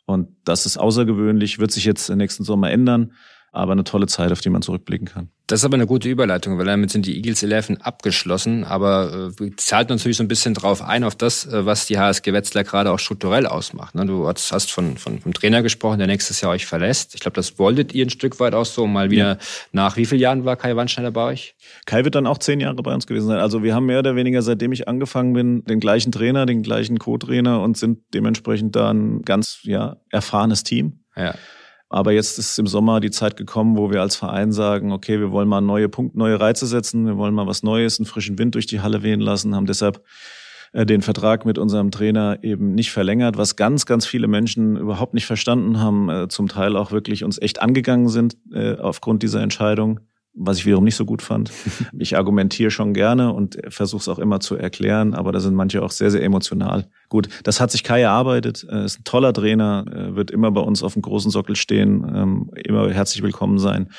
Und 0.06 0.30
das 0.44 0.66
ist 0.66 0.78
außergewöhnlich, 0.78 1.60
wird 1.60 1.72
sich 1.72 1.86
jetzt 1.86 2.10
nächsten 2.10 2.44
Sommer 2.44 2.72
ändern 2.72 3.14
aber 3.56 3.72
eine 3.72 3.84
tolle 3.84 4.08
Zeit, 4.08 4.32
auf 4.32 4.42
die 4.42 4.50
man 4.50 4.62
zurückblicken 4.62 5.08
kann. 5.08 5.30
Das 5.48 5.60
ist 5.60 5.66
aber 5.66 5.76
eine 5.76 5.86
gute 5.86 6.10
Überleitung, 6.10 6.58
weil 6.58 6.66
damit 6.66 6.90
sind 6.90 7.06
die 7.06 7.16
Eagles 7.18 7.44
11 7.44 7.78
abgeschlossen, 7.82 8.64
aber 8.64 9.32
äh, 9.40 9.52
zahlt 9.58 9.90
natürlich 9.90 10.18
so 10.18 10.24
ein 10.24 10.28
bisschen 10.28 10.56
drauf 10.56 10.82
ein, 10.82 11.04
auf 11.04 11.16
das, 11.16 11.46
äh, 11.46 11.66
was 11.68 11.86
die 11.86 12.00
HSG 12.00 12.34
Wetzlar 12.34 12.64
gerade 12.64 12.92
auch 12.92 12.98
strukturell 12.98 13.46
ausmacht. 13.46 13.94
Ne? 13.94 14.08
Du 14.08 14.28
hast, 14.28 14.52
hast 14.52 14.72
von, 14.72 14.98
von, 14.98 15.20
vom 15.20 15.34
Trainer 15.34 15.62
gesprochen, 15.62 16.00
der 16.00 16.08
nächstes 16.08 16.42
Jahr 16.42 16.52
euch 16.52 16.66
verlässt. 16.66 17.14
Ich 17.14 17.22
glaube, 17.22 17.36
das 17.36 17.60
wolltet 17.60 17.94
ihr 17.94 18.06
ein 18.06 18.10
Stück 18.10 18.40
weit 18.40 18.56
auch 18.56 18.66
so, 18.66 18.88
mal 18.88 19.12
wieder 19.12 19.34
ja. 19.34 19.38
nach 19.72 19.98
wie 19.98 20.06
vielen 20.06 20.22
Jahren 20.22 20.46
war 20.46 20.56
Kai 20.56 20.76
Wandschneider 20.76 21.12
bei 21.12 21.26
euch? 21.26 21.56
Kai 21.86 22.04
wird 22.04 22.16
dann 22.16 22.26
auch 22.26 22.40
zehn 22.40 22.60
Jahre 22.60 22.82
bei 22.82 22.94
uns 22.94 23.06
gewesen 23.06 23.28
sein. 23.28 23.38
Also 23.38 23.62
wir 23.62 23.76
haben 23.76 23.86
mehr 23.86 24.00
oder 24.00 24.16
weniger, 24.16 24.42
seitdem 24.42 24.72
ich 24.72 24.88
angefangen 24.88 25.34
bin, 25.34 25.64
den 25.66 25.80
gleichen 25.80 26.12
Trainer, 26.12 26.48
den 26.48 26.64
gleichen 26.64 26.98
Co-Trainer 26.98 27.62
und 27.62 27.78
sind 27.78 28.00
dementsprechend 28.16 28.76
da 28.76 28.92
ein 28.92 29.22
ganz 29.22 29.60
ja, 29.62 29.98
erfahrenes 30.10 30.64
Team. 30.64 31.02
Ja. 31.16 31.36
Aber 31.96 32.12
jetzt 32.12 32.38
ist 32.38 32.60
im 32.60 32.68
Sommer 32.68 33.00
die 33.00 33.10
Zeit 33.10 33.38
gekommen, 33.38 33.78
wo 33.78 33.90
wir 33.90 34.02
als 34.02 34.18
Verein 34.18 34.52
sagen, 34.52 34.92
okay, 34.92 35.18
wir 35.22 35.32
wollen 35.32 35.48
mal 35.48 35.62
neue 35.62 35.88
Punkte, 35.88 36.18
neue 36.20 36.38
Reize 36.38 36.68
setzen, 36.68 37.06
wir 37.06 37.16
wollen 37.16 37.34
mal 37.34 37.48
was 37.48 37.64
Neues, 37.64 38.00
einen 38.00 38.06
frischen 38.06 38.38
Wind 38.38 38.56
durch 38.56 38.66
die 38.66 38.82
Halle 38.82 39.02
wehen 39.02 39.22
lassen, 39.22 39.56
haben 39.56 39.66
deshalb 39.66 40.04
äh, 40.74 40.86
den 40.86 41.02
Vertrag 41.02 41.46
mit 41.46 41.58
unserem 41.58 41.92
Trainer 41.92 42.40
eben 42.42 42.76
nicht 42.76 42.92
verlängert, 42.92 43.38
was 43.38 43.56
ganz, 43.56 43.86
ganz 43.86 44.06
viele 44.06 44.28
Menschen 44.28 44.76
überhaupt 44.76 45.14
nicht 45.14 45.26
verstanden 45.26 45.80
haben, 45.80 46.10
äh, 46.10 46.28
zum 46.28 46.50
Teil 46.50 46.76
auch 46.76 46.92
wirklich 46.92 47.24
uns 47.24 47.42
echt 47.42 47.62
angegangen 47.62 48.10
sind 48.10 48.36
äh, 48.52 48.76
aufgrund 48.76 49.24
dieser 49.24 49.42
Entscheidung 49.42 50.02
was 50.36 50.58
ich 50.58 50.66
wiederum 50.66 50.84
nicht 50.84 50.96
so 50.96 51.06
gut 51.06 51.22
fand. 51.22 51.52
Ich 51.98 52.18
argumentiere 52.18 52.72
schon 52.72 52.94
gerne 52.94 53.34
und 53.34 53.58
versuche 53.70 54.02
es 54.02 54.10
auch 54.10 54.20
immer 54.20 54.40
zu 54.40 54.56
erklären, 54.56 55.14
aber 55.14 55.32
da 55.32 55.40
sind 55.40 55.56
manche 55.56 55.82
auch 55.82 55.92
sehr, 55.92 56.12
sehr 56.12 56.24
emotional. 56.24 56.90
Gut, 57.10 57.30
das 57.44 57.62
hat 57.62 57.72
sich 57.72 57.84
Kai 57.84 58.02
erarbeitet, 58.02 58.66
er 58.68 58.84
ist 58.84 59.00
ein 59.00 59.04
toller 59.06 59.34
Trainer, 59.34 59.86
wird 60.16 60.30
immer 60.30 60.52
bei 60.52 60.62
uns 60.62 60.84
auf 60.84 60.94
dem 60.94 61.02
großen 61.02 61.32
Sockel 61.32 61.56
stehen, 61.56 62.04
ähm, 62.14 62.52
immer 62.64 62.92
herzlich 62.92 63.24
willkommen 63.24 63.60
sein. 63.60 63.90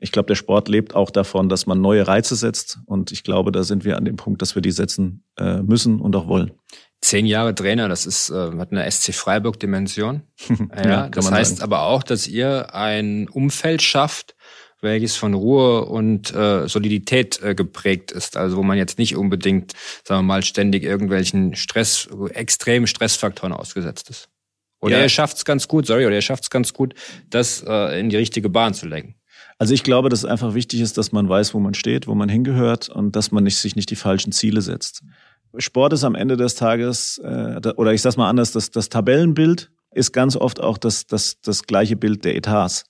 Ich 0.00 0.12
glaube, 0.12 0.26
der 0.26 0.34
Sport 0.34 0.68
lebt 0.68 0.94
auch 0.94 1.10
davon, 1.10 1.48
dass 1.48 1.66
man 1.66 1.80
neue 1.80 2.06
Reize 2.06 2.36
setzt 2.36 2.80
und 2.86 3.12
ich 3.12 3.22
glaube, 3.22 3.52
da 3.52 3.62
sind 3.62 3.84
wir 3.84 3.96
an 3.96 4.04
dem 4.04 4.16
Punkt, 4.16 4.42
dass 4.42 4.54
wir 4.54 4.62
die 4.62 4.72
setzen 4.72 5.24
äh, 5.38 5.62
müssen 5.62 6.00
und 6.00 6.14
auch 6.16 6.26
wollen. 6.26 6.52
Zehn 7.00 7.26
Jahre 7.26 7.54
Trainer, 7.54 7.88
das 7.88 8.06
ist 8.06 8.30
äh, 8.30 8.52
hat 8.58 8.72
eine 8.72 8.90
SC 8.90 9.14
Freiburg 9.14 9.60
Dimension. 9.60 10.22
ja, 10.74 10.88
ja 10.88 11.08
das 11.08 11.30
heißt 11.30 11.56
sagen. 11.58 11.62
aber 11.62 11.82
auch, 11.82 12.02
dass 12.02 12.26
ihr 12.26 12.74
ein 12.74 13.28
Umfeld 13.28 13.82
schafft, 13.82 14.34
welches 14.84 15.16
von 15.16 15.34
Ruhe 15.34 15.84
und 15.86 16.32
äh, 16.32 16.68
Solidität 16.68 17.42
äh, 17.42 17.56
geprägt 17.56 18.12
ist. 18.12 18.36
Also 18.36 18.56
wo 18.56 18.62
man 18.62 18.78
jetzt 18.78 18.98
nicht 18.98 19.16
unbedingt, 19.16 19.72
sagen 20.04 20.20
wir 20.20 20.34
mal, 20.34 20.44
ständig 20.44 20.84
irgendwelchen 20.84 21.56
Stress, 21.56 22.08
extremen 22.30 22.86
Stressfaktoren 22.86 23.52
ausgesetzt 23.52 24.10
ist. 24.10 24.28
Oder 24.80 24.98
ja. 24.98 25.02
er 25.02 25.08
schafft 25.08 25.38
es 25.38 25.44
ganz 25.44 25.66
gut, 25.66 25.86
sorry, 25.86 26.06
oder 26.06 26.14
er 26.14 26.22
schafft 26.22 26.44
es 26.44 26.50
ganz 26.50 26.72
gut, 26.72 26.94
das 27.30 27.64
äh, 27.66 27.98
in 27.98 28.10
die 28.10 28.16
richtige 28.16 28.48
Bahn 28.48 28.74
zu 28.74 28.86
lenken. 28.86 29.16
Also 29.58 29.72
ich 29.72 29.82
glaube, 29.82 30.08
dass 30.08 30.20
es 30.20 30.24
einfach 30.24 30.54
wichtig 30.54 30.80
ist, 30.80 30.98
dass 30.98 31.10
man 31.10 31.28
weiß, 31.28 31.54
wo 31.54 31.58
man 31.58 31.74
steht, 31.74 32.06
wo 32.06 32.14
man 32.14 32.28
hingehört 32.28 32.88
und 32.88 33.16
dass 33.16 33.32
man 33.32 33.44
nicht, 33.44 33.56
sich 33.56 33.76
nicht 33.76 33.90
die 33.90 33.96
falschen 33.96 34.32
Ziele 34.32 34.60
setzt. 34.60 35.02
Sport 35.56 35.92
ist 35.92 36.04
am 36.04 36.14
Ende 36.14 36.36
des 36.36 36.56
Tages, 36.56 37.18
äh, 37.24 37.60
oder 37.76 37.92
ich 37.92 38.02
sag's 38.02 38.16
mal 38.16 38.28
anders, 38.28 38.52
das, 38.52 38.70
das 38.70 38.88
Tabellenbild 38.88 39.70
ist 39.92 40.12
ganz 40.12 40.36
oft 40.36 40.60
auch 40.60 40.76
das, 40.76 41.06
das, 41.06 41.40
das 41.40 41.62
gleiche 41.64 41.96
Bild 41.96 42.24
der 42.24 42.36
Etats. 42.36 42.84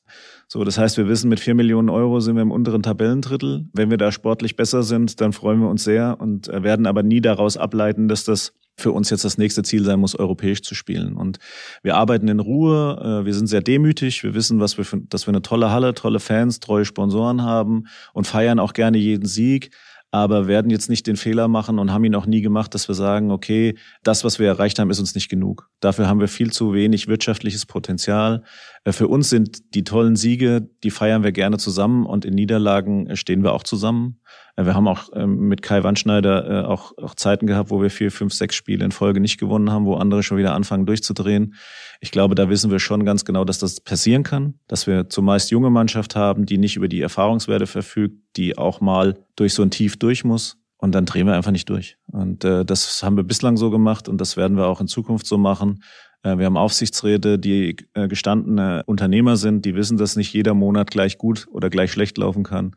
So, 0.54 0.62
das 0.62 0.78
heißt, 0.78 0.98
wir 0.98 1.08
wissen, 1.08 1.28
mit 1.28 1.40
vier 1.40 1.56
Millionen 1.56 1.88
Euro 1.88 2.20
sind 2.20 2.36
wir 2.36 2.42
im 2.42 2.52
unteren 2.52 2.84
Tabellendrittel. 2.84 3.66
Wenn 3.72 3.90
wir 3.90 3.96
da 3.96 4.12
sportlich 4.12 4.54
besser 4.54 4.84
sind, 4.84 5.20
dann 5.20 5.32
freuen 5.32 5.58
wir 5.58 5.68
uns 5.68 5.82
sehr 5.82 6.20
und 6.20 6.46
äh, 6.46 6.62
werden 6.62 6.86
aber 6.86 7.02
nie 7.02 7.20
daraus 7.20 7.56
ableiten, 7.56 8.06
dass 8.06 8.22
das 8.22 8.52
für 8.76 8.92
uns 8.92 9.10
jetzt 9.10 9.24
das 9.24 9.36
nächste 9.36 9.64
Ziel 9.64 9.82
sein 9.82 9.98
muss, 9.98 10.16
europäisch 10.16 10.62
zu 10.62 10.76
spielen. 10.76 11.16
Und 11.16 11.40
wir 11.82 11.96
arbeiten 11.96 12.28
in 12.28 12.38
Ruhe, 12.38 13.22
äh, 13.22 13.26
wir 13.26 13.34
sind 13.34 13.48
sehr 13.48 13.62
demütig, 13.62 14.22
wir 14.22 14.34
wissen, 14.34 14.60
was 14.60 14.78
wir 14.78 14.84
für, 14.84 15.00
dass 15.00 15.26
wir 15.26 15.32
eine 15.32 15.42
tolle 15.42 15.72
Halle, 15.72 15.92
tolle 15.92 16.20
Fans, 16.20 16.60
treue 16.60 16.84
Sponsoren 16.84 17.42
haben 17.42 17.88
und 18.12 18.28
feiern 18.28 18.60
auch 18.60 18.74
gerne 18.74 18.98
jeden 18.98 19.26
Sieg 19.26 19.72
aber 20.14 20.46
werden 20.46 20.70
jetzt 20.70 20.88
nicht 20.88 21.08
den 21.08 21.16
Fehler 21.16 21.48
machen 21.48 21.80
und 21.80 21.90
haben 21.92 22.04
ihn 22.04 22.14
auch 22.14 22.24
nie 22.24 22.40
gemacht, 22.40 22.72
dass 22.72 22.86
wir 22.86 22.94
sagen, 22.94 23.32
okay, 23.32 23.76
das, 24.04 24.22
was 24.22 24.38
wir 24.38 24.46
erreicht 24.46 24.78
haben, 24.78 24.88
ist 24.88 25.00
uns 25.00 25.16
nicht 25.16 25.28
genug. 25.28 25.68
Dafür 25.80 26.06
haben 26.06 26.20
wir 26.20 26.28
viel 26.28 26.52
zu 26.52 26.72
wenig 26.72 27.08
wirtschaftliches 27.08 27.66
Potenzial. 27.66 28.44
Äh, 28.84 28.92
für 28.92 29.08
uns 29.08 29.28
sind 29.28 29.74
die 29.74 29.82
tollen 29.82 30.14
Siege, 30.14 30.70
die 30.84 30.92
feiern 30.92 31.24
wir 31.24 31.32
gerne 31.32 31.58
zusammen 31.58 32.06
und 32.06 32.24
in 32.24 32.34
Niederlagen 32.34 33.08
äh, 33.08 33.16
stehen 33.16 33.42
wir 33.42 33.52
auch 33.54 33.64
zusammen. 33.64 34.20
Äh, 34.56 34.64
wir 34.64 34.74
haben 34.74 34.88
auch 34.88 35.10
ähm, 35.14 35.48
mit 35.48 35.62
Kai 35.62 35.82
Wandschneider 35.82 36.68
auch, 36.68 36.96
auch 36.98 37.14
Zeiten 37.14 37.46
gehabt, 37.46 37.70
wo 37.70 37.82
wir 37.82 37.90
vier, 37.90 38.10
fünf, 38.10 38.32
sechs 38.32 38.54
Spiele 38.54 38.84
in 38.84 38.92
Folge 38.92 39.20
nicht 39.20 39.38
gewonnen 39.38 39.70
haben, 39.70 39.86
wo 39.86 39.94
andere 39.94 40.22
schon 40.22 40.38
wieder 40.38 40.54
anfangen 40.54 40.86
durchzudrehen. 40.86 41.54
Ich 42.00 42.10
glaube, 42.10 42.34
da 42.34 42.48
wissen 42.48 42.70
wir 42.70 42.78
schon 42.78 43.04
ganz 43.04 43.24
genau, 43.24 43.44
dass 43.44 43.58
das 43.58 43.80
passieren 43.80 44.22
kann, 44.22 44.54
dass 44.68 44.86
wir 44.86 45.08
zumeist 45.08 45.50
junge 45.50 45.70
Mannschaft 45.70 46.16
haben, 46.16 46.46
die 46.46 46.58
nicht 46.58 46.76
über 46.76 46.88
die 46.88 47.00
Erfahrungswerte 47.00 47.66
verfügt, 47.66 48.18
die 48.36 48.58
auch 48.58 48.80
mal 48.80 49.14
durch 49.36 49.54
so 49.54 49.62
ein 49.62 49.70
Tief 49.70 49.98
durch 49.98 50.24
muss. 50.24 50.58
Und 50.76 50.94
dann 50.94 51.06
drehen 51.06 51.26
wir 51.26 51.34
einfach 51.34 51.50
nicht 51.50 51.70
durch. 51.70 51.96
Und 52.08 52.44
äh, 52.44 52.62
das 52.62 53.02
haben 53.02 53.16
wir 53.16 53.24
bislang 53.24 53.56
so 53.56 53.70
gemacht 53.70 54.06
und 54.06 54.20
das 54.20 54.36
werden 54.36 54.58
wir 54.58 54.66
auch 54.66 54.82
in 54.82 54.86
Zukunft 54.86 55.26
so 55.26 55.38
machen. 55.38 55.82
Äh, 56.22 56.36
wir 56.36 56.44
haben 56.44 56.58
Aufsichtsräte, 56.58 57.38
die 57.38 57.76
äh, 57.94 58.06
gestandene 58.06 58.82
Unternehmer 58.84 59.36
sind, 59.36 59.64
die 59.64 59.76
wissen, 59.76 59.96
dass 59.96 60.16
nicht 60.16 60.34
jeder 60.34 60.52
Monat 60.52 60.90
gleich 60.90 61.16
gut 61.16 61.46
oder 61.50 61.70
gleich 61.70 61.92
schlecht 61.92 62.18
laufen 62.18 62.42
kann. 62.42 62.76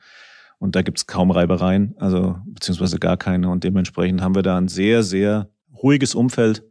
Und 0.60 0.76
da 0.76 0.82
gibt's 0.82 1.06
kaum 1.06 1.32
Reibereien, 1.32 1.96
also 1.98 2.38
beziehungsweise 2.46 3.00
gar 3.00 3.18
keine. 3.18 3.50
Und 3.50 3.64
dementsprechend 3.64 4.22
haben 4.22 4.36
wir 4.36 4.44
da 4.44 4.58
ein 4.58 4.68
sehr, 4.68 5.04
sehr 5.04 5.50
ruhiges 5.84 6.16
Umfeld, 6.16 6.64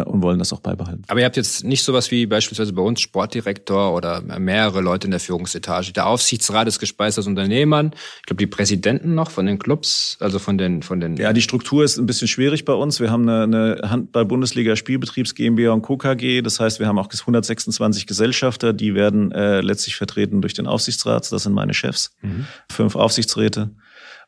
und 0.00 0.22
wollen 0.22 0.38
das 0.38 0.52
auch 0.52 0.60
beibehalten. 0.60 1.02
Aber 1.08 1.20
ihr 1.20 1.26
habt 1.26 1.36
jetzt 1.36 1.64
nicht 1.64 1.82
sowas 1.82 2.10
wie 2.10 2.26
beispielsweise 2.26 2.72
bei 2.72 2.82
uns 2.82 3.00
Sportdirektor 3.00 3.94
oder 3.94 4.20
mehrere 4.38 4.80
Leute 4.80 5.06
in 5.06 5.10
der 5.10 5.20
Führungsetage. 5.20 5.92
Der 5.92 6.06
Aufsichtsrat 6.06 6.68
ist 6.68 6.78
gespeist 6.78 7.18
aus 7.18 7.26
Unternehmern. 7.26 7.92
Ich 8.20 8.26
glaube, 8.26 8.38
die 8.38 8.46
Präsidenten 8.46 9.14
noch 9.14 9.30
von 9.30 9.46
den 9.46 9.58
Clubs, 9.58 10.16
also 10.20 10.38
von 10.38 10.58
den, 10.58 10.82
von 10.82 11.00
den. 11.00 11.16
Ja, 11.16 11.32
die 11.32 11.42
Struktur 11.42 11.84
ist 11.84 11.98
ein 11.98 12.06
bisschen 12.06 12.28
schwierig 12.28 12.64
bei 12.64 12.72
uns. 12.72 13.00
Wir 13.00 13.10
haben 13.10 13.28
eine, 13.28 13.42
eine 13.42 13.90
Handball-Bundesliga 13.90 14.76
Spielbetriebs 14.76 15.34
GmbH 15.34 15.72
und 15.72 15.82
Co. 15.82 15.96
KG. 15.96 16.42
Das 16.42 16.60
heißt, 16.60 16.80
wir 16.80 16.86
haben 16.86 16.98
auch 16.98 17.08
126 17.12 18.06
Gesellschafter. 18.06 18.72
Die 18.72 18.94
werden 18.94 19.32
äh, 19.32 19.60
letztlich 19.60 19.96
vertreten 19.96 20.40
durch 20.40 20.54
den 20.54 20.66
Aufsichtsrat. 20.66 21.30
Das 21.30 21.42
sind 21.42 21.52
meine 21.52 21.74
Chefs. 21.74 22.16
Mhm. 22.22 22.46
Fünf 22.70 22.96
Aufsichtsräte. 22.96 23.70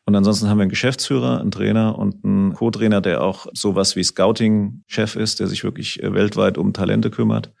Und 0.05 0.15
ansonsten 0.15 0.49
haben 0.49 0.57
wir 0.57 0.63
einen 0.63 0.69
Geschäftsführer, 0.69 1.41
einen 1.41 1.51
Trainer 1.51 1.97
und 1.97 2.23
einen 2.23 2.53
Co-Trainer, 2.53 3.01
der 3.01 3.23
auch 3.23 3.47
sowas 3.53 3.95
wie 3.95 4.03
Scouting-Chef 4.03 5.15
ist, 5.15 5.39
der 5.39 5.47
sich 5.47 5.63
wirklich 5.63 6.01
äh, 6.03 6.13
weltweit 6.13 6.57
um 6.57 6.73
Talente 6.73 7.09
kümmert. 7.09 7.51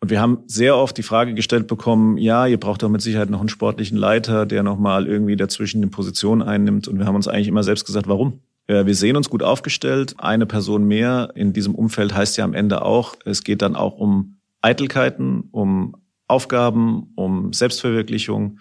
Und 0.00 0.10
wir 0.10 0.20
haben 0.20 0.40
sehr 0.46 0.76
oft 0.76 0.96
die 0.96 1.02
Frage 1.02 1.34
gestellt 1.34 1.66
bekommen, 1.66 2.16
ja, 2.16 2.46
ihr 2.46 2.58
braucht 2.58 2.82
doch 2.82 2.88
mit 2.88 3.02
Sicherheit 3.02 3.28
noch 3.28 3.40
einen 3.40 3.50
sportlichen 3.50 3.98
Leiter, 3.98 4.46
der 4.46 4.62
nochmal 4.62 5.06
irgendwie 5.06 5.36
dazwischen 5.36 5.82
eine 5.82 5.90
Position 5.90 6.42
einnimmt. 6.42 6.88
Und 6.88 6.98
wir 6.98 7.06
haben 7.06 7.16
uns 7.16 7.28
eigentlich 7.28 7.48
immer 7.48 7.62
selbst 7.62 7.84
gesagt, 7.84 8.08
warum? 8.08 8.40
Wir 8.66 8.94
sehen 8.94 9.16
uns 9.16 9.28
gut 9.28 9.42
aufgestellt. 9.42 10.14
Eine 10.18 10.46
Person 10.46 10.84
mehr 10.84 11.30
in 11.34 11.52
diesem 11.52 11.74
Umfeld 11.74 12.14
heißt 12.14 12.36
ja 12.36 12.44
am 12.44 12.54
Ende 12.54 12.82
auch, 12.82 13.16
es 13.24 13.42
geht 13.42 13.62
dann 13.62 13.74
auch 13.74 13.98
um 13.98 14.36
Eitelkeiten, 14.62 15.48
um 15.50 15.96
Aufgaben, 16.28 17.12
um 17.16 17.52
Selbstverwirklichung. 17.52 18.60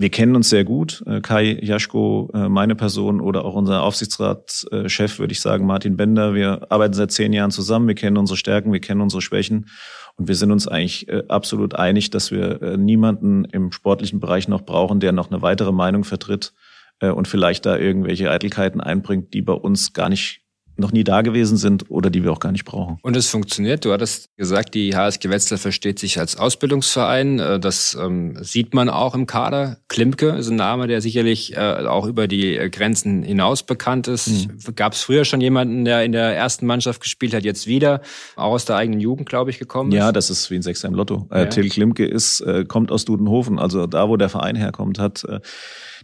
Wir 0.00 0.08
kennen 0.08 0.34
uns 0.34 0.48
sehr 0.48 0.64
gut, 0.64 1.04
äh, 1.04 1.20
Kai 1.20 1.58
Jaschko, 1.60 2.30
äh, 2.32 2.48
meine 2.48 2.74
Person 2.74 3.20
oder 3.20 3.44
auch 3.44 3.54
unser 3.54 3.82
Aufsichtsratschef, 3.82 5.18
würde 5.18 5.32
ich 5.32 5.42
sagen, 5.42 5.66
Martin 5.66 5.98
Bender. 5.98 6.32
Wir 6.32 6.72
arbeiten 6.72 6.94
seit 6.94 7.12
zehn 7.12 7.34
Jahren 7.34 7.50
zusammen, 7.50 7.86
wir 7.86 7.94
kennen 7.94 8.16
unsere 8.16 8.38
Stärken, 8.38 8.72
wir 8.72 8.80
kennen 8.80 9.02
unsere 9.02 9.20
Schwächen 9.20 9.68
und 10.16 10.26
wir 10.26 10.36
sind 10.36 10.52
uns 10.52 10.66
eigentlich 10.66 11.06
äh, 11.10 11.24
absolut 11.28 11.74
einig, 11.74 12.08
dass 12.08 12.30
wir 12.30 12.78
niemanden 12.78 13.44
im 13.44 13.72
sportlichen 13.72 14.20
Bereich 14.20 14.48
noch 14.48 14.62
brauchen, 14.62 15.00
der 15.00 15.12
noch 15.12 15.30
eine 15.30 15.42
weitere 15.42 15.70
Meinung 15.70 16.04
vertritt 16.04 16.54
und 17.02 17.28
vielleicht 17.28 17.64
da 17.64 17.78
irgendwelche 17.78 18.30
Eitelkeiten 18.30 18.80
einbringt, 18.80 19.32
die 19.32 19.40
bei 19.40 19.54
uns 19.54 19.94
gar 19.94 20.10
nicht 20.10 20.39
noch 20.80 20.92
nie 20.92 21.04
da 21.04 21.22
gewesen 21.22 21.56
sind 21.56 21.90
oder 21.90 22.10
die 22.10 22.24
wir 22.24 22.32
auch 22.32 22.40
gar 22.40 22.52
nicht 22.52 22.64
brauchen. 22.64 22.98
Und 23.02 23.16
es 23.16 23.28
funktioniert. 23.28 23.84
Du 23.84 23.92
hattest 23.92 24.28
gesagt, 24.36 24.74
die 24.74 24.96
HSG 24.96 25.30
Wetzlar 25.30 25.58
versteht 25.58 25.98
sich 25.98 26.18
als 26.18 26.36
Ausbildungsverein. 26.36 27.38
Äh, 27.38 27.60
das 27.60 27.96
ähm, 28.00 28.36
sieht 28.42 28.74
man 28.74 28.88
auch 28.88 29.14
im 29.14 29.26
Kader. 29.26 29.78
Klimke 29.88 30.30
ist 30.30 30.48
ein 30.48 30.56
Name, 30.56 30.86
der 30.86 31.00
sicherlich 31.00 31.56
äh, 31.56 31.58
auch 31.86 32.06
über 32.06 32.26
die 32.26 32.56
Grenzen 32.70 33.22
hinaus 33.22 33.62
bekannt 33.62 34.08
ist. 34.08 34.28
Mhm. 34.28 34.74
Gab 34.74 34.94
es 34.94 35.02
früher 35.02 35.24
schon 35.24 35.40
jemanden, 35.40 35.84
der 35.84 36.04
in 36.04 36.12
der 36.12 36.36
ersten 36.36 36.66
Mannschaft 36.66 37.00
gespielt 37.00 37.34
hat, 37.34 37.44
jetzt 37.44 37.66
wieder, 37.66 38.00
auch 38.36 38.52
aus 38.52 38.64
der 38.64 38.76
eigenen 38.76 39.00
Jugend, 39.00 39.28
glaube 39.28 39.50
ich, 39.50 39.58
gekommen 39.58 39.92
ist? 39.92 39.98
Ja, 39.98 40.12
das 40.12 40.30
ist 40.30 40.50
wie 40.50 40.56
ein 40.56 40.62
Sechser 40.62 40.88
im 40.88 40.94
Lotto. 40.94 41.28
Äh, 41.30 41.40
ja. 41.40 41.46
Till 41.46 41.68
Klimke 41.68 42.06
ist, 42.06 42.40
äh, 42.40 42.64
kommt 42.64 42.90
aus 42.90 43.04
Dudenhofen, 43.04 43.58
also 43.58 43.86
da, 43.86 44.08
wo 44.08 44.16
der 44.16 44.28
Verein 44.28 44.56
herkommt, 44.56 44.98
hat 44.98 45.24
äh, 45.24 45.40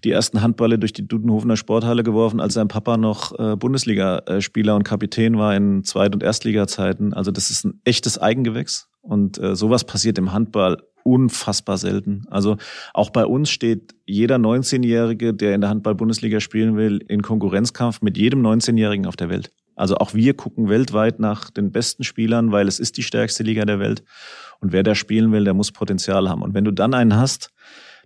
die 0.05 0.11
ersten 0.11 0.43
Handballe 0.43 0.79
durch 0.79 0.93
die 0.93 1.07
Dudenhofener 1.07 1.57
Sporthalle 1.57 2.03
geworfen, 2.03 2.41
als 2.41 2.55
sein 2.55 2.69
Papa 2.69 2.97
noch 2.97 3.39
äh, 3.39 3.57
Bundesligaspieler 3.57 4.75
und 4.77 4.85
Kapitän 4.85 5.39
war 5.39 5.55
in 5.55 5.85
Zweit- 5.85 6.15
und 6.15 6.23
Erstliga-Zeiten. 6.23 7.15
Also 7.15 7.31
das 7.31 7.51
ist 7.51 7.65
ein 7.65 7.81
echtes 7.85 8.19
Eigengewächs. 8.19 8.89
Und 9.01 9.39
äh, 9.39 9.55
sowas 9.55 9.85
passiert 9.85 10.19
im 10.19 10.33
Handball 10.33 10.79
unfassbar 11.05 11.79
selten. 11.79 12.25
Also 12.29 12.57
auch 12.93 13.11
bei 13.11 13.25
uns 13.25 13.49
steht 13.49 13.95
jeder 14.07 14.37
19-Jährige, 14.37 15.33
der 15.33 15.55
in 15.55 15.61
der 15.61 15.71
Handball-Bundesliga 15.71 16.41
spielen 16.41 16.77
will, 16.77 16.99
in 17.07 17.23
Konkurrenzkampf 17.23 18.03
mit 18.03 18.19
jedem 18.19 18.45
19-Jährigen 18.45 19.07
auf 19.07 19.15
der 19.15 19.29
Welt. 19.29 19.53
Also 19.77 19.97
auch 19.99 20.15
wir 20.15 20.35
gucken 20.35 20.69
weltweit 20.69 21.21
nach 21.21 21.51
den 21.51 21.71
besten 21.71 22.03
Spielern, 22.03 22.51
weil 22.51 22.67
es 22.67 22.81
ist 22.81 22.97
die 22.97 23.03
stärkste 23.03 23.45
Liga 23.45 23.65
der 23.65 23.79
Welt. 23.79 24.03
Und 24.61 24.73
wer 24.73 24.83
da 24.83 24.95
spielen 24.95 25.31
will, 25.33 25.45
der 25.45 25.55
muss 25.55 25.71
Potenzial 25.71 26.29
haben. 26.29 26.43
Und 26.43 26.55
wenn 26.55 26.65
du 26.65 26.73
dann 26.73 26.95
einen 26.95 27.15
hast, 27.15 27.53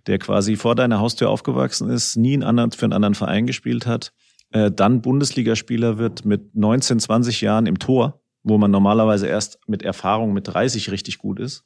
der 0.07 0.19
quasi 0.19 0.55
vor 0.55 0.75
deiner 0.75 0.99
Haustür 0.99 1.29
aufgewachsen 1.29 1.89
ist, 1.89 2.15
nie 2.17 2.33
einen 2.33 2.43
anderen, 2.43 2.71
für 2.71 2.85
einen 2.85 2.93
anderen 2.93 3.15
Verein 3.15 3.45
gespielt 3.45 3.85
hat, 3.85 4.11
äh, 4.51 4.71
dann 4.71 5.01
Bundesligaspieler 5.01 5.97
wird 5.97 6.25
mit 6.25 6.55
19, 6.55 6.99
20 6.99 7.41
Jahren 7.41 7.65
im 7.65 7.79
Tor, 7.79 8.21
wo 8.43 8.57
man 8.57 8.71
normalerweise 8.71 9.27
erst 9.27 9.59
mit 9.67 9.83
Erfahrung 9.83 10.33
mit 10.33 10.47
30 10.47 10.91
richtig 10.91 11.17
gut 11.17 11.39
ist. 11.39 11.63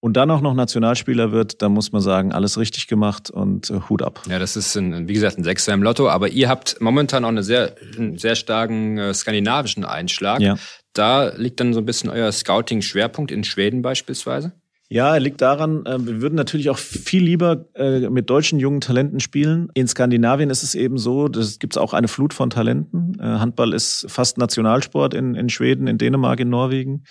Und 0.00 0.16
dann 0.16 0.30
auch 0.30 0.42
noch 0.42 0.54
Nationalspieler 0.54 1.32
wird, 1.32 1.62
da 1.62 1.68
muss 1.68 1.90
man 1.90 2.02
sagen, 2.02 2.32
alles 2.32 2.58
richtig 2.58 2.86
gemacht 2.86 3.30
und 3.30 3.70
äh, 3.70 3.80
Hut 3.88 4.02
ab. 4.02 4.22
Ja, 4.28 4.38
das 4.38 4.56
ist, 4.56 4.76
ein, 4.76 5.08
wie 5.08 5.14
gesagt, 5.14 5.38
ein 5.38 5.44
Sechser 5.44 5.72
im 5.72 5.82
Lotto. 5.82 6.08
Aber 6.08 6.28
ihr 6.28 6.48
habt 6.48 6.80
momentan 6.80 7.24
auch 7.24 7.28
einen 7.28 7.42
sehr, 7.42 7.74
einen 7.96 8.18
sehr 8.18 8.34
starken 8.34 8.98
äh, 8.98 9.14
skandinavischen 9.14 9.84
Einschlag. 9.84 10.40
Ja. 10.40 10.56
Da 10.92 11.28
liegt 11.36 11.60
dann 11.60 11.72
so 11.72 11.80
ein 11.80 11.86
bisschen 11.86 12.10
euer 12.10 12.30
Scouting-Schwerpunkt 12.30 13.30
in 13.30 13.42
Schweden 13.42 13.82
beispielsweise? 13.82 14.52
Ja, 14.88 15.16
liegt 15.16 15.40
daran, 15.40 15.84
äh, 15.84 15.98
wir 16.06 16.20
würden 16.20 16.36
natürlich 16.36 16.70
auch 16.70 16.78
viel 16.78 17.24
lieber 17.24 17.66
äh, 17.74 18.08
mit 18.08 18.30
deutschen 18.30 18.60
jungen 18.60 18.80
Talenten 18.80 19.18
spielen. 19.18 19.68
In 19.74 19.88
Skandinavien 19.88 20.48
ist 20.48 20.62
es 20.62 20.76
eben 20.76 20.96
so, 20.96 21.26
es 21.26 21.58
gibt 21.58 21.76
auch 21.76 21.92
eine 21.92 22.06
Flut 22.06 22.32
von 22.32 22.50
Talenten. 22.50 23.18
Äh, 23.18 23.24
Handball 23.24 23.72
ist 23.72 24.06
fast 24.08 24.38
Nationalsport 24.38 25.12
in, 25.14 25.34
in 25.34 25.48
Schweden, 25.48 25.88
in 25.88 25.98
Dänemark, 25.98 26.40
in 26.40 26.48
Norwegen. 26.48 27.04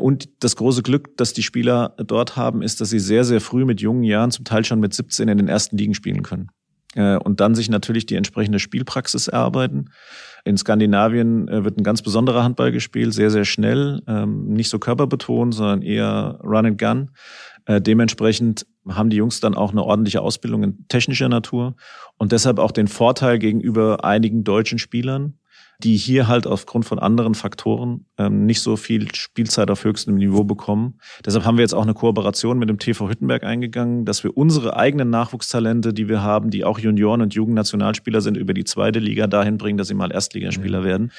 Und 0.00 0.28
das 0.40 0.56
große 0.56 0.82
Glück, 0.82 1.16
das 1.16 1.32
die 1.32 1.44
Spieler 1.44 1.94
dort 1.96 2.34
haben, 2.34 2.60
ist, 2.60 2.80
dass 2.80 2.90
sie 2.90 2.98
sehr, 2.98 3.22
sehr 3.22 3.40
früh 3.40 3.64
mit 3.64 3.80
jungen 3.80 4.02
Jahren, 4.02 4.32
zum 4.32 4.44
Teil 4.44 4.64
schon 4.64 4.80
mit 4.80 4.92
17 4.92 5.28
in 5.28 5.38
den 5.38 5.46
ersten 5.46 5.78
Ligen 5.78 5.94
spielen 5.94 6.24
können. 6.24 6.50
Und 6.96 7.38
dann 7.38 7.54
sich 7.54 7.70
natürlich 7.70 8.04
die 8.04 8.16
entsprechende 8.16 8.58
Spielpraxis 8.58 9.28
erarbeiten. 9.28 9.90
In 10.46 10.56
Skandinavien 10.56 11.48
äh, 11.48 11.64
wird 11.64 11.76
ein 11.76 11.82
ganz 11.82 12.02
besonderer 12.02 12.44
Handball 12.44 12.70
gespielt, 12.70 13.12
sehr, 13.12 13.30
sehr 13.30 13.44
schnell, 13.44 14.00
ähm, 14.06 14.52
nicht 14.52 14.70
so 14.70 14.78
körperbetont, 14.78 15.52
sondern 15.52 15.82
eher 15.82 16.38
Run 16.44 16.66
and 16.66 16.78
Gun. 16.78 17.10
Äh, 17.64 17.80
dementsprechend 17.80 18.64
haben 18.88 19.10
die 19.10 19.16
Jungs 19.16 19.40
dann 19.40 19.56
auch 19.56 19.72
eine 19.72 19.82
ordentliche 19.82 20.22
Ausbildung 20.22 20.62
in 20.62 20.86
technischer 20.86 21.28
Natur 21.28 21.74
und 22.16 22.30
deshalb 22.30 22.60
auch 22.60 22.70
den 22.70 22.86
Vorteil 22.86 23.40
gegenüber 23.40 24.04
einigen 24.04 24.44
deutschen 24.44 24.78
Spielern, 24.78 25.36
die 25.82 25.96
hier 25.96 26.28
halt 26.28 26.46
aufgrund 26.46 26.84
von 26.84 26.98
anderen 26.98 27.34
Faktoren 27.34 28.06
ähm, 28.18 28.46
nicht 28.46 28.60
so 28.60 28.76
viel 28.76 29.14
Spielzeit 29.14 29.70
auf 29.70 29.84
höchstem 29.84 30.14
Niveau 30.14 30.44
bekommen. 30.44 30.98
Deshalb 31.24 31.44
haben 31.44 31.58
wir 31.58 31.62
jetzt 31.62 31.74
auch 31.74 31.82
eine 31.82 31.94
Kooperation 31.94 32.58
mit 32.58 32.68
dem 32.68 32.78
TV 32.78 33.08
Hüttenberg 33.08 33.44
eingegangen, 33.44 34.04
dass 34.04 34.24
wir 34.24 34.36
unsere 34.36 34.76
eigenen 34.76 35.10
Nachwuchstalente, 35.10 35.92
die 35.92 36.08
wir 36.08 36.22
haben, 36.22 36.50
die 36.50 36.64
auch 36.64 36.78
Junioren 36.78 37.20
und 37.20 37.34
Jugendnationalspieler 37.34 38.20
sind, 38.20 38.36
über 38.36 38.54
die 38.54 38.64
zweite 38.64 38.98
Liga 38.98 39.26
dahin 39.26 39.58
bringen, 39.58 39.78
dass 39.78 39.88
sie 39.88 39.94
mal 39.94 40.12
Erstligaspieler 40.12 40.80
mhm. 40.80 40.84
werden. 40.84 41.12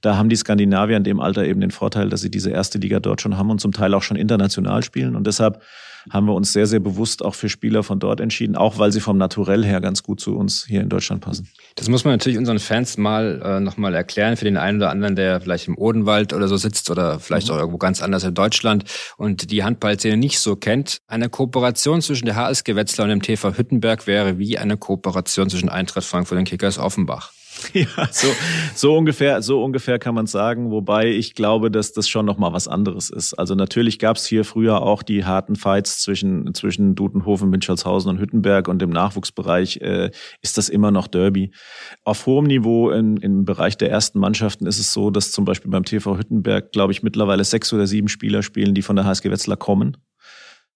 Da 0.00 0.16
haben 0.16 0.28
die 0.28 0.36
Skandinavier 0.36 0.96
in 0.96 1.04
dem 1.04 1.20
Alter 1.20 1.44
eben 1.44 1.60
den 1.60 1.70
Vorteil, 1.70 2.08
dass 2.08 2.20
sie 2.20 2.30
diese 2.30 2.50
erste 2.50 2.78
Liga 2.78 3.00
dort 3.00 3.20
schon 3.20 3.36
haben 3.36 3.50
und 3.50 3.60
zum 3.60 3.72
Teil 3.72 3.94
auch 3.94 4.02
schon 4.02 4.16
international 4.16 4.82
spielen. 4.82 5.14
Und 5.14 5.26
deshalb 5.26 5.62
haben 6.08 6.26
wir 6.26 6.34
uns 6.34 6.52
sehr, 6.52 6.66
sehr 6.66 6.80
bewusst 6.80 7.24
auch 7.24 7.34
für 7.34 7.48
Spieler 7.48 7.82
von 7.82 7.98
dort 7.98 8.20
entschieden, 8.20 8.56
auch 8.56 8.78
weil 8.78 8.92
sie 8.92 9.00
vom 9.00 9.18
Naturell 9.18 9.64
her 9.64 9.80
ganz 9.80 10.02
gut 10.02 10.20
zu 10.20 10.36
uns 10.36 10.64
hier 10.66 10.80
in 10.80 10.88
Deutschland 10.88 11.20
passen. 11.20 11.48
Das 11.74 11.88
muss 11.88 12.04
man 12.04 12.14
natürlich 12.14 12.38
unseren 12.38 12.58
Fans 12.58 12.96
mal 12.96 13.40
äh, 13.44 13.60
nochmal 13.60 13.94
erklären, 13.94 14.36
für 14.36 14.44
den 14.44 14.56
einen 14.56 14.78
oder 14.78 14.90
anderen, 14.90 15.16
der 15.16 15.40
vielleicht 15.40 15.68
im 15.68 15.76
Odenwald 15.76 16.32
oder 16.32 16.48
so 16.48 16.56
sitzt 16.56 16.90
oder 16.90 17.20
vielleicht 17.20 17.48
mhm. 17.48 17.54
auch 17.54 17.58
irgendwo 17.58 17.78
ganz 17.78 18.02
anders 18.02 18.24
in 18.24 18.34
Deutschland 18.34 18.84
und 19.16 19.50
die 19.50 19.64
Handballszene 19.64 20.16
nicht 20.16 20.38
so 20.38 20.56
kennt. 20.56 21.00
Eine 21.06 21.28
Kooperation 21.28 22.00
zwischen 22.02 22.26
der 22.26 22.36
HSG 22.36 22.76
Wetzlar 22.76 23.04
und 23.04 23.10
dem 23.10 23.22
TV 23.22 23.56
Hüttenberg 23.56 24.06
wäre 24.06 24.38
wie 24.38 24.58
eine 24.58 24.76
Kooperation 24.76 25.50
zwischen 25.50 25.68
Eintracht 25.68 26.04
Frankfurt 26.04 26.38
und 26.38 26.44
Kickers 26.44 26.78
Offenbach. 26.78 27.32
Ja, 27.74 28.08
so, 28.10 28.28
so 28.74 28.96
ungefähr, 28.96 29.42
so 29.42 29.62
ungefähr 29.62 29.98
kann 29.98 30.14
man 30.14 30.26
sagen. 30.26 30.70
Wobei 30.70 31.08
ich 31.08 31.34
glaube, 31.34 31.70
dass 31.70 31.92
das 31.92 32.08
schon 32.08 32.26
noch 32.26 32.36
mal 32.36 32.52
was 32.52 32.68
anderes 32.68 33.10
ist. 33.10 33.34
Also 33.34 33.54
natürlich 33.54 33.98
gab 33.98 34.16
es 34.16 34.26
hier 34.26 34.44
früher 34.44 34.82
auch 34.82 35.02
die 35.02 35.24
harten 35.24 35.56
Fights 35.56 36.00
zwischen 36.00 36.52
zwischen 36.54 36.94
Dutenhofen, 36.94 37.50
Münchholzhausen 37.50 38.10
und 38.10 38.18
Hüttenberg 38.18 38.68
und 38.68 38.82
im 38.82 38.90
Nachwuchsbereich 38.90 39.78
äh, 39.78 40.10
ist 40.42 40.58
das 40.58 40.68
immer 40.68 40.90
noch 40.90 41.06
Derby. 41.06 41.52
Auf 42.04 42.26
hohem 42.26 42.46
Niveau 42.46 42.90
in, 42.90 43.16
im 43.18 43.44
Bereich 43.44 43.76
der 43.76 43.90
ersten 43.90 44.18
Mannschaften 44.18 44.66
ist 44.66 44.78
es 44.78 44.92
so, 44.92 45.10
dass 45.10 45.32
zum 45.32 45.44
Beispiel 45.44 45.70
beim 45.70 45.84
TV 45.84 46.18
Hüttenberg, 46.18 46.72
glaube 46.72 46.92
ich, 46.92 47.02
mittlerweile 47.02 47.44
sechs 47.44 47.72
oder 47.72 47.86
sieben 47.86 48.08
Spieler 48.08 48.42
spielen, 48.42 48.74
die 48.74 48.82
von 48.82 48.96
der 48.96 49.04
HSG 49.04 49.30
Wetzlar 49.30 49.56
kommen 49.56 49.96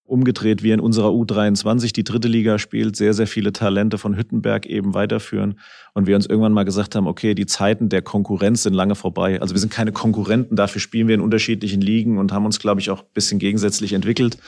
umgedreht 0.06 0.62
wir 0.62 0.74
in 0.74 0.80
unserer 0.80 1.08
U23 1.08 1.92
die 1.92 2.04
dritte 2.04 2.28
Liga 2.28 2.58
spielt, 2.58 2.94
sehr, 2.96 3.14
sehr 3.14 3.26
viele 3.26 3.52
Talente 3.52 3.96
von 3.96 4.16
Hüttenberg 4.16 4.66
eben 4.66 4.92
weiterführen 4.92 5.58
und 5.94 6.06
wir 6.06 6.14
uns 6.14 6.26
irgendwann 6.26 6.52
mal 6.52 6.64
gesagt 6.64 6.94
haben, 6.94 7.06
okay, 7.06 7.34
die 7.34 7.46
Zeiten 7.46 7.88
der 7.88 8.02
Konkurrenz 8.02 8.64
sind 8.64 8.74
lange 8.74 8.94
vorbei. 8.94 9.40
Also 9.40 9.54
wir 9.54 9.60
sind 9.60 9.72
keine 9.72 9.92
Konkurrenten, 9.92 10.56
dafür 10.56 10.80
spielen 10.80 11.08
wir 11.08 11.14
in 11.14 11.20
unterschiedlichen 11.22 11.80
Ligen 11.80 12.18
und 12.18 12.32
haben 12.32 12.44
uns, 12.44 12.58
glaube 12.58 12.80
ich, 12.80 12.90
auch 12.90 13.00
ein 13.00 13.12
bisschen 13.14 13.38
gegensätzlich 13.38 13.94
entwickelt. 13.94 14.38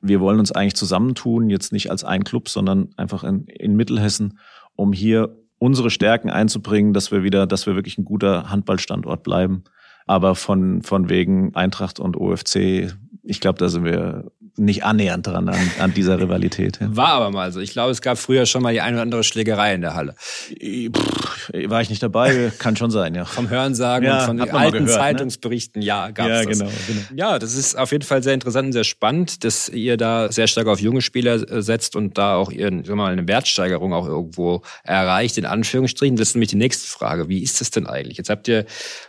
Wir 0.00 0.20
wollen 0.20 0.40
uns 0.40 0.52
eigentlich 0.52 0.74
zusammentun, 0.74 1.48
jetzt 1.48 1.72
nicht 1.72 1.90
als 1.90 2.02
ein 2.02 2.24
Club, 2.24 2.48
sondern 2.48 2.90
einfach 2.96 3.22
in, 3.22 3.46
in 3.46 3.76
Mittelhessen, 3.76 4.38
um 4.74 4.92
hier 4.92 5.36
unsere 5.58 5.90
Stärken 5.90 6.28
einzubringen, 6.28 6.92
dass 6.92 7.12
wir 7.12 7.22
wieder, 7.22 7.46
dass 7.46 7.66
wir 7.66 7.76
wirklich 7.76 7.98
ein 7.98 8.04
guter 8.04 8.50
Handballstandort 8.50 9.22
bleiben. 9.22 9.64
Aber 10.06 10.34
von, 10.34 10.82
von 10.82 11.08
wegen 11.08 11.54
Eintracht 11.54 12.00
und 12.00 12.16
OFC, 12.16 12.92
ich 13.26 13.40
glaube, 13.40 13.58
da 13.58 13.68
sind 13.68 13.84
wir 13.84 14.30
nicht 14.56 14.84
annähernd 14.84 15.26
dran 15.26 15.48
an, 15.48 15.58
an 15.80 15.94
dieser 15.94 16.20
Rivalität. 16.20 16.78
Ja. 16.80 16.94
War 16.94 17.08
aber 17.08 17.30
mal 17.30 17.50
so. 17.52 17.60
Ich 17.60 17.72
glaube, 17.72 17.90
es 17.90 18.02
gab 18.02 18.18
früher 18.18 18.46
schon 18.46 18.62
mal 18.62 18.72
die 18.72 18.80
eine 18.80 18.96
oder 18.96 19.02
andere 19.02 19.24
Schlägerei 19.24 19.74
in 19.74 19.80
der 19.80 19.94
Halle. 19.94 20.14
Pff, 20.14 21.50
war 21.66 21.80
ich 21.80 21.90
nicht 21.90 22.02
dabei, 22.02 22.52
kann 22.58 22.76
schon 22.76 22.90
sein, 22.90 23.14
ja. 23.14 23.24
Vom 23.24 23.48
Hörensagen 23.48 24.06
Ja, 24.06 24.20
und 24.20 24.26
von 24.26 24.40
alten 24.40 24.72
gehört, 24.72 24.82
ne? 24.82 24.86
Zeitungsberichten, 24.86 25.82
ja, 25.82 26.10
gab's 26.10 26.28
Ja, 26.28 26.44
das. 26.44 26.58
genau, 26.58 26.70
genau. 26.86 27.00
Ja, 27.16 27.38
das 27.38 27.54
ist 27.54 27.76
auf 27.76 27.90
jeden 27.92 28.04
Fall 28.04 28.22
sehr 28.22 28.34
interessant 28.34 28.66
und 28.66 28.72
sehr 28.72 28.84
spannend, 28.84 29.42
dass 29.44 29.68
ihr 29.68 29.96
da 29.96 30.30
sehr 30.30 30.46
stark 30.46 30.66
auf 30.66 30.80
junge 30.80 31.00
Spieler 31.02 31.34
äh, 31.50 31.62
setzt 31.62 31.96
und 31.96 32.16
da 32.18 32.36
auch 32.36 32.50
ihren, 32.52 32.84
sagen 32.84 32.98
mal, 32.98 33.12
eine 33.12 33.26
Wertsteigerung 33.26 33.92
auch 33.92 34.06
irgendwo 34.06 34.62
erreicht, 34.84 35.38
in 35.38 35.46
Anführungsstrichen. 35.46 36.16
Das 36.16 36.28
ist 36.28 36.34
nämlich 36.34 36.50
die 36.50 36.56
nächste 36.56 36.86
Frage. 36.86 37.28
Wie 37.28 37.42
ist 37.42 37.60
das 37.60 37.70
denn 37.70 37.86
eigentlich? 37.86 38.18
Jetzt 38.18 38.30
habt 38.30 38.46
ihr, 38.48 38.66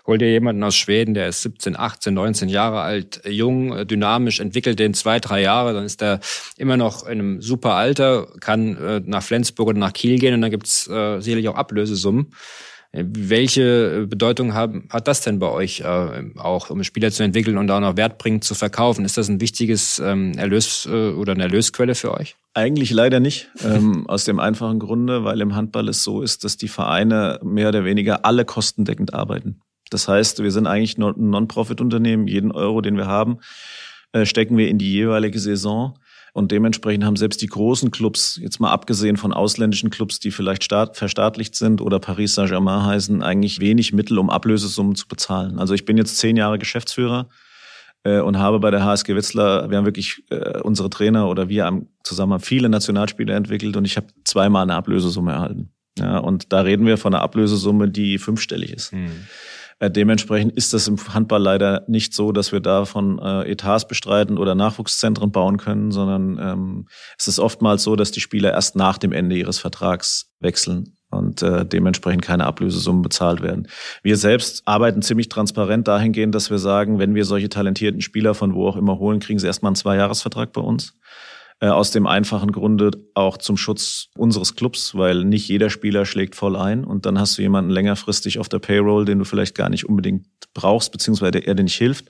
holt 0.08 0.22
ihr 0.22 0.32
jemanden 0.32 0.64
aus 0.64 0.76
Schweden, 0.76 1.14
der 1.14 1.28
ist 1.28 1.42
17, 1.44 1.78
18, 1.78 2.14
19 2.14 2.50
Jahre 2.50 2.82
alt, 2.82 3.22
jung, 3.28 3.78
äh, 3.78 3.86
dynamisch, 4.06 4.40
entwickelt 4.40 4.80
den 4.80 4.94
zwei, 4.94 5.20
drei 5.20 5.42
Jahre, 5.42 5.74
dann 5.74 5.86
ist 5.86 6.02
er 6.02 6.20
immer 6.58 6.78
noch 6.78 7.06
in 7.06 7.20
einem 7.20 7.42
super 7.42 7.74
Alter, 7.74 8.28
kann 8.40 8.78
äh, 8.78 9.02
nach 9.04 9.24
Flensburg 9.24 9.70
oder 9.70 9.80
nach 9.80 9.94
Kiel 9.94 10.20
gehen 10.20 10.34
und 10.34 10.42
dann 10.42 10.52
gibt's 10.52 10.88
äh, 10.88 11.20
sicherlich 11.20 11.50
auch 11.50 11.56
Ablösesummen. 11.56 12.34
Äh, 12.92 13.04
Welche 13.08 14.06
Bedeutung 14.08 14.54
haben, 14.54 14.88
hat 14.92 15.08
das 15.08 15.22
denn 15.22 15.40
bei 15.40 15.50
euch 15.50 15.82
äh, 15.82 16.24
auch, 16.38 16.70
um 16.70 16.84
Spieler 16.84 17.12
zu 17.12 17.24
entwickeln 17.24 17.58
und 17.58 17.72
auch 17.72 17.80
noch 17.80 17.98
wertbringend 17.98 18.44
zu 18.44 18.54
verkaufen? 18.54 19.06
Ist 19.06 19.18
das 19.18 19.28
ein 19.28 19.42
wichtiges 19.42 20.00
ähm, 20.00 20.34
Erlös 20.38 20.88
äh, 20.90 21.10
oder 21.10 21.34
eine 21.34 21.44
Erlösquelle 21.44 21.96
für 21.96 22.14
euch? 22.14 22.36
Eigentlich 22.54 22.92
leider 22.92 23.20
nicht, 23.20 23.50
ähm, 23.64 24.06
aus 24.08 24.24
dem 24.26 24.40
einfachen 24.40 24.80
Grunde, 24.80 25.24
weil 25.24 25.42
im 25.42 25.56
Handball 25.56 25.90
es 25.90 26.04
so 26.04 26.22
ist, 26.22 26.44
dass 26.44 26.58
die 26.58 26.68
Vereine 26.70 27.40
mehr 27.44 27.70
oder 27.70 27.86
weniger 27.86 28.24
alle 28.24 28.46
kostendeckend 28.46 29.14
arbeiten. 29.14 29.62
Das 29.90 30.08
heißt, 30.08 30.42
wir 30.42 30.52
sind 30.52 30.68
eigentlich 30.68 30.98
nur 30.98 31.16
ein 31.16 31.30
Non-Profit-Unternehmen. 31.30 32.28
Jeden 32.28 32.52
Euro, 32.52 32.82
den 32.82 32.98
wir 32.98 33.08
haben, 33.08 33.40
stecken 34.24 34.58
wir 34.58 34.70
in 34.70 34.78
die 34.78 34.92
jeweilige 34.92 35.40
Saison. 35.40 35.98
Und 36.36 36.52
dementsprechend 36.52 37.06
haben 37.06 37.16
selbst 37.16 37.42
die 37.42 37.48
großen 37.48 37.92
Clubs, 37.92 38.38
jetzt 38.42 38.60
mal 38.60 38.70
abgesehen 38.70 39.16
von 39.16 39.32
ausländischen 39.32 39.90
Clubs, 39.90 40.20
die 40.20 40.32
vielleicht 40.32 40.66
staat, 40.66 40.98
verstaatlicht 40.98 41.56
sind 41.56 41.80
oder 41.80 41.98
Paris 41.98 42.36
Saint-Germain 42.36 42.86
heißen, 42.86 43.24
eigentlich 43.24 43.62
wenig 43.62 43.94
Mittel, 43.94 44.18
um 44.18 44.30
Ablösesummen 44.30 44.96
zu 44.96 45.08
bezahlen. 45.08 45.60
Also 45.60 45.74
ich 45.74 45.86
bin 45.86 45.98
jetzt 45.98 46.18
zehn 46.18 46.36
Jahre 46.36 46.60
Geschäftsführer 46.60 47.30
äh, 48.04 48.20
und 48.20 48.38
habe 48.38 48.60
bei 48.60 48.70
der 48.70 48.84
HSG 48.84 49.16
Wetzlar, 49.16 49.70
wir 49.70 49.78
haben 49.78 49.86
wirklich 49.86 50.26
äh, 50.30 50.60
unsere 50.60 50.90
Trainer 50.90 51.30
oder 51.30 51.48
wir 51.48 51.64
haben 51.64 51.88
zusammen 52.04 52.42
viele 52.42 52.68
Nationalspieler 52.68 53.34
entwickelt 53.34 53.78
und 53.78 53.86
ich 53.86 53.96
habe 53.96 54.08
zweimal 54.26 54.64
eine 54.64 54.76
Ablösesumme 54.76 55.32
erhalten. 55.32 55.70
Ja, 55.98 56.18
und 56.18 56.52
da 56.52 56.60
reden 56.60 56.86
wir 56.86 56.98
von 56.98 57.14
einer 57.14 57.24
Ablösesumme, 57.24 57.90
die 57.90 58.18
fünfstellig 58.18 58.74
ist. 58.74 58.92
Äh, 58.92 59.08
Dementsprechend 59.82 60.54
ist 60.54 60.74
das 60.74 60.88
im 60.88 60.98
Handball 61.14 61.42
leider 61.42 61.84
nicht 61.88 62.14
so, 62.14 62.32
dass 62.32 62.54
wir 62.54 62.62
davon 62.62 63.20
äh, 63.20 63.52
Etats 63.52 63.88
bestreiten 63.88 64.38
oder 64.38 64.56
Nachwuchszentren 64.56 65.34
bauen 65.34 65.58
können, 65.58 65.92
sondern 65.92 66.40
ähm, 66.40 66.88
es 67.18 67.28
ist 67.28 67.40
oftmals 67.40 67.84
so, 67.84 67.98
dass 67.98 68.12
die 68.12 68.22
Spieler 68.22 68.54
erst 68.54 68.78
nach 68.78 68.98
dem 68.98 69.12
Ende 69.12 69.36
ihres 69.36 69.60
Vertrags 69.60 70.32
wechseln 70.40 70.96
und 71.10 71.42
äh, 71.42 71.66
dementsprechend 71.66 72.22
keine 72.22 72.46
Ablösesummen 72.46 73.02
bezahlt 73.02 73.42
werden. 73.42 73.68
Wir 74.02 74.18
selbst 74.18 74.64
arbeiten 74.66 75.02
ziemlich 75.02 75.30
transparent 75.30 75.88
dahingehend, 75.88 76.36
dass 76.36 76.50
wir 76.50 76.60
sagen, 76.60 77.00
wenn 77.00 77.16
wir 77.16 77.26
solche 77.26 77.50
talentierten 77.50 78.02
Spieler 78.02 78.34
von 78.34 78.54
wo 78.54 78.68
auch 78.68 78.78
immer 78.78 78.98
holen, 78.98 79.20
kriegen 79.20 79.40
sie 79.40 79.48
erstmal 79.48 79.72
einen 79.72 79.76
Zweijahresvertrag 79.76 80.54
bei 80.54 80.62
uns. 80.62 80.94
Äh, 81.62 81.68
aus 81.68 81.92
dem 81.92 82.06
einfachen 82.06 82.52
Grunde 82.52 82.92
auch 83.14 83.38
zum 83.38 83.56
Schutz 83.56 84.10
unseres 84.18 84.56
Clubs, 84.56 84.94
weil 84.96 85.24
nicht 85.24 85.48
jeder 85.48 85.70
Spieler 85.70 86.06
schlägt 86.06 86.36
voll 86.36 86.58
ein 86.58 86.84
und 86.84 87.06
dann 87.06 87.18
hast 87.18 87.38
du 87.38 87.42
jemanden 87.42 87.72
längerfristig 87.72 88.40
auf 88.40 88.50
der 88.50 88.60
Payroll, 88.60 89.06
den 89.06 89.20
du 89.20 89.26
vielleicht 89.26 89.56
gar 89.56 89.70
nicht 89.70 89.88
unbedingt 89.88 90.28
brauchst, 90.54 90.92
beziehungsweise 90.92 91.40
er 91.40 91.56
dir 91.56 91.64
nicht 91.64 91.78
hilft. 91.78 92.10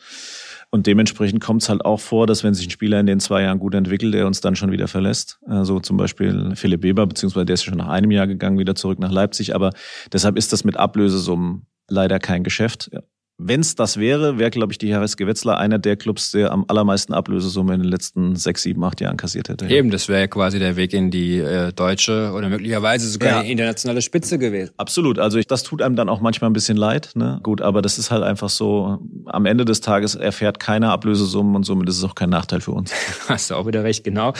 Und 0.71 0.87
dementsprechend 0.87 1.41
kommt 1.41 1.61
es 1.61 1.69
halt 1.69 1.85
auch 1.85 1.99
vor, 1.99 2.25
dass 2.25 2.43
wenn 2.43 2.55
sich 2.55 2.67
ein 2.67 2.71
Spieler 2.71 2.99
in 2.99 3.05
den 3.05 3.19
zwei 3.19 3.43
Jahren 3.43 3.59
gut 3.59 3.75
entwickelt, 3.75 4.15
der 4.15 4.25
uns 4.25 4.41
dann 4.41 4.55
schon 4.55 4.71
wieder 4.71 4.87
verlässt. 4.87 5.39
Also 5.45 5.79
zum 5.79 5.95
Beispiel 5.95 6.53
Philipp 6.55 6.81
Weber, 6.81 7.05
beziehungsweise 7.05 7.45
der 7.45 7.53
ist 7.53 7.63
schon 7.63 7.77
nach 7.77 7.87
einem 7.87 8.09
Jahr 8.09 8.25
gegangen, 8.25 8.57
wieder 8.57 8.73
zurück 8.73 8.97
nach 8.99 9.11
Leipzig. 9.11 9.53
Aber 9.53 9.71
deshalb 10.11 10.37
ist 10.37 10.51
das 10.53 10.63
mit 10.63 10.75
Ablösesummen 10.75 11.67
leider 11.87 12.17
kein 12.17 12.43
Geschäft. 12.43 12.89
Wenn 13.37 13.59
es 13.59 13.75
das 13.75 13.97
wäre, 13.97 14.39
wäre, 14.39 14.49
glaube 14.49 14.71
ich, 14.71 14.77
die 14.77 14.95
HSG 14.95 15.27
Wetzlar 15.27 15.57
einer 15.57 15.77
der 15.77 15.97
Clubs, 15.97 16.31
der 16.31 16.51
am 16.53 16.63
allermeisten 16.69 17.13
Ablösesumme 17.13 17.73
in 17.73 17.81
den 17.81 17.89
letzten 17.91 18.37
sechs, 18.37 18.61
sieben, 18.63 18.81
acht 18.85 19.01
Jahren 19.01 19.17
kassiert 19.17 19.49
hätte. 19.49 19.67
Eben, 19.67 19.91
das 19.91 20.07
wäre 20.07 20.21
ja 20.21 20.27
quasi 20.27 20.57
der 20.57 20.77
Weg 20.77 20.93
in 20.93 21.11
die 21.11 21.39
äh, 21.39 21.73
deutsche 21.73 22.31
oder 22.33 22.47
möglicherweise 22.47 23.09
sogar 23.09 23.29
Ja. 23.29 23.43
die 23.43 23.51
internationale 23.51 24.01
Spitze 24.01 24.39
gewesen. 24.39 24.71
Absolut. 24.77 25.19
Also 25.19 25.37
ich, 25.37 25.47
das 25.47 25.63
tut 25.63 25.81
einem 25.81 25.97
dann 25.97 26.07
auch 26.07 26.21
manchmal 26.21 26.49
ein 26.49 26.53
bisschen 26.53 26.77
leid. 26.77 27.11
Ne? 27.15 27.41
Gut, 27.43 27.61
aber 27.61 27.81
das 27.81 27.99
ist 27.99 28.09
halt 28.09 28.23
einfach 28.23 28.47
so. 28.49 28.99
Am 29.25 29.45
Ende 29.45 29.65
des 29.65 29.81
Tages 29.81 30.15
erfährt 30.15 30.61
keiner 30.61 30.91
Ablösesummen 30.91 31.57
und 31.57 31.63
somit 31.65 31.89
ist 31.89 31.97
es 31.97 32.03
auch 32.05 32.15
kein 32.15 32.29
Nachteil 32.29 32.61
für 32.61 32.71
uns. 32.71 32.93
Hast 33.27 33.51
du 33.51 33.55
auch 33.55 33.67
wieder 33.67 33.83
recht, 33.83 34.05
genau. 34.05 34.31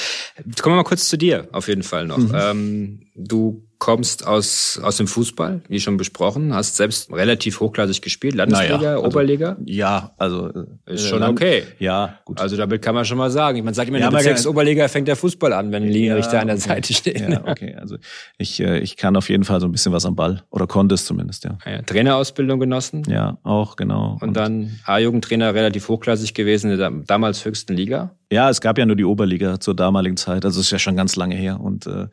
Kommen 0.61 0.75
wir 0.75 0.77
mal 0.77 0.83
kurz 0.83 1.09
zu 1.09 1.17
dir, 1.17 1.49
auf 1.51 1.67
jeden 1.67 1.83
Fall 1.83 2.07
noch. 2.07 2.19
Ähm, 2.33 3.01
du 3.13 3.64
kommst 3.77 4.25
aus, 4.25 4.79
aus 4.81 4.97
dem 4.97 5.07
Fußball, 5.07 5.61
wie 5.67 5.79
schon 5.79 5.97
besprochen, 5.97 6.53
hast 6.53 6.75
selbst 6.77 7.11
relativ 7.11 7.59
hochklassig 7.59 8.01
gespielt, 8.01 8.35
Landesliga, 8.35 8.77
Naja, 8.77 8.89
also- 8.95 9.05
Oberliga. 9.05 9.57
Ja, 9.65 10.13
also 10.17 10.49
äh, 10.87 10.93
Ist 10.93 11.07
schon 11.07 11.19
Land- 11.19 11.39
okay. 11.39 11.63
Ja, 11.79 12.19
gut. 12.25 12.39
Also 12.39 12.55
damit 12.57 12.81
kann 12.81 12.95
man 12.95 13.05
schon 13.05 13.17
mal 13.17 13.29
sagen. 13.29 13.63
Man 13.63 13.73
sagt 13.73 13.89
immer, 13.89 13.99
Ja, 13.99 14.05
in 14.05 14.11
der 14.11 14.19
aber- 14.19 14.23
Bezirksoberliga 14.29 14.87
fängt 14.87 15.07
der 15.07 15.15
Fußball 15.15 15.51
an, 15.53 15.71
wenn 15.71 15.83
ein 15.83 15.89
Linienrichter 15.89 16.35
Ja, 16.35 16.39
an 16.41 16.47
der. 16.47 16.57
Seite 16.57 16.93
steht. 16.93 17.19
Ja, 17.19 17.43
okay. 17.45 17.75
Also 17.75 17.97
ich, 18.37 18.59
äh, 18.61 18.79
ich 18.79 18.95
kann 18.97 19.15
auf 19.17 19.29
jeden 19.29 19.43
Fall 19.43 19.59
so 19.59 19.67
ein 19.67 19.71
bisschen 19.71 19.91
was 19.91 20.05
am 20.05 20.15
Ball 20.15 20.43
oder 20.49 20.67
konnte 20.67 20.95
es 20.95 21.05
zumindest, 21.05 21.43
ja. 21.43 21.57
Ja, 21.65 21.81
Trainerausbildung 21.81 22.59
genossen 22.59 23.03
Ja, 23.09 23.37
auch 23.43 23.75
genau. 23.75 24.17
und 24.21 24.35
dann 24.35 24.79
A-Jugendtrainer 24.85 25.53
relativ 25.53 25.87
hochklassig 25.89 26.33
gewesen 26.33 26.71
in 26.71 26.77
der 26.77 26.91
damals 27.05 27.43
höchsten 27.45 27.73
Liga. 27.73 28.15
Ja, 28.35 28.49
es 28.49 28.59
gab 28.59 28.77
ja 28.77 28.85
nur 28.85 28.97
die 28.97 29.05
Oberliga 29.05 29.61
zur 29.61 29.77
damaligen 29.77 30.17
Zeit. 30.17 30.43
Also 30.43 30.59
es 30.59 30.65
ist 30.65 30.71
ja 30.71 30.77
schon 30.77 30.97
ganz 30.97 31.15
lange 31.15 31.35
her. 31.35 31.61
Und 31.61 31.87
äh, 31.87 32.07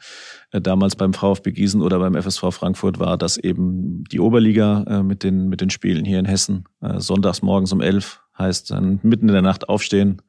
damals 0.53 0.95
beim 0.95 1.15
VfB 1.15 1.51
Gießen 1.51 1.83
oder 1.83 1.99
beim 1.99 2.15
FSV 2.15 2.45
Frankfurt 2.53 3.01
war 3.01 3.19
das 3.19 3.39
eben 3.39 4.05
die 4.05 4.21
Oberliga 4.21 4.85
äh, 4.87 5.03
mit 5.03 5.25
den 5.25 5.49
mit 5.49 5.61
den 5.61 5.69
Spielen 5.69 6.05
hier 6.05 6.21
in 6.21 6.25
Hessen. 6.25 6.63
Äh, 6.81 7.01
sonntags 7.01 7.43
morgens 7.43 7.73
um 7.73 7.81
elf 7.81 8.23
heißt 8.39 8.71
dann 8.71 9.01
mitten 9.03 9.27
in 9.27 9.33
der 9.33 9.43
Nacht 9.43 9.69
aufstehen. 9.69 10.23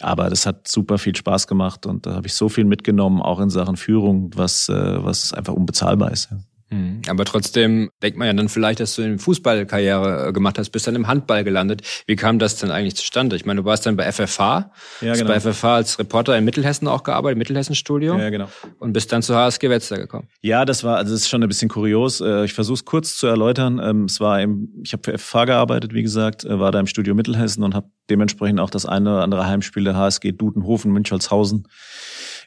Aber 0.00 0.30
das 0.30 0.46
hat 0.46 0.68
super 0.68 0.96
viel 0.96 1.16
Spaß 1.16 1.48
gemacht 1.48 1.86
und 1.86 2.06
da 2.06 2.14
habe 2.14 2.28
ich 2.28 2.34
so 2.34 2.48
viel 2.48 2.64
mitgenommen, 2.64 3.20
auch 3.20 3.40
in 3.40 3.50
Sachen 3.50 3.76
Führung, 3.76 4.30
was 4.36 4.68
äh, 4.68 5.04
was 5.04 5.32
einfach 5.32 5.54
unbezahlbar 5.54 6.12
ist. 6.12 6.30
Ja. 6.30 6.38
Mhm. 6.70 7.02
Aber 7.08 7.24
trotzdem 7.24 7.90
denkt 8.02 8.18
man 8.18 8.26
ja 8.26 8.32
dann 8.32 8.48
vielleicht, 8.48 8.80
dass 8.80 8.96
du 8.96 9.02
eine 9.02 9.18
Fußballkarriere 9.18 10.28
äh, 10.28 10.32
gemacht 10.32 10.58
hast, 10.58 10.70
bist 10.70 10.86
dann 10.86 10.96
im 10.96 11.06
Handball 11.06 11.44
gelandet. 11.44 11.82
Wie 12.06 12.16
kam 12.16 12.38
das 12.38 12.56
denn 12.56 12.70
eigentlich 12.70 12.96
zustande? 12.96 13.36
Ich 13.36 13.44
meine, 13.46 13.60
du 13.60 13.64
warst 13.64 13.86
dann 13.86 13.96
bei 13.96 14.10
FFH, 14.10 14.72
Ja, 15.00 15.10
hast 15.10 15.18
genau. 15.18 15.30
bei 15.32 15.40
FFH 15.40 15.74
als 15.76 15.98
Reporter 15.98 16.36
in 16.36 16.44
Mittelhessen 16.44 16.88
auch 16.88 17.04
gearbeitet, 17.04 17.38
Mittelhessen-Studio 17.38 18.18
Ja, 18.18 18.30
genau. 18.30 18.48
und 18.80 18.92
bist 18.92 19.12
dann 19.12 19.22
zur 19.22 19.36
HSG 19.36 19.70
Wetzlar 19.70 20.00
gekommen. 20.00 20.28
Ja, 20.42 20.64
das 20.64 20.82
war, 20.82 20.96
also 20.96 21.12
das 21.12 21.22
ist 21.22 21.28
schon 21.28 21.42
ein 21.42 21.48
bisschen 21.48 21.68
kurios. 21.68 22.20
Äh, 22.20 22.44
Ich 22.44 22.52
versuche 22.54 22.74
es 22.74 22.84
kurz 22.84 23.16
zu 23.16 23.26
erläutern. 23.28 23.80
Ähm, 23.82 24.04
Es 24.06 24.18
war 24.20 24.40
im, 24.40 24.68
ich 24.82 24.92
habe 24.92 25.02
für 25.04 25.16
FFH 25.18 25.44
gearbeitet, 25.44 25.94
wie 25.94 26.02
gesagt, 26.02 26.44
äh, 26.44 26.58
war 26.58 26.72
da 26.72 26.80
im 26.80 26.86
Studio 26.88 27.14
Mittelhessen 27.14 27.62
und 27.62 27.74
habe 27.74 27.88
dementsprechend 28.10 28.60
auch 28.60 28.70
das 28.70 28.86
eine 28.86 29.10
oder 29.14 29.22
andere 29.22 29.46
Heimspiel 29.46 29.84
der 29.84 29.96
HSG 29.96 30.32
Dudenhofen, 30.32 30.92
Münchholzhausen 30.92 31.66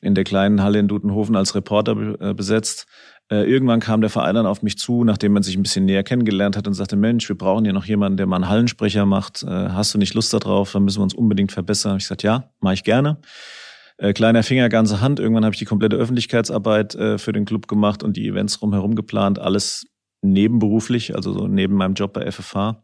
in 0.02 0.16
der 0.16 0.24
kleinen 0.24 0.64
Halle 0.64 0.80
in 0.80 0.88
Dudenhofen 0.88 1.36
als 1.36 1.56
Reporter 1.56 2.16
äh, 2.20 2.34
besetzt. 2.34 2.88
Äh, 3.32 3.50
Irgendwann 3.50 3.80
kam 3.80 4.02
der 4.02 4.10
Verein 4.10 4.36
dann 4.36 4.46
auf 4.46 4.62
mich 4.64 4.78
zu, 4.78 5.04
nachdem 5.04 5.34
man 5.34 5.44
sich 5.44 5.56
ein 5.56 5.64
bisschen 5.64 5.86
näher 5.86 6.04
kennengelernt 6.04 6.58
hat 6.58 6.68
und 6.68 6.74
sagte, 6.74 6.96
Mensch, 6.96 7.28
wir 7.30 7.38
brauchen 7.38 7.64
hier 7.64 7.74
noch 7.74 7.86
jemanden, 7.86 8.18
der 8.18 8.26
mal 8.26 8.38
einen 8.38 8.50
Hallensprecher 8.50 9.06
macht. 9.06 9.44
Äh, 9.44 9.48
Hast 9.48 9.94
du 9.94 9.98
nicht 9.98 10.14
Lust 10.14 10.34
darauf? 10.34 10.72
Dann 10.72 10.84
müssen 10.84 11.00
wir 11.00 11.04
uns 11.04 11.14
unbedingt 11.14 11.52
verbessern. 11.52 11.98
Ich 11.98 12.08
sagte, 12.08 12.28
ja, 12.28 12.52
mache 12.60 12.76
ich 12.76 12.84
gerne. 12.84 13.18
Kleiner 14.14 14.44
Finger, 14.44 14.70
ganze 14.70 15.02
Hand. 15.02 15.20
Irgendwann 15.20 15.44
habe 15.44 15.54
ich 15.54 15.60
die 15.60 15.66
komplette 15.66 15.98
Öffentlichkeitsarbeit 15.98 16.94
für 17.18 17.34
den 17.34 17.44
Club 17.44 17.68
gemacht 17.68 18.02
und 18.02 18.16
die 18.16 18.30
Events 18.30 18.62
rumherum 18.62 18.96
geplant. 18.96 19.40
Alles 19.40 19.88
nebenberuflich, 20.22 21.16
also 21.16 21.34
so 21.34 21.48
neben 21.48 21.76
meinem 21.76 21.94
Job 21.94 22.14
bei 22.14 22.30
FFH. 22.30 22.82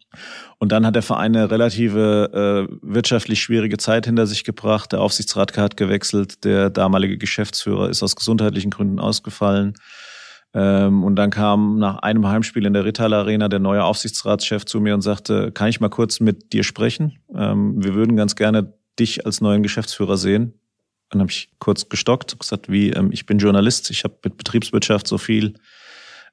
Und 0.57 0.71
dann 0.71 0.86
hat 0.86 0.95
der 0.95 1.01
Verein 1.01 1.36
eine 1.36 1.51
relative 1.51 2.67
äh, 2.71 2.77
wirtschaftlich 2.81 3.41
schwierige 3.41 3.77
Zeit 3.77 4.05
hinter 4.05 4.25
sich 4.25 4.43
gebracht. 4.43 4.91
Der 4.91 5.01
Aufsichtsrat 5.01 5.57
hat 5.57 5.77
gewechselt. 5.77 6.45
Der 6.45 6.69
damalige 6.69 7.17
Geschäftsführer 7.17 7.89
ist 7.89 8.03
aus 8.03 8.15
gesundheitlichen 8.15 8.71
Gründen 8.71 8.99
ausgefallen. 8.99 9.73
Ähm, 10.53 11.03
und 11.03 11.17
dann 11.17 11.31
kam 11.31 11.77
nach 11.77 11.97
einem 11.99 12.25
Heimspiel 12.27 12.65
in 12.65 12.73
der 12.73 12.86
Ritthaler 12.86 13.17
Arena 13.17 13.49
der 13.49 13.59
neue 13.59 13.83
Aufsichtsratschef 13.83 14.65
zu 14.65 14.79
mir 14.79 14.93
und 14.93 15.01
sagte, 15.01 15.51
kann 15.51 15.67
ich 15.67 15.81
mal 15.81 15.89
kurz 15.89 16.21
mit 16.21 16.53
dir 16.53 16.63
sprechen? 16.63 17.19
Ähm, 17.36 17.83
wir 17.83 17.93
würden 17.93 18.15
ganz 18.15 18.38
gerne 18.38 18.73
dich 18.97 19.25
als 19.25 19.41
neuen 19.41 19.63
Geschäftsführer 19.63 20.15
sehen. 20.15 20.53
Dann 21.09 21.19
habe 21.19 21.31
ich 21.31 21.49
kurz 21.59 21.89
gestockt, 21.89 22.39
gesagt, 22.39 22.71
wie, 22.71 22.91
ähm, 22.91 23.11
ich 23.11 23.25
bin 23.25 23.38
Journalist, 23.38 23.91
ich 23.91 24.05
habe 24.05 24.15
mit 24.23 24.38
Betriebswirtschaft 24.38 25.07
so 25.07 25.17
viel 25.17 25.55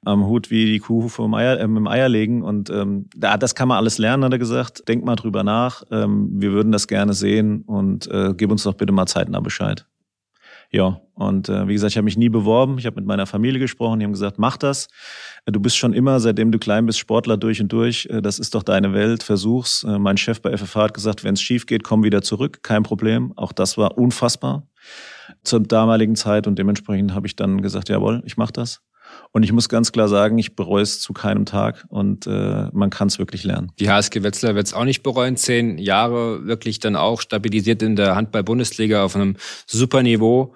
am 0.05 0.25
Hut 0.25 0.51
wie 0.51 0.65
die 0.65 0.79
Kuh 0.79 1.07
vom 1.07 1.33
Eier, 1.33 1.59
ähm, 1.59 1.77
im 1.77 1.87
Eierlegen. 1.87 2.43
Und 2.43 2.69
ähm, 2.69 3.07
da, 3.15 3.37
das 3.37 3.55
kann 3.55 3.67
man 3.67 3.77
alles 3.77 3.97
lernen, 3.97 4.23
hat 4.23 4.31
er 4.31 4.39
gesagt. 4.39 4.87
Denk 4.87 5.05
mal 5.05 5.15
drüber 5.15 5.43
nach. 5.43 5.83
Ähm, 5.91 6.29
wir 6.33 6.51
würden 6.51 6.71
das 6.71 6.87
gerne 6.87 7.13
sehen 7.13 7.61
und 7.61 8.07
äh, 8.07 8.33
gib 8.35 8.51
uns 8.51 8.63
doch 8.63 8.73
bitte 8.73 8.93
mal 8.93 9.05
zeitnah 9.05 9.39
Bescheid. 9.39 9.85
Ja, 10.73 11.01
und 11.13 11.49
äh, 11.49 11.67
wie 11.67 11.73
gesagt, 11.73 11.91
ich 11.91 11.97
habe 11.97 12.05
mich 12.05 12.17
nie 12.17 12.29
beworben. 12.29 12.79
Ich 12.79 12.87
habe 12.87 12.95
mit 12.95 13.05
meiner 13.05 13.27
Familie 13.27 13.59
gesprochen. 13.59 13.99
Die 13.99 14.05
haben 14.05 14.11
gesagt, 14.11 14.39
mach 14.39 14.57
das. 14.57 14.87
Du 15.45 15.59
bist 15.59 15.77
schon 15.77 15.93
immer, 15.93 16.19
seitdem 16.19 16.51
du 16.51 16.57
klein 16.57 16.87
bist, 16.87 16.97
Sportler 16.97 17.37
durch 17.37 17.61
und 17.61 17.71
durch. 17.71 18.07
Äh, 18.09 18.23
das 18.23 18.39
ist 18.39 18.55
doch 18.55 18.63
deine 18.63 18.91
Welt. 18.91 19.21
Versuch's. 19.21 19.83
Äh, 19.83 19.99
mein 19.99 20.17
Chef 20.17 20.41
bei 20.41 20.57
FFH 20.57 20.81
hat 20.81 20.93
gesagt, 20.95 21.23
wenn 21.23 21.35
es 21.35 21.43
schief 21.43 21.67
geht, 21.67 21.83
komm 21.83 22.03
wieder 22.03 22.23
zurück. 22.23 22.63
Kein 22.63 22.81
Problem. 22.81 23.33
Auch 23.35 23.51
das 23.51 23.77
war 23.77 23.99
unfassbar 23.99 24.67
zur 25.43 25.59
damaligen 25.59 26.15
Zeit. 26.15 26.47
Und 26.47 26.57
dementsprechend 26.57 27.13
habe 27.13 27.27
ich 27.27 27.35
dann 27.35 27.61
gesagt, 27.61 27.89
jawohl, 27.89 28.23
ich 28.25 28.37
mache 28.37 28.53
das. 28.53 28.81
Und 29.31 29.43
ich 29.43 29.51
muss 29.51 29.67
ganz 29.67 29.91
klar 29.91 30.07
sagen, 30.07 30.37
ich 30.37 30.55
bereue 30.55 30.83
es 30.83 30.99
zu 30.99 31.13
keinem 31.13 31.45
Tag 31.45 31.85
und 31.89 32.27
äh, 32.27 32.67
man 32.71 32.89
kann 32.89 33.07
es 33.07 33.19
wirklich 33.19 33.43
lernen. 33.43 33.71
Die 33.79 33.89
HSG 33.89 34.23
Wetzlar 34.23 34.55
wird 34.55 34.67
es 34.67 34.73
auch 34.73 34.85
nicht 34.85 35.01
bereuen. 35.01 35.37
Zehn 35.37 35.77
Jahre 35.77 36.45
wirklich 36.45 36.79
dann 36.79 36.95
auch 36.95 37.21
stabilisiert 37.21 37.81
in 37.81 37.95
der 37.95 38.15
Handball-Bundesliga 38.15 39.03
auf 39.03 39.15
einem 39.15 39.35
super 39.65 40.03
Niveau 40.03 40.53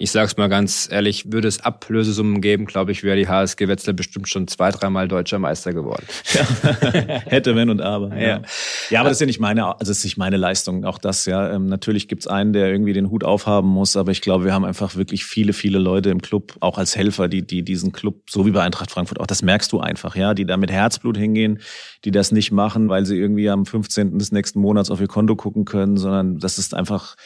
ich 0.00 0.12
sage 0.12 0.26
es 0.28 0.36
mal 0.38 0.48
ganz 0.48 0.88
ehrlich, 0.90 1.30
würde 1.30 1.46
es 1.46 1.60
Ablösesummen 1.60 2.40
geben, 2.40 2.64
glaube 2.64 2.90
ich, 2.90 3.02
wäre 3.02 3.18
die 3.18 3.28
HSG 3.28 3.68
Wetzlar 3.68 3.92
bestimmt 3.92 4.30
schon 4.30 4.48
zwei, 4.48 4.70
dreimal 4.70 5.08
deutscher 5.08 5.38
Meister 5.38 5.74
geworden. 5.74 6.06
Ja. 6.32 6.40
Hätte, 7.26 7.54
wenn 7.54 7.68
und 7.68 7.82
aber. 7.82 8.16
Ja. 8.16 8.28
ja, 8.28 8.42
ja 8.88 9.00
aber 9.00 9.10
das 9.10 9.18
ist 9.18 9.20
ja 9.20 9.26
nicht 9.26 9.40
meine, 9.40 9.66
also 9.66 9.90
das 9.90 9.98
ist 9.98 10.04
nicht 10.04 10.16
meine 10.16 10.38
Leistung. 10.38 10.86
Auch 10.86 10.96
das, 10.96 11.26
ja. 11.26 11.52
Ähm, 11.52 11.66
natürlich 11.66 12.08
gibt's 12.08 12.26
einen, 12.26 12.54
der 12.54 12.70
irgendwie 12.70 12.94
den 12.94 13.10
Hut 13.10 13.24
aufhaben 13.24 13.68
muss, 13.68 13.94
aber 13.94 14.10
ich 14.10 14.22
glaube, 14.22 14.46
wir 14.46 14.54
haben 14.54 14.64
einfach 14.64 14.96
wirklich 14.96 15.26
viele, 15.26 15.52
viele 15.52 15.78
Leute 15.78 16.08
im 16.08 16.22
Club, 16.22 16.56
auch 16.60 16.78
als 16.78 16.96
Helfer, 16.96 17.28
die, 17.28 17.46
die 17.46 17.62
diesen 17.62 17.92
Club, 17.92 18.22
so 18.30 18.46
wie 18.46 18.52
bei 18.52 18.62
Eintracht 18.62 18.90
Frankfurt, 18.90 19.20
auch 19.20 19.26
das 19.26 19.42
merkst 19.42 19.70
du 19.70 19.80
einfach, 19.80 20.16
ja, 20.16 20.32
die 20.32 20.46
da 20.46 20.56
mit 20.56 20.72
Herzblut 20.72 21.18
hingehen, 21.18 21.60
die 22.06 22.10
das 22.10 22.32
nicht 22.32 22.52
machen, 22.52 22.88
weil 22.88 23.04
sie 23.04 23.18
irgendwie 23.18 23.50
am 23.50 23.66
15. 23.66 24.18
des 24.18 24.32
nächsten 24.32 24.60
Monats 24.60 24.90
auf 24.90 24.98
ihr 24.98 25.08
Konto 25.08 25.36
gucken 25.36 25.66
können, 25.66 25.98
sondern 25.98 26.38
das 26.38 26.56
ist 26.56 26.74
einfach 26.74 27.16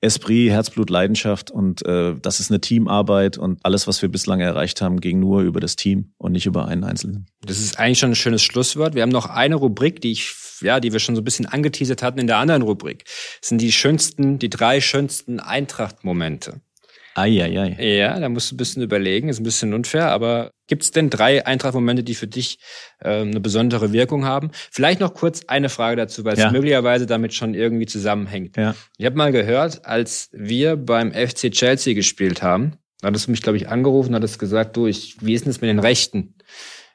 Esprit, 0.00 0.50
Herzblut, 0.50 0.90
Leidenschaft 0.90 1.50
und 1.50 1.84
äh, 1.86 2.14
das 2.20 2.40
ist 2.40 2.50
eine 2.50 2.60
Teamarbeit 2.60 3.38
und 3.38 3.64
alles, 3.64 3.86
was 3.86 4.02
wir 4.02 4.08
bislang 4.08 4.40
erreicht 4.40 4.80
haben, 4.82 5.00
ging 5.00 5.20
nur 5.20 5.42
über 5.42 5.60
das 5.60 5.76
Team 5.76 6.12
und 6.18 6.32
nicht 6.32 6.46
über 6.46 6.68
einen 6.68 6.84
Einzelnen. 6.84 7.26
Das 7.42 7.58
ist 7.58 7.78
eigentlich 7.78 7.98
schon 7.98 8.12
ein 8.12 8.16
schönes 8.16 8.42
Schlusswort. 8.42 8.94
Wir 8.94 9.02
haben 9.02 9.10
noch 9.10 9.26
eine 9.26 9.56
Rubrik, 9.56 10.00
die 10.00 10.12
ich, 10.12 10.34
ja, 10.60 10.80
die 10.80 10.92
wir 10.92 11.00
schon 11.00 11.14
so 11.14 11.22
ein 11.22 11.24
bisschen 11.24 11.46
angeteasert 11.46 12.02
hatten 12.02 12.18
in 12.18 12.26
der 12.26 12.38
anderen 12.38 12.62
Rubrik. 12.62 13.04
Das 13.40 13.48
sind 13.48 13.60
die 13.60 13.72
schönsten, 13.72 14.38
die 14.38 14.50
drei 14.50 14.80
schönsten 14.80 15.40
Eintracht-Momente. 15.40 16.60
Eieiei. 17.16 17.76
Ja, 17.82 18.18
da 18.20 18.28
musst 18.28 18.50
du 18.50 18.54
ein 18.54 18.58
bisschen 18.58 18.82
überlegen, 18.82 19.28
ist 19.28 19.40
ein 19.40 19.44
bisschen 19.44 19.72
unfair, 19.72 20.10
aber 20.10 20.50
gibt 20.66 20.82
es 20.82 20.90
denn 20.90 21.08
drei 21.08 21.46
Eintracht-Momente, 21.46 22.04
die 22.04 22.14
für 22.14 22.26
dich 22.26 22.58
ähm, 23.02 23.30
eine 23.30 23.40
besondere 23.40 23.92
Wirkung 23.92 24.26
haben? 24.26 24.50
Vielleicht 24.70 25.00
noch 25.00 25.14
kurz 25.14 25.44
eine 25.46 25.68
Frage 25.68 25.96
dazu, 25.96 26.24
weil 26.24 26.38
ja. 26.38 26.46
es 26.46 26.52
möglicherweise 26.52 27.06
damit 27.06 27.32
schon 27.32 27.54
irgendwie 27.54 27.86
zusammenhängt. 27.86 28.56
Ja. 28.56 28.74
Ich 28.98 29.06
habe 29.06 29.16
mal 29.16 29.32
gehört, 29.32 29.86
als 29.86 30.28
wir 30.32 30.76
beim 30.76 31.12
FC 31.12 31.50
Chelsea 31.50 31.94
gespielt 31.94 32.42
haben, 32.42 32.74
da 33.00 33.08
hattest 33.08 33.26
du 33.26 33.30
mich, 33.30 33.42
glaube 33.42 33.56
ich, 33.56 33.68
angerufen, 33.68 34.14
hattest 34.14 34.38
gesagt, 34.38 34.76
du, 34.76 34.86
ich, 34.86 35.16
wie 35.20 35.34
ist 35.34 35.44
denn 35.44 35.52
das 35.52 35.60
mit 35.60 35.68
den 35.68 35.78
Rechten? 35.78 36.34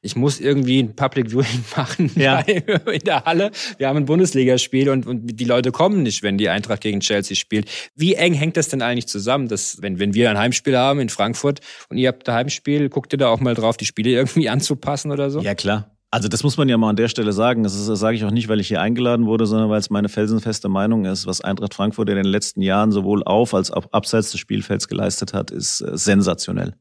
Ich 0.01 0.15
muss 0.15 0.39
irgendwie 0.39 0.79
ein 0.79 0.95
Public 0.95 1.31
Viewing 1.31 1.63
machen 1.75 2.11
ja. 2.15 2.39
in 2.39 2.99
der 3.05 3.23
Halle. 3.23 3.51
Wir 3.77 3.87
haben 3.87 3.97
ein 3.97 4.05
Bundesligaspiel 4.05 4.89
und, 4.89 5.05
und 5.05 5.39
die 5.39 5.45
Leute 5.45 5.71
kommen 5.71 6.03
nicht, 6.03 6.23
wenn 6.23 6.37
die 6.37 6.49
Eintracht 6.49 6.81
gegen 6.81 6.99
Chelsea 6.99 7.35
spielt. 7.35 7.69
Wie 7.95 8.15
eng 8.15 8.33
hängt 8.33 8.57
das 8.57 8.69
denn 8.69 8.81
eigentlich 8.81 9.07
zusammen, 9.07 9.47
dass 9.47 9.81
wenn, 9.81 9.99
wenn 9.99 10.13
wir 10.13 10.29
ein 10.29 10.37
Heimspiel 10.37 10.77
haben 10.77 10.99
in 10.99 11.09
Frankfurt 11.09 11.59
und 11.89 11.97
ihr 11.97 12.07
habt 12.07 12.27
ein 12.27 12.35
Heimspiel, 12.35 12.89
guckt 12.89 13.13
ihr 13.13 13.19
da 13.19 13.29
auch 13.29 13.39
mal 13.39 13.53
drauf, 13.53 13.77
die 13.77 13.85
Spiele 13.85 14.09
irgendwie 14.11 14.49
anzupassen 14.49 15.11
oder 15.11 15.29
so? 15.29 15.41
Ja, 15.41 15.55
klar. 15.55 15.91
Also 16.13 16.27
das 16.27 16.43
muss 16.43 16.57
man 16.57 16.67
ja 16.67 16.77
mal 16.77 16.89
an 16.89 16.97
der 16.97 17.07
Stelle 17.07 17.31
sagen. 17.31 17.63
Das, 17.63 17.87
das 17.87 17.99
sage 17.99 18.17
ich 18.17 18.25
auch 18.25 18.31
nicht, 18.31 18.49
weil 18.49 18.59
ich 18.59 18.67
hier 18.67 18.81
eingeladen 18.81 19.27
wurde, 19.27 19.45
sondern 19.45 19.69
weil 19.69 19.79
es 19.79 19.89
meine 19.89 20.09
felsenfeste 20.09 20.67
Meinung 20.67 21.05
ist, 21.05 21.25
was 21.25 21.39
Eintracht 21.39 21.73
Frankfurt 21.73 22.09
in 22.09 22.17
den 22.17 22.25
letzten 22.25 22.61
Jahren 22.61 22.91
sowohl 22.91 23.23
auf 23.23 23.53
als 23.53 23.71
auch 23.71 23.85
abseits 23.93 24.31
des 24.31 24.41
Spielfelds 24.41 24.89
geleistet 24.89 25.33
hat, 25.33 25.51
ist 25.51 25.79
äh, 25.79 25.97
sensationell. 25.97 26.75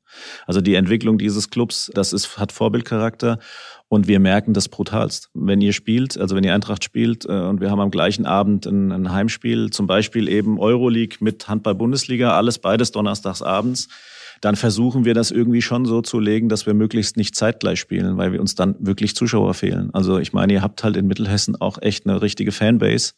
Also 0.48 0.60
die 0.60 0.74
Entwicklung 0.74 1.16
dieses 1.16 1.48
Clubs, 1.48 1.92
das 1.94 2.12
ist, 2.12 2.38
hat 2.38 2.50
Vorbildcharakter 2.50 3.38
und 3.86 4.08
wir 4.08 4.18
merken 4.18 4.52
das 4.52 4.68
brutalst. 4.68 5.30
Wenn 5.32 5.60
ihr 5.60 5.74
spielt, 5.74 6.18
also 6.18 6.34
wenn 6.34 6.42
ihr 6.42 6.52
Eintracht 6.52 6.82
spielt 6.82 7.24
äh, 7.24 7.28
und 7.28 7.60
wir 7.60 7.70
haben 7.70 7.80
am 7.80 7.92
gleichen 7.92 8.26
Abend 8.26 8.66
ein, 8.66 8.90
ein 8.90 9.12
Heimspiel, 9.12 9.70
zum 9.70 9.86
Beispiel 9.86 10.28
eben 10.28 10.58
Euroleague 10.58 11.18
mit 11.20 11.46
Handball-Bundesliga, 11.46 12.36
alles 12.36 12.58
beides 12.58 12.90
donnerstags 12.90 13.42
abends, 13.42 13.86
dann 14.40 14.56
versuchen 14.56 15.04
wir 15.04 15.14
das 15.14 15.30
irgendwie 15.30 15.60
schon 15.60 15.84
so 15.84 16.00
zu 16.00 16.18
legen, 16.18 16.48
dass 16.48 16.64
wir 16.64 16.72
möglichst 16.72 17.16
nicht 17.16 17.34
zeitgleich 17.34 17.78
spielen, 17.78 18.16
weil 18.16 18.32
wir 18.32 18.40
uns 18.40 18.54
dann 18.54 18.74
wirklich 18.78 19.14
Zuschauer 19.14 19.54
fehlen. 19.54 19.90
Also 19.92 20.18
ich 20.18 20.32
meine, 20.32 20.54
ihr 20.54 20.62
habt 20.62 20.82
halt 20.82 20.96
in 20.96 21.06
Mittelhessen 21.06 21.60
auch 21.60 21.80
echt 21.80 22.06
eine 22.06 22.22
richtige 22.22 22.52
Fanbase. 22.52 23.12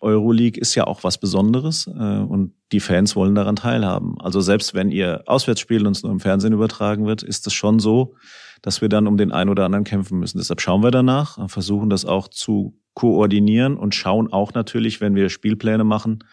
Euroleague 0.00 0.60
ist 0.60 0.74
ja 0.74 0.86
auch 0.86 1.04
was 1.04 1.18
Besonderes 1.18 1.86
äh, 1.86 1.90
und 1.90 2.52
die 2.70 2.80
Fans 2.80 3.16
wollen 3.16 3.34
daran 3.34 3.56
teilhaben. 3.56 4.20
Also 4.20 4.40
selbst 4.40 4.74
wenn 4.74 4.90
ihr 4.90 5.22
auswärts 5.26 5.60
spielt 5.60 5.86
und 5.86 5.96
es 5.96 6.02
nur 6.02 6.12
im 6.12 6.20
Fernsehen 6.20 6.52
übertragen 6.52 7.06
wird, 7.06 7.22
ist 7.22 7.46
es 7.46 7.52
schon 7.54 7.78
so, 7.78 8.14
dass 8.62 8.80
wir 8.80 8.88
dann 8.88 9.06
um 9.06 9.16
den 9.16 9.32
einen 9.32 9.50
oder 9.50 9.64
anderen 9.64 9.84
kämpfen 9.84 10.18
müssen. 10.18 10.38
Deshalb 10.38 10.60
schauen 10.60 10.82
wir 10.82 10.90
danach, 10.90 11.48
versuchen 11.50 11.90
das 11.90 12.04
auch 12.04 12.28
zu 12.28 12.78
koordinieren 12.94 13.76
und 13.76 13.94
schauen 13.94 14.32
auch 14.32 14.54
natürlich, 14.54 15.00
wenn 15.00 15.14
wir 15.14 15.28
Spielpläne 15.30 15.84
machen, 15.84 16.24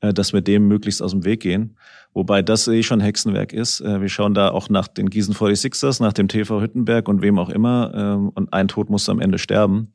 dass 0.00 0.32
wir 0.32 0.40
dem 0.40 0.68
möglichst 0.68 1.02
aus 1.02 1.12
dem 1.12 1.24
Weg 1.24 1.40
gehen. 1.40 1.76
Wobei 2.14 2.42
das 2.42 2.66
eh 2.68 2.82
schon 2.82 3.00
Hexenwerk 3.00 3.52
ist. 3.52 3.80
Äh, 3.80 4.00
wir 4.00 4.08
schauen 4.08 4.34
da 4.34 4.50
auch 4.50 4.68
nach 4.68 4.88
den 4.88 5.10
Gießen 5.10 5.34
46ers, 5.34 6.02
nach 6.02 6.12
dem 6.12 6.28
TV 6.28 6.60
Hüttenberg 6.60 7.08
und 7.08 7.22
wem 7.22 7.38
auch 7.38 7.50
immer. 7.50 7.92
Ähm, 7.94 8.30
und 8.30 8.52
ein 8.52 8.68
Tod 8.68 8.90
muss 8.90 9.08
am 9.08 9.20
Ende 9.20 9.38
sterben. 9.38 9.94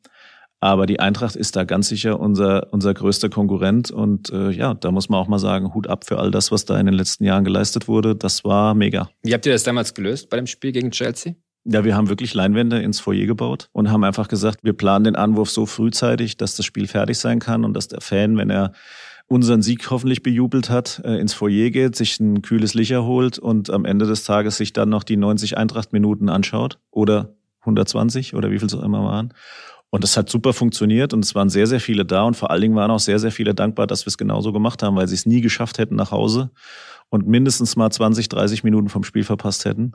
Aber 0.59 0.85
die 0.85 1.01
Eintracht 1.01 1.35
ist 1.35 1.57
da 1.57 1.65
ganz 1.65 1.89
sicher 1.89 2.21
unser, 2.21 2.71
unser 2.71 2.93
größter 2.93 3.27
Konkurrent. 3.27 3.91
Und 3.91 4.29
äh, 4.29 4.51
ja, 4.51 4.73
da 4.73 4.91
muss 4.91 5.09
man 5.09 5.19
auch 5.19 5.27
mal 5.27 5.39
sagen, 5.39 5.73
Hut 5.73 5.87
ab 5.87 6.05
für 6.05 6.19
all 6.19 6.31
das, 6.31 6.53
was 6.53 6.63
da 6.63 6.79
in 6.79 6.85
den 6.85 6.95
letzten 6.95 7.25
Jahren 7.25 7.43
geleistet 7.43 7.89
wurde. 7.89 8.15
Das 8.15 8.45
war 8.45 8.73
mega. 8.73 9.09
Wie 9.23 9.33
habt 9.33 9.45
ihr 9.45 9.51
das 9.51 9.63
damals 9.63 9.93
gelöst 9.93 10.29
bei 10.29 10.37
dem 10.37 10.47
Spiel 10.47 10.71
gegen 10.71 10.91
Chelsea? 10.91 11.33
Ja, 11.65 11.83
wir 11.83 11.95
haben 11.95 12.07
wirklich 12.07 12.33
Leinwände 12.33 12.81
ins 12.81 13.01
Foyer 13.01 13.25
gebaut 13.25 13.69
und 13.73 13.91
haben 13.91 14.03
einfach 14.05 14.29
gesagt, 14.29 14.59
wir 14.63 14.73
planen 14.73 15.03
den 15.03 15.15
Anwurf 15.17 15.49
so 15.49 15.65
frühzeitig, 15.65 16.37
dass 16.37 16.55
das 16.55 16.65
Spiel 16.65 16.87
fertig 16.87 17.17
sein 17.17 17.39
kann 17.39 17.65
und 17.65 17.73
dass 17.73 17.89
der 17.89 17.99
Fan, 17.99 18.37
wenn 18.37 18.49
er 18.49 18.73
unseren 19.27 19.61
Sieg 19.61 19.89
hoffentlich 19.89 20.23
bejubelt 20.23 20.69
hat, 20.69 21.01
äh, 21.03 21.19
ins 21.19 21.33
Foyer 21.33 21.69
geht, 21.69 21.95
sich 21.95 22.19
ein 22.19 22.41
kühles 22.41 22.73
Licher 22.73 23.03
holt 23.03 23.39
und 23.39 23.69
am 23.69 23.85
Ende 23.85 24.05
des 24.05 24.23
Tages 24.23 24.57
sich 24.57 24.73
dann 24.73 24.89
noch 24.89 25.03
die 25.03 25.17
90 25.17 25.57
Eintracht-Minuten 25.57 26.29
anschaut 26.29 26.79
oder 26.91 27.35
120 27.61 28.35
oder 28.35 28.51
wie 28.51 28.59
viel 28.59 28.67
es 28.67 28.75
auch 28.75 28.83
immer 28.83 29.03
waren. 29.03 29.33
Und 29.89 30.03
das 30.03 30.17
hat 30.17 30.29
super 30.29 30.53
funktioniert 30.53 31.13
und 31.13 31.23
es 31.23 31.35
waren 31.35 31.49
sehr, 31.49 31.67
sehr 31.67 31.79
viele 31.79 32.03
da 32.03 32.23
und 32.23 32.35
vor 32.35 32.49
allen 32.49 32.61
Dingen 32.61 32.75
waren 32.75 32.89
auch 32.89 32.99
sehr, 32.99 33.19
sehr 33.19 33.31
viele 33.31 33.53
dankbar, 33.53 33.85
dass 33.85 34.05
wir 34.05 34.09
es 34.09 34.17
genauso 34.17 34.51
gemacht 34.51 34.81
haben, 34.81 34.95
weil 34.95 35.07
sie 35.07 35.15
es 35.15 35.25
nie 35.25 35.41
geschafft 35.41 35.77
hätten 35.77 35.95
nach 35.95 36.11
Hause 36.11 36.49
und 37.09 37.27
mindestens 37.27 37.75
mal 37.75 37.91
20, 37.91 38.27
30 38.27 38.63
Minuten 38.63 38.89
vom 38.89 39.03
Spiel 39.03 39.23
verpasst 39.23 39.65
hätten. 39.65 39.93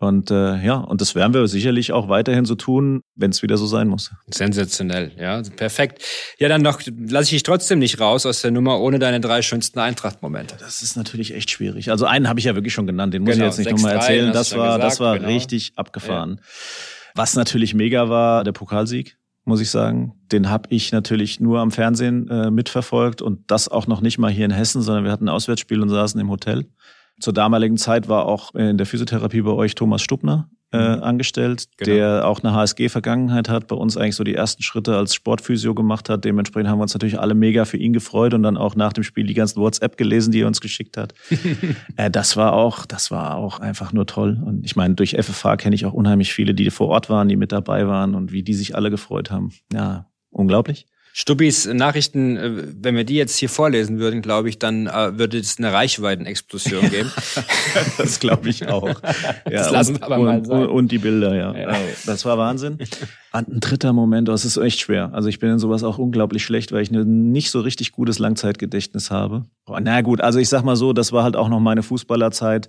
Und 0.00 0.30
äh, 0.30 0.56
ja, 0.64 0.76
und 0.76 1.02
das 1.02 1.14
werden 1.14 1.34
wir 1.34 1.46
sicherlich 1.46 1.92
auch 1.92 2.08
weiterhin 2.08 2.46
so 2.46 2.54
tun, 2.54 3.02
wenn 3.16 3.30
es 3.30 3.42
wieder 3.42 3.58
so 3.58 3.66
sein 3.66 3.86
muss. 3.86 4.10
Sensationell, 4.28 5.12
ja, 5.18 5.42
perfekt. 5.56 6.02
Ja, 6.38 6.48
dann 6.48 6.62
noch 6.62 6.80
lasse 6.86 7.24
ich 7.24 7.30
dich 7.30 7.42
trotzdem 7.42 7.80
nicht 7.80 8.00
raus 8.00 8.24
aus 8.24 8.40
der 8.40 8.50
Nummer 8.50 8.80
ohne 8.80 8.98
deine 8.98 9.20
drei 9.20 9.42
schönsten 9.42 9.78
Eintracht-Momente. 9.78 10.56
Das 10.58 10.80
ist 10.80 10.96
natürlich 10.96 11.34
echt 11.34 11.50
schwierig. 11.50 11.90
Also 11.90 12.06
einen 12.06 12.30
habe 12.30 12.40
ich 12.40 12.46
ja 12.46 12.54
wirklich 12.54 12.72
schon 12.72 12.86
genannt, 12.86 13.12
den 13.12 13.24
muss 13.24 13.34
genau, 13.34 13.44
ich 13.44 13.50
jetzt 13.50 13.58
nicht 13.58 13.70
nochmal 13.70 13.96
erzählen. 13.96 14.32
Das 14.32 14.56
war, 14.56 14.78
gesagt, 14.78 14.84
das 14.84 15.00
war 15.00 15.18
genau. 15.18 15.28
richtig 15.28 15.72
abgefahren. 15.76 16.40
Ja. 16.40 16.46
Was 17.14 17.34
natürlich 17.34 17.74
mega 17.74 18.08
war, 18.08 18.42
der 18.42 18.52
Pokalsieg 18.52 19.18
muss 19.44 19.60
ich 19.60 19.70
sagen. 19.70 20.14
Den 20.32 20.48
habe 20.48 20.68
ich 20.70 20.92
natürlich 20.92 21.40
nur 21.40 21.60
am 21.60 21.70
Fernsehen 21.70 22.28
äh, 22.28 22.50
mitverfolgt 22.50 23.20
und 23.20 23.50
das 23.50 23.68
auch 23.68 23.86
noch 23.86 24.00
nicht 24.00 24.18
mal 24.18 24.30
hier 24.30 24.44
in 24.44 24.50
Hessen, 24.50 24.80
sondern 24.80 25.04
wir 25.04 25.12
hatten 25.12 25.24
ein 25.24 25.34
Auswärtsspiel 25.34 25.80
und 25.80 25.88
saßen 25.88 26.20
im 26.20 26.30
Hotel. 26.30 26.66
Zur 27.20 27.32
damaligen 27.32 27.76
Zeit 27.76 28.08
war 28.08 28.26
auch 28.26 28.54
in 28.54 28.78
der 28.78 28.86
Physiotherapie 28.86 29.42
bei 29.42 29.52
euch 29.52 29.74
Thomas 29.74 30.02
Stubner 30.02 30.48
äh, 30.72 30.96
mhm. 30.96 31.02
angestellt, 31.02 31.66
genau. 31.76 31.92
der 31.92 32.28
auch 32.28 32.42
eine 32.42 32.54
HSG-Vergangenheit 32.54 33.48
hat, 33.48 33.66
bei 33.66 33.76
uns 33.76 33.96
eigentlich 33.96 34.16
so 34.16 34.24
die 34.24 34.34
ersten 34.34 34.62
Schritte 34.62 34.96
als 34.96 35.14
Sportphysio 35.14 35.74
gemacht 35.74 36.08
hat. 36.08 36.24
Dementsprechend 36.24 36.70
haben 36.70 36.78
wir 36.78 36.82
uns 36.82 36.94
natürlich 36.94 37.18
alle 37.18 37.34
mega 37.34 37.64
für 37.64 37.76
ihn 37.76 37.92
gefreut 37.92 38.34
und 38.34 38.42
dann 38.42 38.56
auch 38.56 38.76
nach 38.76 38.92
dem 38.92 39.02
Spiel 39.04 39.26
die 39.26 39.34
ganzen 39.34 39.60
WhatsApp 39.60 39.96
gelesen, 39.96 40.32
die 40.32 40.42
er 40.42 40.46
uns 40.46 40.60
geschickt 40.60 40.96
hat. 40.96 41.14
äh, 41.96 42.10
das 42.10 42.36
war 42.36 42.52
auch, 42.52 42.86
das 42.86 43.10
war 43.10 43.36
auch 43.36 43.60
einfach 43.60 43.92
nur 43.92 44.06
toll. 44.06 44.40
Und 44.44 44.64
ich 44.64 44.76
meine, 44.76 44.94
durch 44.94 45.16
FFH 45.20 45.56
kenne 45.56 45.74
ich 45.74 45.86
auch 45.86 45.92
unheimlich 45.92 46.32
viele, 46.32 46.54
die 46.54 46.70
vor 46.70 46.88
Ort 46.88 47.10
waren, 47.10 47.28
die 47.28 47.36
mit 47.36 47.52
dabei 47.52 47.86
waren 47.88 48.14
und 48.14 48.32
wie 48.32 48.42
die 48.42 48.54
sich 48.54 48.76
alle 48.76 48.90
gefreut 48.90 49.30
haben. 49.30 49.52
Ja, 49.72 50.06
unglaublich. 50.30 50.86
Stubbis 51.20 51.66
Nachrichten, 51.66 52.38
äh, 52.38 52.64
wenn 52.80 52.96
wir 52.96 53.04
die 53.04 53.16
jetzt 53.16 53.36
hier 53.36 53.50
vorlesen 53.50 53.98
würden, 53.98 54.22
glaube 54.22 54.48
ich, 54.48 54.58
dann 54.58 54.86
äh, 54.86 55.18
würde 55.18 55.36
es 55.36 55.58
eine 55.58 55.70
Reichweitenexplosion 55.70 56.80
geben. 56.90 57.12
das 57.98 58.20
glaube 58.20 58.48
ich 58.48 58.68
auch. 58.68 58.88
Ja, 59.50 59.58
das 59.58 59.70
lassen 59.70 59.98
wir 59.98 60.04
aber 60.04 60.18
und, 60.18 60.24
mal 60.24 60.44
sein. 60.44 60.66
Und 60.66 60.92
die 60.92 60.98
Bilder, 60.98 61.34
ja. 61.34 61.54
ja. 61.54 61.76
Das 62.06 62.24
war 62.24 62.38
Wahnsinn. 62.38 62.78
Ein 63.32 63.60
dritter 63.60 63.92
Moment, 63.92 64.28
das 64.28 64.44
ist 64.44 64.56
echt 64.56 64.80
schwer. 64.80 65.10
Also 65.12 65.28
ich 65.28 65.38
bin 65.38 65.50
in 65.50 65.58
sowas 65.58 65.82
auch 65.82 65.98
unglaublich 65.98 66.44
schlecht, 66.44 66.72
weil 66.72 66.82
ich 66.82 66.90
ein 66.90 67.32
nicht 67.32 67.50
so 67.50 67.60
richtig 67.60 67.92
gutes 67.92 68.18
Langzeitgedächtnis 68.18 69.10
habe. 69.10 69.44
Na 69.80 70.00
gut, 70.02 70.20
also 70.20 70.38
ich 70.38 70.48
sag 70.48 70.64
mal 70.64 70.76
so, 70.76 70.92
das 70.92 71.12
war 71.12 71.24
halt 71.24 71.36
auch 71.36 71.48
noch 71.48 71.60
meine 71.60 71.82
Fußballerzeit. 71.82 72.68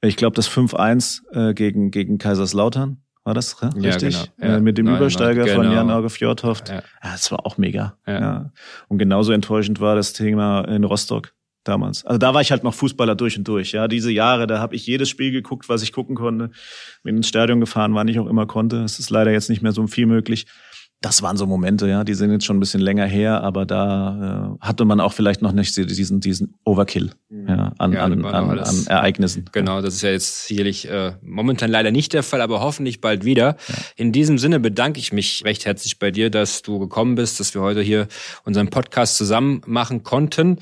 Ich 0.00 0.16
glaube, 0.16 0.34
das 0.34 0.48
5-1 0.48 1.50
äh, 1.50 1.54
gegen, 1.54 1.90
gegen 1.90 2.18
Kaiserslautern 2.18 3.03
war 3.24 3.34
das 3.34 3.62
richtig? 3.62 4.14
Ja, 4.14 4.24
genau. 4.36 4.54
Ja. 4.54 4.60
Mit 4.60 4.78
dem 4.78 4.86
Nein, 4.86 4.96
Übersteiger 4.96 5.44
genau. 5.44 5.62
von 5.62 5.72
Jan 5.72 5.90
Auge 5.90 6.10
Fjordhoft. 6.10 6.68
Ja. 6.68 6.76
ja, 6.76 6.82
das 7.02 7.30
war 7.32 7.46
auch 7.46 7.58
mega. 7.58 7.96
Ja. 8.06 8.20
ja. 8.20 8.52
Und 8.88 8.98
genauso 8.98 9.32
enttäuschend 9.32 9.80
war 9.80 9.96
das 9.96 10.12
Thema 10.12 10.62
in 10.62 10.84
Rostock. 10.84 11.32
damals. 11.64 12.04
Also 12.04 12.18
da 12.18 12.34
war 12.34 12.40
ich 12.42 12.50
halt 12.50 12.62
noch 12.62 12.74
Fußballer 12.74 13.14
durch 13.14 13.38
und 13.38 13.48
durch. 13.48 13.72
Ja, 13.72 13.88
diese 13.88 14.12
Jahre, 14.12 14.46
da 14.46 14.58
habe 14.58 14.76
ich 14.76 14.86
jedes 14.86 15.08
Spiel 15.08 15.32
geguckt, 15.32 15.68
was 15.68 15.82
ich 15.82 15.92
gucken 15.92 16.14
konnte. 16.14 16.50
Bin 17.02 17.16
ins 17.16 17.28
Stadion 17.28 17.60
gefahren, 17.60 17.94
wann 17.94 18.08
ich 18.08 18.18
auch 18.18 18.26
immer 18.26 18.46
konnte. 18.46 18.82
Es 18.82 18.98
ist 18.98 19.10
leider 19.10 19.32
jetzt 19.32 19.48
nicht 19.48 19.62
mehr 19.62 19.72
so 19.72 19.86
viel 19.86 20.06
möglich 20.06 20.46
das 21.04 21.20
waren 21.20 21.36
so 21.36 21.46
Momente, 21.46 21.86
ja, 21.86 22.02
die 22.02 22.14
sind 22.14 22.30
jetzt 22.30 22.46
schon 22.46 22.56
ein 22.56 22.60
bisschen 22.60 22.80
länger 22.80 23.04
her, 23.04 23.42
aber 23.42 23.66
da 23.66 24.56
äh, 24.58 24.64
hatte 24.64 24.86
man 24.86 25.00
auch 25.00 25.12
vielleicht 25.12 25.42
noch 25.42 25.52
nicht 25.52 25.76
diesen, 25.76 26.20
diesen 26.20 26.54
Overkill 26.64 27.10
mhm. 27.28 27.46
ja, 27.46 27.72
an, 27.76 27.92
ja, 27.92 28.04
an, 28.04 28.24
an, 28.24 28.58
an, 28.58 28.86
Ereignissen. 28.86 29.44
Genau, 29.52 29.82
das 29.82 29.96
ist 29.96 30.02
ja 30.02 30.10
jetzt 30.10 30.46
sicherlich 30.46 30.88
äh, 30.88 31.12
momentan 31.20 31.70
leider 31.70 31.90
nicht 31.90 32.14
der 32.14 32.22
Fall, 32.22 32.40
aber 32.40 32.60
hoffentlich 32.60 33.02
bald 33.02 33.26
wieder. 33.26 33.56
Ja. 33.68 33.74
In 33.96 34.12
diesem 34.12 34.38
Sinne 34.38 34.60
bedanke 34.60 34.98
ich 34.98 35.12
mich 35.12 35.44
recht 35.44 35.66
herzlich 35.66 35.98
bei 35.98 36.10
dir, 36.10 36.30
dass 36.30 36.62
du 36.62 36.78
gekommen 36.78 37.16
bist, 37.16 37.38
dass 37.38 37.54
wir 37.54 37.60
heute 37.60 37.82
hier 37.82 38.08
unseren 38.44 38.70
Podcast 38.70 39.18
zusammen 39.18 39.60
machen 39.66 40.04
konnten 40.04 40.58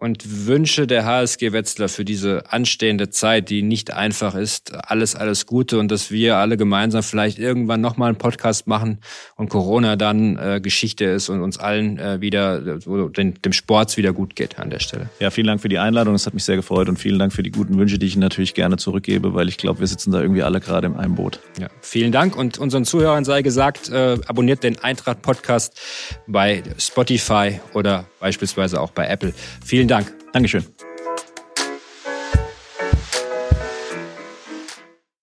und 0.00 0.46
wünsche 0.46 0.86
der 0.86 1.04
HSG 1.04 1.52
Wetzlar 1.52 1.88
für 1.88 2.04
diese 2.04 2.50
anstehende 2.50 3.10
Zeit, 3.10 3.50
die 3.50 3.62
nicht 3.62 3.92
einfach 3.92 4.34
ist, 4.34 4.74
alles, 4.74 5.14
alles 5.14 5.46
Gute 5.46 5.78
und 5.78 5.90
dass 5.90 6.10
wir 6.10 6.36
alle 6.36 6.56
gemeinsam 6.56 7.02
vielleicht 7.02 7.38
irgendwann 7.38 7.82
nochmal 7.82 8.08
einen 8.08 8.18
Podcast 8.18 8.66
machen 8.66 8.98
und 9.36 9.50
Corona 9.50 9.96
dann 9.96 10.38
äh, 10.38 10.60
Geschichte 10.62 11.04
ist 11.04 11.28
und 11.28 11.42
uns 11.42 11.58
allen 11.58 11.98
äh, 11.98 12.20
wieder, 12.20 12.78
äh, 12.78 13.10
den, 13.10 13.34
dem 13.42 13.52
Sports 13.52 13.98
wieder 13.98 14.12
gut 14.12 14.34
geht 14.34 14.58
an 14.58 14.70
der 14.70 14.78
Stelle. 14.78 15.10
Ja, 15.20 15.30
vielen 15.30 15.46
Dank 15.46 15.60
für 15.60 15.68
die 15.68 15.78
Einladung, 15.78 16.14
es 16.14 16.26
hat 16.26 16.32
mich 16.32 16.44
sehr 16.44 16.56
gefreut 16.56 16.88
und 16.88 16.98
vielen 16.98 17.18
Dank 17.18 17.34
für 17.34 17.42
die 17.42 17.50
guten 17.50 17.78
Wünsche, 17.78 17.98
die 17.98 18.06
ich 18.06 18.16
natürlich 18.16 18.54
gerne 18.54 18.78
zurückgebe, 18.78 19.34
weil 19.34 19.48
ich 19.48 19.58
glaube, 19.58 19.80
wir 19.80 19.86
sitzen 19.86 20.12
da 20.12 20.22
irgendwie 20.22 20.42
alle 20.42 20.60
gerade 20.60 20.86
in 20.86 20.96
einem 20.96 21.14
Boot. 21.14 21.40
Ja, 21.60 21.68
vielen 21.82 22.10
Dank 22.10 22.36
und 22.36 22.56
unseren 22.58 22.86
Zuhörern 22.86 23.24
sei 23.24 23.42
gesagt, 23.42 23.90
äh, 23.90 24.16
abonniert 24.26 24.62
den 24.62 24.78
Eintracht 24.78 25.20
Podcast 25.20 25.78
bei 26.26 26.62
Spotify 26.78 27.60
oder 27.74 28.06
beispielsweise 28.18 28.80
auch 28.80 28.92
bei 28.92 29.06
Apple. 29.06 29.34
Vielen 29.64 29.89
Dank. 29.90 30.14
Dankeschön. 30.32 30.64